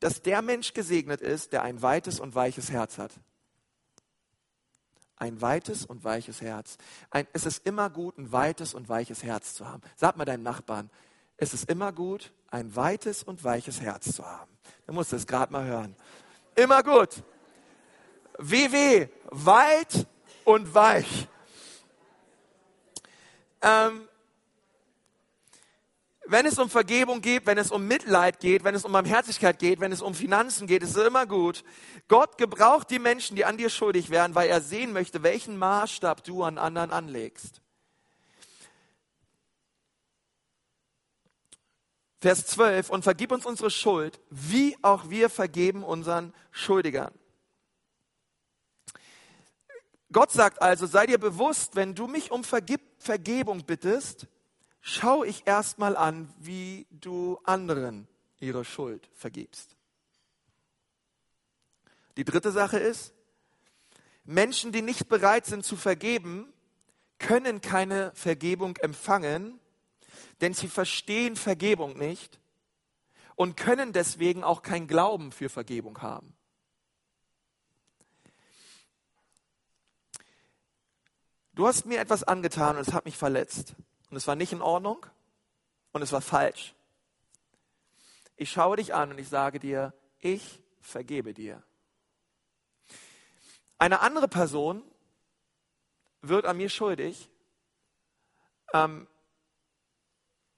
dass 0.00 0.22
der 0.22 0.42
Mensch 0.42 0.74
gesegnet 0.74 1.20
ist, 1.20 1.52
der 1.52 1.62
ein 1.62 1.80
weites 1.82 2.20
und 2.20 2.34
weiches 2.34 2.70
Herz 2.70 2.98
hat. 2.98 3.12
Ein 5.16 5.40
weites 5.40 5.86
und 5.86 6.04
weiches 6.04 6.40
Herz. 6.40 6.76
Ein, 7.10 7.26
es 7.32 7.46
ist 7.46 7.66
immer 7.66 7.88
gut, 7.88 8.18
ein 8.18 8.32
weites 8.32 8.74
und 8.74 8.88
weiches 8.88 9.22
Herz 9.22 9.54
zu 9.54 9.68
haben. 9.68 9.82
Sag 9.96 10.16
mal 10.16 10.24
deinem 10.24 10.42
Nachbarn, 10.42 10.90
es 11.36 11.54
ist 11.54 11.70
immer 11.70 11.92
gut, 11.92 12.32
ein 12.50 12.74
weites 12.76 13.22
und 13.22 13.42
weiches 13.44 13.80
Herz 13.80 14.12
zu 14.12 14.24
haben. 14.24 14.50
Du 14.86 14.92
musst 14.92 15.12
es 15.12 15.26
gerade 15.26 15.52
mal 15.52 15.64
hören. 15.64 15.96
Immer 16.54 16.82
gut. 16.82 17.22
WW, 18.38 19.08
weit 19.30 20.06
und 20.44 20.74
weich. 20.74 21.28
Ähm, 23.62 24.08
wenn 26.26 26.46
es 26.46 26.58
um 26.58 26.70
Vergebung 26.70 27.20
geht, 27.20 27.46
wenn 27.46 27.58
es 27.58 27.70
um 27.70 27.86
Mitleid 27.86 28.40
geht, 28.40 28.64
wenn 28.64 28.74
es 28.74 28.84
um 28.84 28.92
Barmherzigkeit 28.92 29.58
geht, 29.58 29.80
wenn 29.80 29.92
es 29.92 30.00
um 30.00 30.14
Finanzen 30.14 30.66
geht, 30.66 30.82
ist 30.82 30.96
es 30.96 31.06
immer 31.06 31.26
gut. 31.26 31.64
Gott 32.08 32.38
gebraucht 32.38 32.90
die 32.90 32.98
Menschen, 32.98 33.36
die 33.36 33.44
an 33.44 33.58
dir 33.58 33.68
schuldig 33.68 34.10
werden, 34.10 34.34
weil 34.34 34.48
er 34.48 34.60
sehen 34.60 34.92
möchte, 34.92 35.22
welchen 35.22 35.58
Maßstab 35.58 36.24
du 36.24 36.42
an 36.42 36.58
anderen 36.58 36.90
anlegst. 36.92 37.60
Vers 42.24 42.46
12, 42.46 42.88
und 42.88 43.02
vergib 43.02 43.32
uns 43.32 43.44
unsere 43.44 43.70
Schuld, 43.70 44.18
wie 44.30 44.78
auch 44.80 45.10
wir 45.10 45.28
vergeben 45.28 45.84
unseren 45.84 46.32
Schuldigern. 46.52 47.12
Gott 50.10 50.32
sagt 50.32 50.62
also, 50.62 50.86
sei 50.86 51.04
dir 51.04 51.18
bewusst, 51.18 51.76
wenn 51.76 51.94
du 51.94 52.06
mich 52.06 52.30
um 52.30 52.42
Vergib 52.42 52.80
Vergebung 52.96 53.66
bittest, 53.66 54.26
schau 54.80 55.22
ich 55.22 55.46
erstmal 55.46 55.98
an, 55.98 56.32
wie 56.38 56.86
du 56.90 57.38
anderen 57.44 58.08
ihre 58.40 58.64
Schuld 58.64 59.06
vergibst. 59.12 59.76
Die 62.16 62.24
dritte 62.24 62.52
Sache 62.52 62.78
ist, 62.78 63.12
Menschen, 64.24 64.72
die 64.72 64.80
nicht 64.80 65.08
bereit 65.08 65.44
sind 65.44 65.62
zu 65.62 65.76
vergeben, 65.76 66.50
können 67.18 67.60
keine 67.60 68.12
Vergebung 68.14 68.78
empfangen, 68.78 69.60
denn 70.40 70.54
sie 70.54 70.68
verstehen 70.68 71.36
Vergebung 71.36 71.98
nicht 71.98 72.38
und 73.36 73.56
können 73.56 73.92
deswegen 73.92 74.44
auch 74.44 74.62
kein 74.62 74.86
Glauben 74.86 75.32
für 75.32 75.48
Vergebung 75.48 76.00
haben. 76.02 76.34
Du 81.54 81.68
hast 81.68 81.86
mir 81.86 82.00
etwas 82.00 82.24
angetan 82.24 82.76
und 82.76 82.82
es 82.82 82.92
hat 82.92 83.04
mich 83.04 83.16
verletzt. 83.16 83.76
Und 84.10 84.16
es 84.16 84.26
war 84.26 84.34
nicht 84.34 84.52
in 84.52 84.60
Ordnung 84.60 85.06
und 85.92 86.02
es 86.02 86.12
war 86.12 86.20
falsch. 86.20 86.74
Ich 88.36 88.50
schaue 88.50 88.76
dich 88.76 88.94
an 88.94 89.12
und 89.12 89.18
ich 89.18 89.28
sage 89.28 89.60
dir, 89.60 89.94
ich 90.18 90.60
vergebe 90.80 91.32
dir. 91.32 91.62
Eine 93.78 94.00
andere 94.00 94.28
Person 94.28 94.82
wird 96.22 96.44
an 96.46 96.56
mir 96.56 96.68
schuldig. 96.68 97.30
Ähm, 98.72 99.06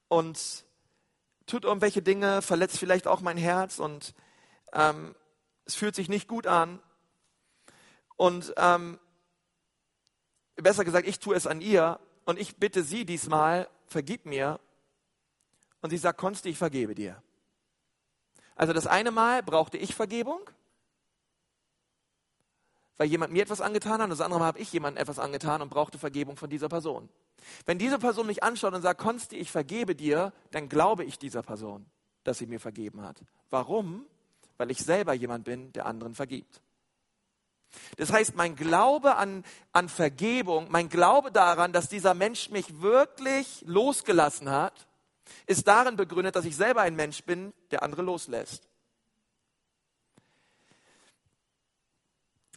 und 0.09 0.65
tut 1.47 1.65
irgendwelche 1.65 2.03
Dinge, 2.03 2.43
verletzt 2.43 2.79
vielleicht 2.79 3.07
auch 3.07 3.21
mein 3.21 3.37
Herz 3.37 3.79
und 3.79 4.15
ähm, 4.73 5.15
es 5.65 5.75
fühlt 5.75 5.95
sich 5.95 6.09
nicht 6.09 6.29
gut 6.29 6.47
an. 6.47 6.81
Und 8.17 8.55
ähm, 8.57 8.99
besser 10.57 10.85
gesagt, 10.85 11.07
ich 11.07 11.19
tue 11.19 11.37
es 11.37 11.47
an 11.47 11.61
ihr 11.61 12.01
und 12.25 12.39
ich 12.39 12.57
bitte 12.57 12.83
sie 12.83 13.05
diesmal, 13.05 13.69
vergib 13.87 14.27
mir. 14.27 14.61
Und 15.83 15.91
sie 15.91 15.99
sagt, 15.99 16.19
Konsti, 16.19 16.49
ich 16.51 16.59
vergebe 16.59 16.95
dir. 16.95 17.23
Also 18.57 18.73
das 18.73 18.87
eine 18.87 19.11
Mal 19.11 19.43
brauchte 19.43 19.77
ich 19.77 19.95
Vergebung, 19.95 20.41
weil 22.99 23.09
jemand 23.09 23.33
mir 23.33 23.43
etwas 23.43 23.61
angetan 23.61 23.95
hat, 23.95 24.05
und 24.05 24.11
das 24.11 24.21
andere 24.21 24.41
Mal 24.41 24.47
habe 24.47 24.59
ich 24.59 24.73
jemandem 24.73 25.01
etwas 25.01 25.19
angetan 25.19 25.63
und 25.63 25.69
brauchte 25.69 25.99
Vergebung 25.99 26.37
von 26.37 26.51
dieser 26.51 26.69
Person. 26.69 27.09
Wenn 27.65 27.79
diese 27.79 27.99
Person 27.99 28.27
mich 28.27 28.43
anschaut 28.43 28.75
und 28.75 28.83
sagt, 28.83 29.01
Konsti, 29.01 29.37
ich 29.37 29.51
vergebe 29.51 29.95
dir, 29.95 30.33
dann 30.51 30.69
glaube 30.69 31.05
ich 31.05 31.19
dieser 31.19 31.43
Person, 31.43 31.87
dass 32.25 32.39
sie 32.39 32.47
mir 32.47 32.61
vergeben 32.61 33.03
hat. 33.03 33.23
Warum? 33.51 34.07
Weil 34.57 34.71
ich 34.71 34.79
selber 34.79 35.13
jemand 35.13 35.45
bin, 35.45 35.73
der 35.73 35.87
anderen 35.87 36.15
vergibt. 36.15 36.61
Das 37.97 38.13
heißt, 38.13 38.37
mein 38.37 38.57
Glaube 38.57 39.17
an, 39.17 39.45
an 39.73 39.89
Vergebung, 39.89 40.69
mein 40.71 40.89
Glaube 40.89 41.31
daran, 41.31 41.73
dass 41.73 41.89
dieser 41.89 42.15
Mensch 42.15 42.51
mich 42.51 42.81
wirklich 42.81 43.63
losgelassen 43.67 44.51
hat, 44.51 44.87
ist 45.47 45.67
darin 45.67 45.97
begründet, 45.97 46.37
dass 46.37 46.45
ich 46.45 46.57
selber 46.57 46.83
ein 46.83 46.97
Mensch 46.97 47.25
bin, 47.25 47.53
der 47.71 47.83
andere 47.83 48.03
loslässt. 48.03 48.67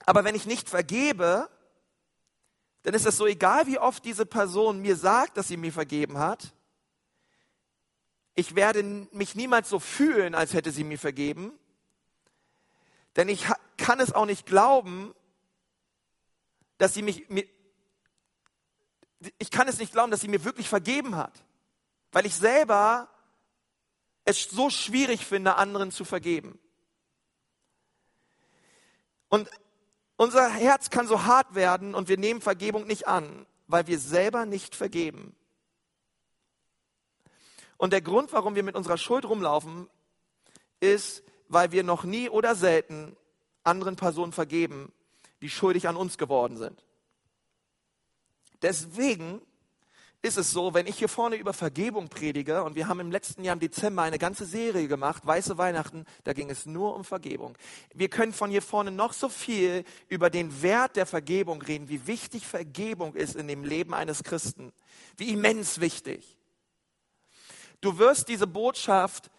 Aber 0.09 0.23
wenn 0.23 0.33
ich 0.33 0.47
nicht 0.47 0.67
vergebe, 0.67 1.47
dann 2.81 2.95
ist 2.95 3.05
es 3.05 3.15
so 3.15 3.27
egal, 3.27 3.67
wie 3.67 3.77
oft 3.77 4.03
diese 4.03 4.25
Person 4.25 4.81
mir 4.81 4.95
sagt, 4.95 5.37
dass 5.37 5.47
sie 5.47 5.55
mir 5.55 5.71
vergeben 5.71 6.17
hat. 6.17 6.55
Ich 8.33 8.55
werde 8.55 8.81
mich 8.81 9.35
niemals 9.35 9.69
so 9.69 9.79
fühlen, 9.79 10.33
als 10.33 10.55
hätte 10.55 10.71
sie 10.71 10.83
mir 10.83 10.97
vergeben. 10.97 11.51
Denn 13.17 13.29
ich 13.29 13.45
kann 13.77 13.99
es 13.99 14.11
auch 14.11 14.25
nicht 14.25 14.47
glauben, 14.47 15.13
dass 16.79 16.95
sie 16.95 17.03
mich, 17.03 17.29
mir, 17.29 17.45
ich 19.37 19.51
kann 19.51 19.67
es 19.67 19.77
nicht 19.77 19.91
glauben, 19.91 20.09
dass 20.09 20.21
sie 20.21 20.27
mir 20.27 20.43
wirklich 20.43 20.69
vergeben 20.69 21.17
hat, 21.17 21.45
weil 22.13 22.25
ich 22.25 22.33
selber 22.33 23.11
es 24.25 24.45
so 24.45 24.71
schwierig 24.71 25.23
finde, 25.23 25.57
anderen 25.57 25.91
zu 25.91 26.03
vergeben. 26.03 26.57
Und 29.27 29.47
unser 30.19 30.49
Herz 30.49 30.89
kann 30.89 31.07
so 31.07 31.23
hart 31.23 31.55
werden 31.55 31.95
und 31.95 32.09
wir 32.09 32.17
nehmen 32.17 32.41
Vergebung 32.41 32.85
nicht 32.85 33.07
an, 33.07 33.45
weil 33.67 33.87
wir 33.87 33.97
selber 33.97 34.45
nicht 34.45 34.75
vergeben. 34.75 35.33
Und 37.77 37.93
der 37.93 38.01
Grund, 38.01 38.33
warum 38.33 38.53
wir 38.53 38.63
mit 38.63 38.75
unserer 38.75 38.97
Schuld 38.97 39.23
rumlaufen, 39.23 39.89
ist, 40.81 41.23
weil 41.47 41.71
wir 41.71 41.83
noch 41.83 42.03
nie 42.03 42.29
oder 42.29 42.53
selten 42.53 43.15
anderen 43.63 43.95
Personen 43.95 44.33
vergeben, 44.33 44.91
die 45.41 45.49
schuldig 45.49 45.87
an 45.87 45.95
uns 45.95 46.17
geworden 46.17 46.57
sind. 46.57 46.83
Deswegen 48.61 49.41
ist 50.21 50.37
es 50.37 50.51
so, 50.51 50.73
wenn 50.73 50.85
ich 50.85 50.97
hier 50.97 51.07
vorne 51.07 51.37
über 51.37 51.53
Vergebung 51.53 52.09
predige, 52.09 52.63
und 52.63 52.75
wir 52.75 52.87
haben 52.87 52.99
im 52.99 53.11
letzten 53.11 53.43
Jahr 53.43 53.53
im 53.53 53.59
Dezember 53.59 54.01
eine 54.01 54.19
ganze 54.19 54.45
Serie 54.45 54.87
gemacht, 54.87 55.25
Weiße 55.25 55.57
Weihnachten, 55.57 56.05
da 56.25 56.33
ging 56.33 56.49
es 56.49 56.65
nur 56.65 56.95
um 56.95 57.05
Vergebung. 57.05 57.57
Wir 57.93 58.09
können 58.09 58.33
von 58.33 58.49
hier 58.49 58.61
vorne 58.61 58.91
noch 58.91 59.13
so 59.13 59.29
viel 59.29 59.85
über 60.09 60.29
den 60.29 60.61
Wert 60.61 60.97
der 60.97 61.05
Vergebung 61.05 61.61
reden, 61.61 61.87
wie 61.87 62.05
wichtig 62.05 62.45
Vergebung 62.45 63.15
ist 63.15 63.35
in 63.35 63.47
dem 63.47 63.63
Leben 63.63 63.93
eines 63.93 64.23
Christen, 64.23 64.73
wie 65.15 65.29
immens 65.29 65.79
wichtig. 65.79 66.37
Du 67.79 67.97
wirst 67.97 68.27
diese 68.27 68.47
Botschaft 68.47 69.31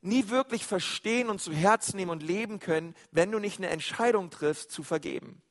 nie 0.00 0.30
wirklich 0.30 0.64
verstehen 0.64 1.28
und 1.28 1.40
zu 1.40 1.52
Herzen 1.52 1.96
nehmen 1.96 2.12
und 2.12 2.22
leben 2.22 2.60
können, 2.60 2.94
wenn 3.10 3.30
du 3.30 3.38
nicht 3.38 3.58
eine 3.58 3.68
Entscheidung 3.68 4.30
triffst, 4.30 4.70
zu 4.70 4.82
vergeben. 4.82 5.42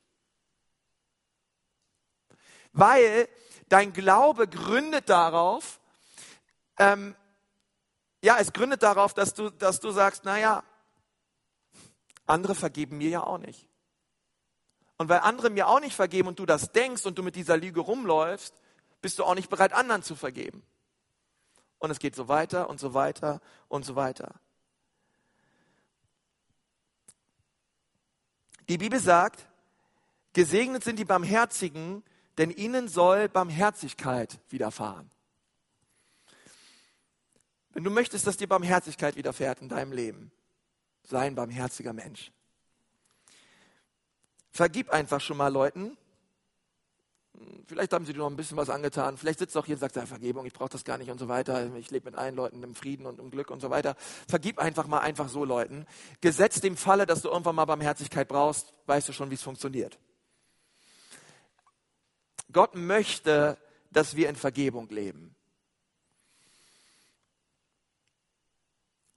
Weil 2.72 3.28
dein 3.68 3.92
Glaube 3.92 4.48
gründet 4.48 5.08
darauf, 5.08 5.80
ähm, 6.78 7.14
ja, 8.22 8.38
es 8.38 8.52
gründet 8.52 8.82
darauf, 8.82 9.14
dass 9.14 9.34
du, 9.34 9.50
dass 9.50 9.80
du 9.80 9.90
sagst, 9.90 10.24
naja, 10.24 10.64
andere 12.26 12.54
vergeben 12.54 12.98
mir 12.98 13.10
ja 13.10 13.22
auch 13.22 13.38
nicht. 13.38 13.68
Und 14.96 15.08
weil 15.08 15.20
andere 15.20 15.50
mir 15.50 15.68
auch 15.68 15.80
nicht 15.80 15.94
vergeben 15.94 16.28
und 16.28 16.38
du 16.38 16.46
das 16.46 16.72
denkst 16.72 17.06
und 17.06 17.16
du 17.18 17.22
mit 17.22 17.36
dieser 17.36 17.56
Lüge 17.56 17.80
rumläufst, 17.80 18.54
bist 19.00 19.18
du 19.18 19.24
auch 19.24 19.36
nicht 19.36 19.48
bereit, 19.48 19.72
anderen 19.72 20.02
zu 20.02 20.16
vergeben. 20.16 20.62
Und 21.78 21.92
es 21.92 22.00
geht 22.00 22.16
so 22.16 22.26
weiter 22.26 22.68
und 22.68 22.80
so 22.80 22.94
weiter 22.94 23.40
und 23.68 23.84
so 23.84 23.94
weiter. 23.94 24.34
Die 28.68 28.76
Bibel 28.76 28.98
sagt, 28.98 29.46
gesegnet 30.32 30.82
sind 30.82 30.98
die 30.98 31.04
Barmherzigen, 31.04 32.02
denn 32.38 32.50
ihnen 32.50 32.88
soll 32.88 33.28
Barmherzigkeit 33.28 34.38
widerfahren. 34.48 35.10
Wenn 37.70 37.84
du 37.84 37.90
möchtest, 37.90 38.26
dass 38.26 38.36
dir 38.36 38.48
Barmherzigkeit 38.48 39.16
widerfährt 39.16 39.60
in 39.60 39.68
deinem 39.68 39.92
Leben, 39.92 40.32
sei 41.04 41.26
ein 41.26 41.34
barmherziger 41.34 41.92
Mensch. 41.92 42.32
Vergib 44.50 44.90
einfach 44.90 45.20
schon 45.20 45.36
mal 45.36 45.52
Leuten, 45.52 45.96
Vielleicht 47.66 47.92
haben 47.92 48.04
sie 48.04 48.12
dir 48.12 48.18
noch 48.18 48.30
ein 48.30 48.36
bisschen 48.36 48.56
was 48.56 48.70
angetan. 48.70 49.16
Vielleicht 49.16 49.38
sitzt 49.38 49.56
auch 49.56 49.66
hier 49.66 49.76
und 49.76 49.80
sagt, 49.80 49.96
ja, 49.96 50.06
Vergebung, 50.06 50.46
ich 50.46 50.52
brauche 50.52 50.70
das 50.70 50.84
gar 50.84 50.98
nicht 50.98 51.10
und 51.10 51.18
so 51.18 51.28
weiter. 51.28 51.72
Ich 51.76 51.90
lebe 51.90 52.10
mit 52.10 52.18
allen 52.18 52.34
Leuten 52.34 52.62
im 52.62 52.74
Frieden 52.74 53.06
und 53.06 53.20
im 53.20 53.30
Glück 53.30 53.50
und 53.50 53.60
so 53.60 53.70
weiter. 53.70 53.94
Vergib 54.26 54.58
einfach 54.58 54.86
mal 54.86 55.00
einfach 55.00 55.28
so 55.28 55.44
Leuten. 55.44 55.86
Gesetzt 56.20 56.64
dem 56.64 56.76
Falle, 56.76 57.06
dass 57.06 57.22
du 57.22 57.28
irgendwann 57.28 57.54
mal 57.54 57.66
Barmherzigkeit 57.66 58.26
brauchst, 58.26 58.72
weißt 58.86 59.08
du 59.08 59.12
schon, 59.12 59.30
wie 59.30 59.34
es 59.34 59.42
funktioniert. 59.42 59.98
Gott 62.52 62.74
möchte, 62.74 63.58
dass 63.90 64.16
wir 64.16 64.28
in 64.28 64.36
Vergebung 64.36 64.88
leben. 64.88 65.34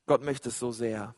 Gott 0.05 0.23
möchte 0.23 0.49
es 0.49 0.59
so 0.59 0.71
sehr. 0.71 1.15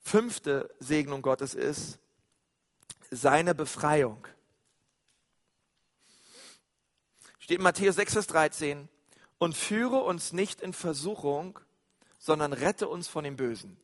Fünfte 0.00 0.74
Segnung 0.80 1.22
Gottes 1.22 1.54
ist, 1.54 1.98
seine 3.10 3.54
Befreiung. 3.54 4.26
Steht 7.38 7.58
in 7.58 7.62
Matthäus 7.62 7.96
6, 7.96 8.12
Vers 8.14 8.26
13. 8.28 8.88
Und 9.38 9.56
führe 9.56 9.98
uns 9.98 10.32
nicht 10.32 10.60
in 10.60 10.72
Versuchung, 10.72 11.58
sondern 12.18 12.52
rette 12.52 12.88
uns 12.88 13.08
von 13.08 13.24
dem 13.24 13.36
Bösen. 13.36 13.76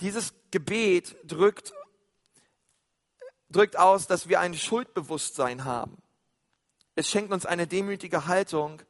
Dieses 0.00 0.32
Gebet 0.52 1.16
drückt, 1.24 1.72
drückt 3.50 3.78
aus, 3.78 4.06
dass 4.06 4.28
wir 4.28 4.40
ein 4.40 4.54
Schuldbewusstsein 4.54 5.64
haben. 5.64 6.02
Es 6.94 7.08
schenkt 7.08 7.32
uns 7.32 7.46
eine 7.46 7.66
demütige 7.66 8.26
Haltung 8.26 8.82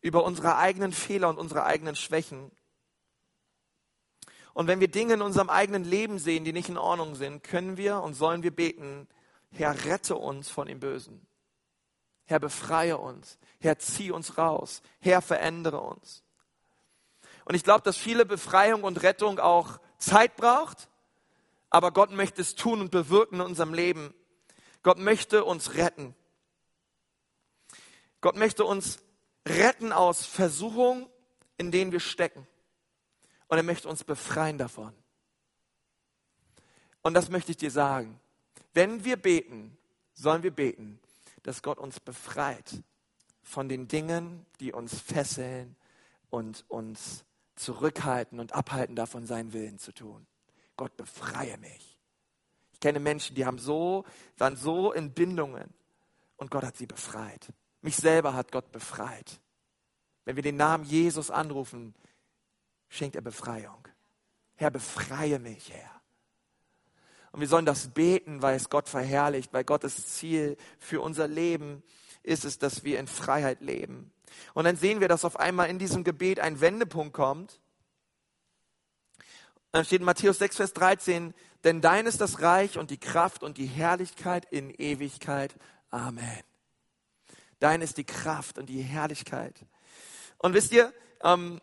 über 0.00 0.24
unsere 0.24 0.56
eigenen 0.56 0.92
Fehler 0.92 1.28
und 1.28 1.38
unsere 1.38 1.64
eigenen 1.64 1.96
Schwächen 1.96 2.50
und 4.54 4.66
wenn 4.66 4.80
wir 4.80 4.88
Dinge 4.88 5.14
in 5.14 5.22
unserem 5.22 5.48
eigenen 5.48 5.84
Leben 5.84 6.18
sehen, 6.18 6.44
die 6.44 6.52
nicht 6.52 6.68
in 6.68 6.76
Ordnung 6.76 7.14
sind, 7.14 7.42
können 7.42 7.76
wir 7.76 8.00
und 8.02 8.14
sollen 8.14 8.42
wir 8.42 8.54
beten, 8.54 9.08
Herr, 9.50 9.84
rette 9.84 10.16
uns 10.16 10.48
von 10.48 10.66
dem 10.66 10.80
Bösen. 10.80 11.26
Herr, 12.26 12.38
befreie 12.38 12.98
uns. 12.98 13.38
Herr, 13.60 13.78
zieh 13.78 14.10
uns 14.10 14.38
raus. 14.38 14.82
Herr, 15.00 15.22
verändere 15.22 15.80
uns. 15.80 16.22
Und 17.44 17.54
ich 17.54 17.64
glaube, 17.64 17.82
dass 17.82 17.96
viele 17.96 18.24
Befreiung 18.24 18.84
und 18.84 19.02
Rettung 19.02 19.38
auch 19.38 19.80
Zeit 19.98 20.36
braucht, 20.36 20.88
aber 21.72 21.90
Gott 21.90 22.10
möchte 22.10 22.42
es 22.42 22.54
tun 22.54 22.82
und 22.82 22.90
bewirken 22.90 23.36
in 23.36 23.40
unserem 23.40 23.72
Leben. 23.72 24.14
Gott 24.82 24.98
möchte 24.98 25.42
uns 25.44 25.74
retten. 25.74 26.14
Gott 28.20 28.36
möchte 28.36 28.64
uns 28.66 28.98
retten 29.48 29.90
aus 29.90 30.26
Versuchungen, 30.26 31.08
in 31.56 31.70
denen 31.70 31.90
wir 31.90 32.00
stecken 32.00 32.46
und 33.48 33.56
er 33.56 33.64
möchte 33.64 33.88
uns 33.88 34.04
befreien 34.04 34.58
davon. 34.58 34.92
Und 37.00 37.14
das 37.14 37.30
möchte 37.30 37.50
ich 37.50 37.56
dir 37.56 37.70
sagen. 37.70 38.20
Wenn 38.74 39.04
wir 39.04 39.16
beten, 39.16 39.76
sollen 40.12 40.42
wir 40.42 40.52
beten, 40.52 41.00
dass 41.42 41.62
Gott 41.62 41.78
uns 41.78 42.00
befreit 42.00 42.82
von 43.42 43.68
den 43.68 43.88
Dingen, 43.88 44.44
die 44.60 44.72
uns 44.72 45.00
fesseln 45.00 45.74
und 46.28 46.64
uns 46.68 47.24
zurückhalten 47.56 48.40
und 48.40 48.52
abhalten 48.54 48.94
davon, 48.94 49.26
seinen 49.26 49.52
Willen 49.52 49.78
zu 49.78 49.92
tun. 49.92 50.26
Gott 50.76 50.96
befreie 50.96 51.56
mich. 51.58 51.98
Ich 52.72 52.80
kenne 52.80 53.00
Menschen, 53.00 53.34
die 53.36 53.46
haben 53.46 53.58
so, 53.58 54.04
waren 54.38 54.56
so 54.56 54.92
in 54.92 55.12
Bindungen 55.12 55.72
und 56.36 56.50
Gott 56.50 56.64
hat 56.64 56.76
sie 56.76 56.86
befreit. 56.86 57.52
Mich 57.80 57.96
selber 57.96 58.34
hat 58.34 58.52
Gott 58.52 58.72
befreit. 58.72 59.40
Wenn 60.24 60.36
wir 60.36 60.42
den 60.42 60.56
Namen 60.56 60.84
Jesus 60.84 61.30
anrufen, 61.30 61.94
schenkt 62.88 63.16
er 63.16 63.22
Befreiung. 63.22 63.88
Herr, 64.54 64.70
befreie 64.70 65.38
mich, 65.38 65.72
Herr. 65.72 65.90
Und 67.32 67.40
wir 67.40 67.48
sollen 67.48 67.66
das 67.66 67.88
beten, 67.88 68.42
weil 68.42 68.56
es 68.56 68.68
Gott 68.68 68.88
verherrlicht, 68.88 69.52
weil 69.52 69.64
Gottes 69.64 70.14
Ziel 70.14 70.56
für 70.78 71.00
unser 71.00 71.26
Leben 71.26 71.82
ist 72.22 72.44
es, 72.44 72.58
dass 72.58 72.84
wir 72.84 73.00
in 73.00 73.06
Freiheit 73.06 73.62
leben. 73.62 74.12
Und 74.54 74.64
dann 74.64 74.76
sehen 74.76 75.00
wir, 75.00 75.08
dass 75.08 75.24
auf 75.24 75.40
einmal 75.40 75.70
in 75.70 75.78
diesem 75.78 76.04
Gebet 76.04 76.40
ein 76.40 76.60
Wendepunkt 76.60 77.14
kommt. 77.14 77.60
Dann 79.72 79.84
steht 79.84 80.00
in 80.00 80.06
Matthäus 80.06 80.38
6, 80.38 80.56
Vers 80.56 80.72
13, 80.74 81.34
denn 81.64 81.80
dein 81.80 82.06
ist 82.06 82.20
das 82.20 82.42
Reich 82.42 82.78
und 82.78 82.90
die 82.90 82.98
Kraft 82.98 83.42
und 83.42 83.56
die 83.56 83.66
Herrlichkeit 83.66 84.46
in 84.50 84.70
Ewigkeit. 84.70 85.54
Amen. 85.90 86.42
Dein 87.58 87.80
ist 87.80 87.96
die 87.96 88.04
Kraft 88.04 88.58
und 88.58 88.66
die 88.66 88.82
Herrlichkeit. 88.82 89.54
Und 90.38 90.54
wisst 90.54 90.72
ihr, 90.72 90.92
ähm, 91.22 91.60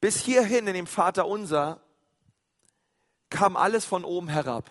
bis 0.00 0.18
hierhin 0.18 0.66
in 0.66 0.74
dem 0.74 0.86
Vater 0.86 1.26
unser 1.26 1.80
kam 3.30 3.56
alles 3.56 3.84
von 3.84 4.04
oben 4.04 4.28
herab. 4.28 4.70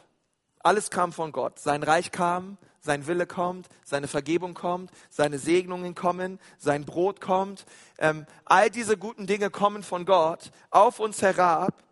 Alles 0.59 0.91
kam 0.91 1.11
von 1.11 1.31
Gott. 1.31 1.59
Sein 1.59 1.83
Reich 1.83 2.11
kam, 2.11 2.57
sein 2.81 3.07
Wille 3.07 3.27
kommt, 3.27 3.69
seine 3.85 4.07
Vergebung 4.07 4.53
kommt, 4.55 4.91
seine 5.09 5.39
Segnungen 5.39 5.95
kommen, 5.95 6.39
sein 6.57 6.83
Brot 6.83 7.21
kommt. 7.21 7.65
Ähm, 7.99 8.25
all 8.43 8.69
diese 8.69 8.97
guten 8.97 9.27
Dinge 9.27 9.49
kommen 9.49 9.83
von 9.83 10.05
Gott 10.05 10.51
auf 10.71 10.99
uns 10.99 11.21
herab 11.21 11.83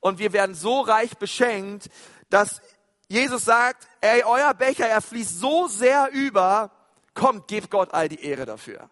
und 0.00 0.18
wir 0.18 0.32
werden 0.32 0.54
so 0.54 0.80
reich 0.80 1.18
beschenkt, 1.18 1.90
dass 2.30 2.62
Jesus 3.08 3.44
sagt, 3.44 3.88
ey, 4.00 4.22
euer 4.24 4.54
Becher, 4.54 4.86
er 4.86 5.02
fließt 5.02 5.38
so 5.38 5.68
sehr 5.68 6.10
über, 6.12 6.70
kommt, 7.14 7.48
gebt 7.48 7.70
Gott 7.70 7.92
all 7.92 8.08
die 8.08 8.24
Ehre 8.24 8.46
dafür. 8.46 8.88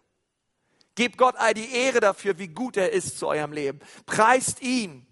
Gebt 0.96 1.18
Gott 1.18 1.34
all 1.36 1.54
die 1.54 1.72
Ehre 1.72 2.00
dafür, 2.00 2.38
wie 2.38 2.48
gut 2.48 2.76
er 2.76 2.92
ist 2.92 3.18
zu 3.18 3.26
eurem 3.26 3.52
Leben. 3.52 3.80
Preist 4.06 4.62
ihn. 4.62 5.06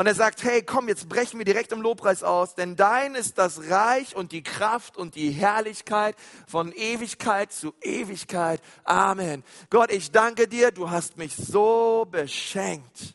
Und 0.00 0.06
er 0.06 0.14
sagt, 0.14 0.44
hey, 0.44 0.62
komm, 0.62 0.88
jetzt 0.88 1.10
brechen 1.10 1.36
wir 1.36 1.44
direkt 1.44 1.72
im 1.72 1.82
Lobpreis 1.82 2.22
aus, 2.22 2.54
denn 2.54 2.74
dein 2.74 3.14
ist 3.14 3.36
das 3.36 3.68
Reich 3.68 4.16
und 4.16 4.32
die 4.32 4.42
Kraft 4.42 4.96
und 4.96 5.14
die 5.14 5.30
Herrlichkeit 5.30 6.16
von 6.46 6.72
Ewigkeit 6.72 7.52
zu 7.52 7.74
Ewigkeit. 7.82 8.62
Amen. 8.84 9.44
Gott, 9.68 9.92
ich 9.92 10.10
danke 10.10 10.48
dir, 10.48 10.70
du 10.70 10.88
hast 10.88 11.18
mich 11.18 11.36
so 11.36 12.08
beschenkt. 12.10 13.14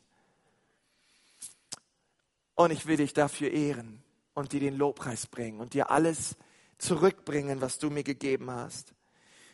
Und 2.53 2.69
ich 2.69 2.86
will 2.86 2.97
dich 2.97 3.13
dafür 3.13 3.49
ehren 3.49 4.03
und 4.36 4.51
dir 4.51 4.59
den 4.59 4.75
Lobpreis 4.75 5.25
bringen 5.25 5.61
und 5.61 5.73
dir 5.73 5.89
alles 5.89 6.36
zurückbringen, 6.77 7.61
was 7.61 7.79
du 7.79 7.89
mir 7.89 8.03
gegeben 8.03 8.51
hast. 8.51 8.93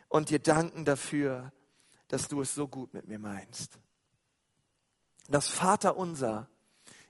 Und 0.10 0.32
dir 0.32 0.40
danken 0.40 0.84
dafür, 0.84 1.54
dass 2.10 2.28
du 2.28 2.42
es 2.42 2.54
so 2.54 2.68
gut 2.68 2.94
mit 2.94 3.08
mir 3.08 3.20
meinst. 3.20 3.80
Das 5.30 5.48
Vaterunser 5.48 6.50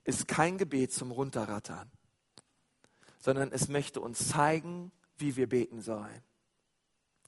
ist 0.04 0.28
kein 0.28 0.58
Gebet 0.58 0.92
zum 0.92 1.12
Runterrattern, 1.12 1.90
sondern 3.20 3.52
es 3.52 3.68
möchte 3.68 4.02
uns 4.02 4.30
zeigen, 4.30 4.92
wie 5.18 5.36
wir 5.36 5.48
beten 5.48 5.82
sollen. 5.82 6.24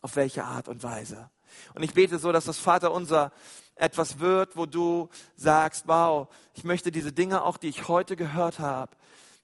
Auf 0.01 0.15
welche 0.17 0.43
Art 0.43 0.67
und 0.67 0.83
Weise. 0.83 1.29
Und 1.75 1.83
ich 1.83 1.93
bete 1.93 2.19
so, 2.19 2.31
dass 2.31 2.45
das 2.45 2.57
Vaterunser 2.57 3.31
etwas 3.75 4.19
wird, 4.19 4.57
wo 4.57 4.65
du 4.65 5.07
sagst, 5.35 5.87
wow, 5.87 6.27
ich 6.55 6.63
möchte 6.63 6.91
diese 6.91 7.13
Dinge 7.13 7.43
auch, 7.43 7.57
die 7.57 7.69
ich 7.69 7.87
heute 7.87 8.15
gehört 8.15 8.59
habe, 8.59 8.97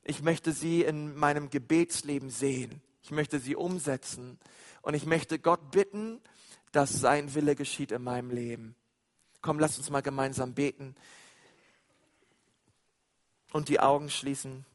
ich 0.03 0.21
möchte 0.21 0.51
sie 0.51 0.81
in 0.81 1.15
meinem 1.15 1.49
Gebetsleben 1.49 2.29
sehen. 2.29 2.81
Ich 3.03 3.11
möchte 3.11 3.39
sie 3.39 3.55
umsetzen. 3.55 4.39
Und 4.81 4.95
ich 4.95 5.05
möchte 5.05 5.39
Gott 5.39 5.71
bitten, 5.71 6.19
dass 6.71 6.91
sein 6.91 7.33
Wille 7.35 7.55
geschieht 7.55 7.91
in 7.91 8.03
meinem 8.03 8.31
Leben. 8.31 8.75
Komm, 9.41 9.59
lass 9.59 9.77
uns 9.77 9.89
mal 9.89 10.01
gemeinsam 10.01 10.53
beten 10.53 10.95
und 13.51 13.69
die 13.69 13.79
Augen 13.79 14.09
schließen. 14.09 14.65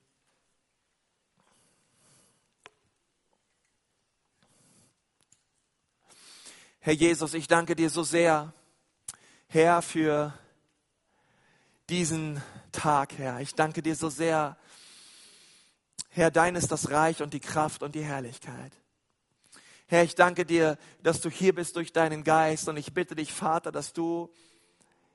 Herr 6.81 6.93
Jesus, 6.93 7.33
ich 7.33 7.49
danke 7.49 7.75
dir 7.75 7.89
so 7.89 8.03
sehr, 8.03 8.53
Herr, 9.47 9.81
für 9.81 10.39
diesen 11.89 12.43
Tag, 12.73 13.17
Herr. 13.17 13.41
Ich 13.41 13.55
danke 13.55 13.81
dir 13.81 13.97
so 13.97 14.11
sehr, 14.11 14.59
Herr, 16.11 16.31
dein 16.31 16.57
ist 16.57 16.71
das 16.71 16.91
Reich 16.91 17.23
und 17.23 17.33
die 17.33 17.41
Kraft 17.41 17.83
und 17.83 17.95
die 17.95 18.05
Herrlichkeit. 18.05 18.73
Herr, 19.87 20.05
ich 20.05 20.15
danke 20.15 20.45
dir, 20.45 20.79
dass 21.03 21.21
du 21.21 21.31
hier 21.31 21.55
bist 21.55 21.77
durch 21.77 21.93
deinen 21.93 22.23
Geist 22.23 22.69
und 22.69 22.77
ich 22.77 22.93
bitte 22.93 23.15
dich, 23.15 23.33
Vater, 23.33 23.73
dass 23.73 23.93
du 23.93 24.31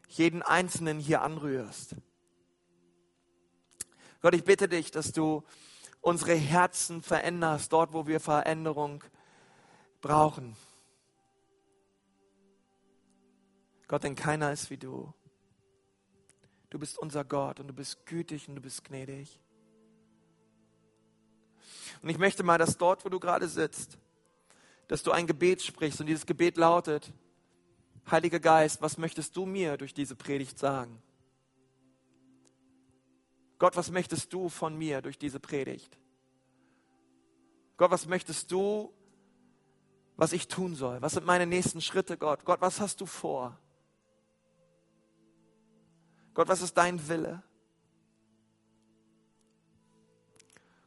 jeden 0.08 0.42
Einzelnen 0.42 1.00
hier 1.00 1.22
anrührst. 1.22 1.96
Gott, 4.22 4.34
ich 4.34 4.44
bitte 4.44 4.68
dich, 4.68 4.92
dass 4.92 5.12
du 5.12 5.44
unsere 6.02 6.36
Herzen 6.36 7.02
veränderst, 7.02 7.72
dort, 7.72 7.94
wo 7.94 8.08
wir 8.08 8.20
Veränderung 8.20 9.04
brauchen. 10.02 10.56
Gott, 13.88 14.04
denn 14.04 14.16
keiner 14.16 14.52
ist 14.52 14.70
wie 14.70 14.78
du. 14.78 15.14
Du 16.70 16.78
bist 16.78 17.00
unser 17.00 17.24
Gott 17.24 17.60
und 17.60 17.68
du 17.68 17.74
bist 17.74 18.06
gütig 18.06 18.48
und 18.48 18.56
du 18.56 18.62
bist 18.62 18.84
gnädig. 18.84 19.40
Und 22.02 22.10
ich 22.10 22.18
möchte 22.18 22.44
mal, 22.44 22.58
dass 22.58 22.78
dort, 22.78 23.04
wo 23.04 23.10
du 23.10 23.20
gerade 23.20 23.48
sitzt, 23.48 23.98
dass 24.88 25.02
du 25.04 25.12
ein 25.12 25.28
Gebet 25.28 25.62
sprichst 25.62 26.00
und 26.00 26.08
dieses 26.08 26.26
Gebet 26.26 26.58
lautet, 26.58 27.12
Heiliger 28.10 28.40
Geist, 28.40 28.82
was 28.82 28.98
möchtest 28.98 29.36
du 29.36 29.46
mir 29.46 29.78
durch 29.78 29.94
diese 29.94 30.16
Predigt 30.16 30.58
sagen? 30.58 31.02
Gott, 33.60 33.76
was 33.76 33.92
möchtest 33.92 34.32
du 34.34 34.48
von 34.48 34.78
mir 34.78 35.02
durch 35.02 35.20
diese 35.20 35.40
Predigt? 35.40 36.00
Gott, 37.76 37.92
was 37.92 38.08
möchtest 38.08 38.52
du, 38.52 38.94
was 40.16 40.32
ich 40.32 40.48
tun 40.48 40.76
soll? 40.76 41.02
Was 41.02 41.14
sind 41.14 41.26
meine 41.26 41.46
nächsten 41.46 41.82
Schritte, 41.82 42.18
Gott? 42.18 42.46
Gott, 42.46 42.62
was 42.62 42.80
hast 42.80 43.02
du 43.02 43.06
vor? 43.06 43.60
Gott, 46.34 46.48
was 46.48 46.62
ist 46.62 46.74
dein 46.76 47.06
Wille? 47.10 47.44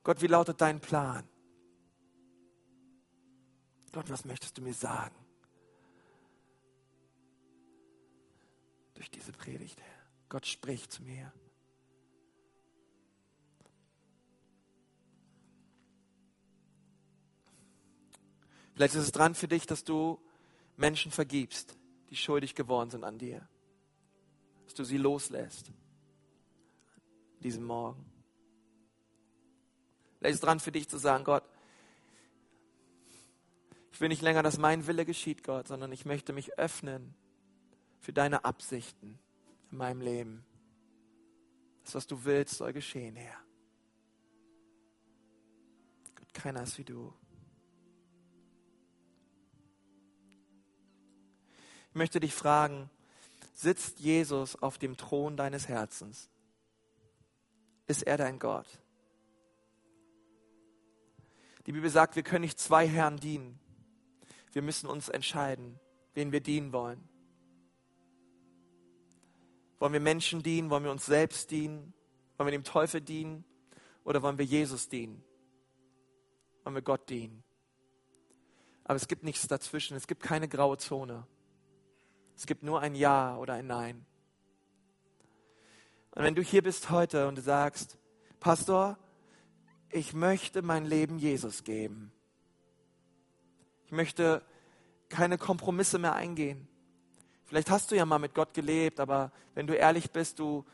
Gott, 0.03 0.23
wie 0.23 0.27
lautet 0.27 0.61
dein 0.61 0.81
Plan? 0.81 1.29
Gott, 3.93 4.09
was 4.09 4.25
möchtest 4.25 4.57
du 4.57 4.63
mir 4.63 4.75
sagen? 4.75 5.15
Durch 8.95 9.11
diese 9.11 9.33
Predigt, 9.33 9.81
Herr. 9.81 10.07
Gott 10.31 10.47
spricht 10.47 10.91
zu 10.93 11.03
mir. 11.03 11.33
Vielleicht 18.83 18.97
ist 18.97 19.05
es 19.05 19.13
dran 19.13 19.37
für 19.37 19.47
dich, 19.47 19.65
dass 19.67 19.85
du 19.85 20.21
Menschen 20.77 21.13
vergibst, 21.13 21.77
die 22.11 22.17
schuldig 22.17 22.57
geworden 22.57 22.91
sind 22.91 23.05
an 23.05 23.17
dir 23.17 23.49
dass 24.65 24.75
du 24.75 24.85
sie 24.85 24.97
loslässt. 24.97 25.71
Diesen 27.41 27.63
Morgen. 27.63 28.05
Vielleicht 30.19 30.35
ist 30.35 30.43
dran 30.43 30.59
für 30.59 30.73
dich 30.73 30.89
zu 30.89 30.97
sagen, 30.97 31.23
Gott, 31.23 31.45
ich 33.93 34.01
will 34.01 34.09
nicht 34.09 34.23
länger, 34.23 34.43
dass 34.43 34.59
mein 34.59 34.87
Wille 34.87 35.05
geschieht, 35.05 35.45
Gott, 35.45 35.69
sondern 35.69 35.93
ich 35.93 36.05
möchte 36.07 36.33
mich 36.33 36.59
öffnen 36.59 37.15
für 38.01 38.13
deine 38.13 38.45
Absichten 38.45 39.21
in 39.71 39.77
meinem 39.77 40.01
Leben. 40.01 40.45
Das, 41.85 41.95
was 41.95 42.07
du 42.07 42.25
willst, 42.25 42.57
soll 42.57 42.73
geschehen, 42.73 43.15
Herr. 43.15 43.39
Gott, 46.17 46.33
keiner 46.33 46.63
ist 46.63 46.79
wie 46.79 46.85
du. 46.85 47.13
Ich 51.93 51.95
möchte 51.95 52.21
dich 52.21 52.33
fragen, 52.33 52.89
sitzt 53.53 54.01
Jesus 54.01 54.57
auf 54.57 54.79
dem 54.79 54.97
Thron 54.97 55.37
deines 55.37 55.69
Herzens? 55.69 56.31
Ist 57.87 58.05
er 58.05 58.17
dein 58.17 58.39
Gott? 58.39 58.67
Die 61.67 61.73
Bibel 61.73 61.91
sagt, 61.91 62.17
wir 62.17 62.23
können 62.23 62.47
nicht 62.47 62.59
zwei 62.59 62.89
Herren 62.89 63.19
dienen. 63.19 63.61
Wir 64.53 64.63
müssen 64.63 64.87
uns 64.87 65.11
entscheiden, 65.11 65.79
wen 66.15 66.33
wir 66.33 66.41
dienen 66.41 66.73
wollen. 66.73 67.07
Wollen 69.79 69.93
wir 69.93 70.01
Menschen 70.01 70.43
dienen? 70.43 70.71
Wollen 70.71 70.85
wir 70.85 70.93
uns 70.93 71.05
selbst 71.05 71.51
dienen? 71.51 71.93
Wollen 72.39 72.47
wir 72.47 72.59
dem 72.59 72.65
Teufel 72.65 73.03
dienen? 73.03 73.45
Oder 74.05 74.23
wollen 74.23 74.39
wir 74.39 74.47
Jesus 74.47 74.89
dienen? 74.89 75.23
Wollen 76.65 76.75
wir 76.75 76.83
Gott 76.83 77.11
dienen? 77.11 77.45
Aber 78.85 78.97
es 78.97 79.09
gibt 79.09 79.25
nichts 79.25 79.47
dazwischen. 79.47 79.95
Es 79.95 80.07
gibt 80.07 80.23
keine 80.23 80.49
graue 80.49 80.79
Zone. 80.79 81.27
Es 82.37 82.47
gibt 82.47 82.63
nur 82.63 82.81
ein 82.81 82.95
Ja 82.95 83.37
oder 83.37 83.55
ein 83.55 83.67
Nein. 83.67 84.05
Und 86.15 86.25
wenn 86.25 86.35
du 86.35 86.43
hier 86.43 86.63
bist 86.63 86.91
heute 86.91 87.29
und 87.29 87.39
du 87.39 87.43
sagst, 87.43 87.97
Pastor, 88.41 88.99
ich 89.91 90.13
möchte 90.13 90.63
mein 90.63 90.85
Leben 90.85 91.19
Jesus 91.19 91.65
geben. 91.65 92.13
Ich 93.87 93.93
möchte 93.93 94.43
keine 95.09 95.39
Kompromisse 95.39 95.99
mehr 95.99 96.15
eingehen. 96.15 96.67
Vielleicht 97.45 97.71
hast 97.71 97.91
du 97.91 97.97
ja 97.97 98.07
mal 98.07 98.19
mit 98.19 98.35
Gott 98.35 98.55
gelebt, 98.55 98.99
aber 98.99 99.31
wenn 99.55 99.67
du 99.67 99.75
ehrlich 99.75 100.11
bist, 100.11 100.39
du 100.39 100.65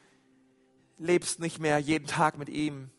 lebst 0.98 1.40
nicht 1.40 1.58
mehr 1.58 1.78
jeden 1.78 2.06
Tag 2.06 2.38
mit 2.38 2.48
ihm. 2.48 2.90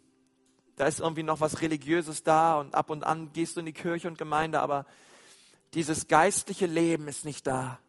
Da 0.75 0.85
ist 0.85 0.99
irgendwie 0.99 1.23
noch 1.23 1.39
was 1.39 1.61
Religiöses 1.61 2.23
da 2.23 2.59
und 2.59 2.75
ab 2.75 2.89
und 2.89 3.03
an 3.03 3.31
gehst 3.33 3.55
du 3.55 3.61
in 3.61 3.65
die 3.65 3.73
Kirche 3.73 4.07
und 4.07 4.17
Gemeinde, 4.17 4.61
aber 4.61 4.85
dieses 5.73 6.07
geistliche 6.07 6.65
Leben 6.65 7.07
ist 7.07 7.25
nicht 7.25 7.47
da. 7.47 7.79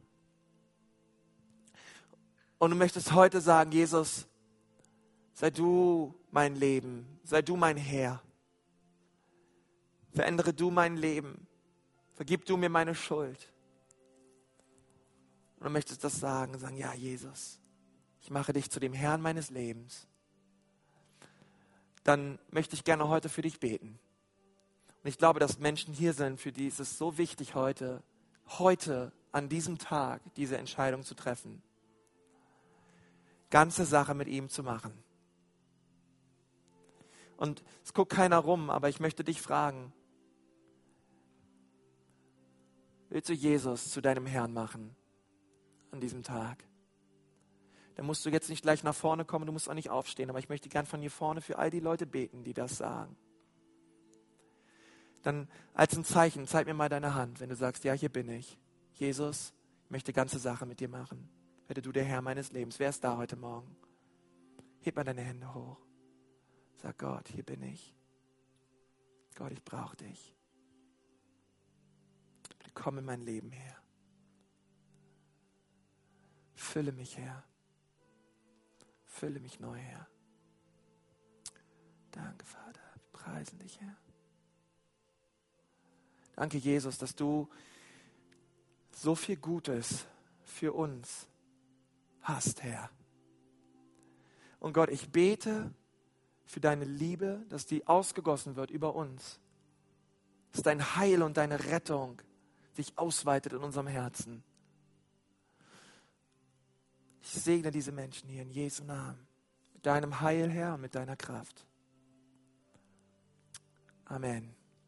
Und 2.61 2.71
du 2.71 2.77
möchtest 2.77 3.13
heute 3.13 3.41
sagen, 3.41 3.73
Jesus, 3.73 4.29
Sei 5.41 5.49
du 5.49 6.15
mein 6.31 6.55
Leben, 6.55 7.19
sei 7.25 7.41
du 7.41 7.57
mein 7.57 7.79
Herr. 7.79 8.23
Verändere 10.13 10.53
du 10.53 10.71
mein 10.71 10.99
Leben. 10.99 11.47
Vergib 12.13 12.45
du 12.45 12.59
mir 12.59 12.69
meine 12.69 12.95
Schuld. 12.95 13.51
Und 15.57 15.65
du 15.65 15.71
möchtest 15.71 16.05
das 16.05 16.21
sagen, 16.21 16.59
sagen, 16.59 16.77
ja, 16.77 16.93
Jesus, 16.93 17.59
ich 18.21 18.31
mache 18.31 18.53
dich 18.53 18.71
zu 18.71 18.81
dem 18.81 18.93
Herrn 18.93 19.23
meines 19.23 19.49
Lebens. 19.49 20.07
Dann 22.05 22.39
möchte 22.51 22.75
ich 22.75 22.85
gerne 22.85 23.09
heute 23.09 23.31
für 23.31 23.41
dich 23.41 23.61
beten. 23.61 23.99
Und 25.03 25.09
ich 25.09 25.17
glaube, 25.17 25.41
dass 25.41 25.59
Menschen 25.59 25.95
hier 25.95 26.13
sind, 26.13 26.39
für 26.39 26.53
die 26.53 26.67
ist 26.67 26.81
es 26.81 26.99
so 26.99 27.17
wichtig 27.17 27.55
heute, 27.55 28.03
heute 28.59 29.11
an 29.33 29.49
diesem 29.49 29.79
Tag 29.79 30.21
diese 30.35 30.59
Entscheidung 30.59 31.03
zu 31.03 31.15
treffen. 31.15 31.63
Ganze 33.51 33.85
Sache 33.85 34.15
mit 34.15 34.29
ihm 34.29 34.49
zu 34.49 34.63
machen. 34.63 34.93
Und 37.37 37.63
es 37.83 37.95
guckt 37.95 38.13
keiner 38.13 38.39
rum, 38.39 38.71
aber 38.71 38.89
ich 38.89 39.01
möchte 39.01 39.25
dich 39.25 39.41
fragen, 39.41 39.93
willst 43.09 43.29
du 43.29 43.33
Jesus 43.33 43.91
zu 43.91 44.01
deinem 44.01 44.27
Herrn 44.27 44.53
machen 44.53 44.95
an 45.91 46.01
diesem 46.01 46.23
Tag? 46.23 46.65
Dann 47.95 48.07
musst 48.07 48.25
du 48.25 48.31
jetzt 48.31 48.51
nicht 48.51 48.63
gleich 48.63 48.85
nach 48.85 48.95
vorne 48.95 49.25
kommen, 49.25 49.47
du 49.47 49.53
musst 49.53 49.69
auch 49.69 49.75
nicht 49.75 49.91
aufstehen, 49.91 50.31
aber 50.31 50.39
ich 50.39 50.49
möchte 50.49 50.69
gern 50.69 50.87
von 50.87 51.01
hier 51.01 51.11
vorne 51.11 51.41
für 51.41 51.59
all 51.59 51.71
die 51.71 51.81
Leute 51.81 52.07
beten, 52.07 52.45
die 52.45 52.55
das 52.55 52.77
sagen. 52.77 53.17
Dann 55.23 55.49
als 55.75 55.97
ein 55.97 56.05
Zeichen, 56.05 56.47
zeig 56.47 56.67
mir 56.67 56.75
mal 56.75 56.89
deine 56.89 57.15
Hand, 57.15 57.41
wenn 57.41 57.49
du 57.49 57.57
sagst, 57.57 57.85
ja, 57.85 57.93
hier 57.93 58.09
bin 58.09 58.29
ich. 58.29 58.59
Jesus, 58.95 59.53
ich 59.85 59.91
möchte 59.91 60.13
ganze 60.13 60.39
Sache 60.39 60.67
mit 60.67 60.81
dir 60.81 60.89
machen. 60.89 61.29
Werde 61.71 61.83
du 61.83 61.93
der 61.93 62.03
Herr 62.03 62.21
meines 62.21 62.51
Lebens. 62.51 62.81
Wer 62.81 62.91
ist 62.91 63.05
da 63.05 63.17
heute 63.17 63.37
Morgen? 63.37 63.77
Heb 64.81 64.97
mal 64.97 65.05
deine 65.05 65.21
Hände 65.21 65.55
hoch. 65.55 65.79
Sag 66.83 66.99
Gott, 66.99 67.29
hier 67.29 67.45
bin 67.45 67.63
ich. 67.63 67.95
Gott, 69.37 69.53
ich 69.53 69.63
brauche 69.63 69.97
dich. 69.97 70.35
Komm 72.75 72.99
in 72.99 73.05
mein 73.05 73.21
Leben 73.21 73.53
her. 73.53 73.77
Fülle 76.57 76.91
mich 76.91 77.17
her. 77.17 77.45
Fülle 79.05 79.39
mich 79.39 79.61
neu 79.61 79.79
her. 79.79 80.09
Danke, 82.11 82.47
Vater. 82.47 82.83
Wir 82.95 83.13
preisen 83.13 83.61
dich, 83.61 83.81
Herr. 83.81 83.97
Danke, 86.35 86.59
Jesus, 86.59 86.99
dass 86.99 87.15
du 87.15 87.49
so 88.91 89.15
viel 89.15 89.37
Gutes 89.37 90.05
für 90.43 90.73
uns 90.73 91.30
hast, 92.23 92.63
Herr. 92.63 92.91
Und 94.59 94.73
Gott, 94.73 94.91
ich 94.91 95.11
bete, 95.11 95.73
für 96.51 96.61
deine 96.61 96.85
Liebe, 96.85 97.47
dass 97.49 97.65
die 97.65 97.87
ausgegossen 97.87 98.57
wird 98.57 98.73
über 98.73 98.97
uns. 98.97 99.39
Dass 100.51 100.63
dein 100.63 100.97
Heil 100.97 101.23
und 101.23 101.37
deine 101.37 101.65
Rettung 101.67 102.21
sich 102.73 102.99
ausweitet 102.99 103.53
in 103.53 103.61
unserem 103.61 103.87
Herzen. 103.87 104.43
Ich 107.23 107.31
segne 107.31 107.71
diese 107.71 107.93
Menschen 107.93 108.29
hier 108.29 108.43
in 108.43 108.51
Jesu 108.51 108.83
Namen. 108.83 109.29
Mit 109.75 109.87
deinem 109.87 110.21
Heil, 110.21 110.51
Herr, 110.51 110.75
und 110.75 110.81
mit 110.81 110.97
deiner 110.97 111.17
Kraft. 111.17 111.65
Amen. 114.07 114.60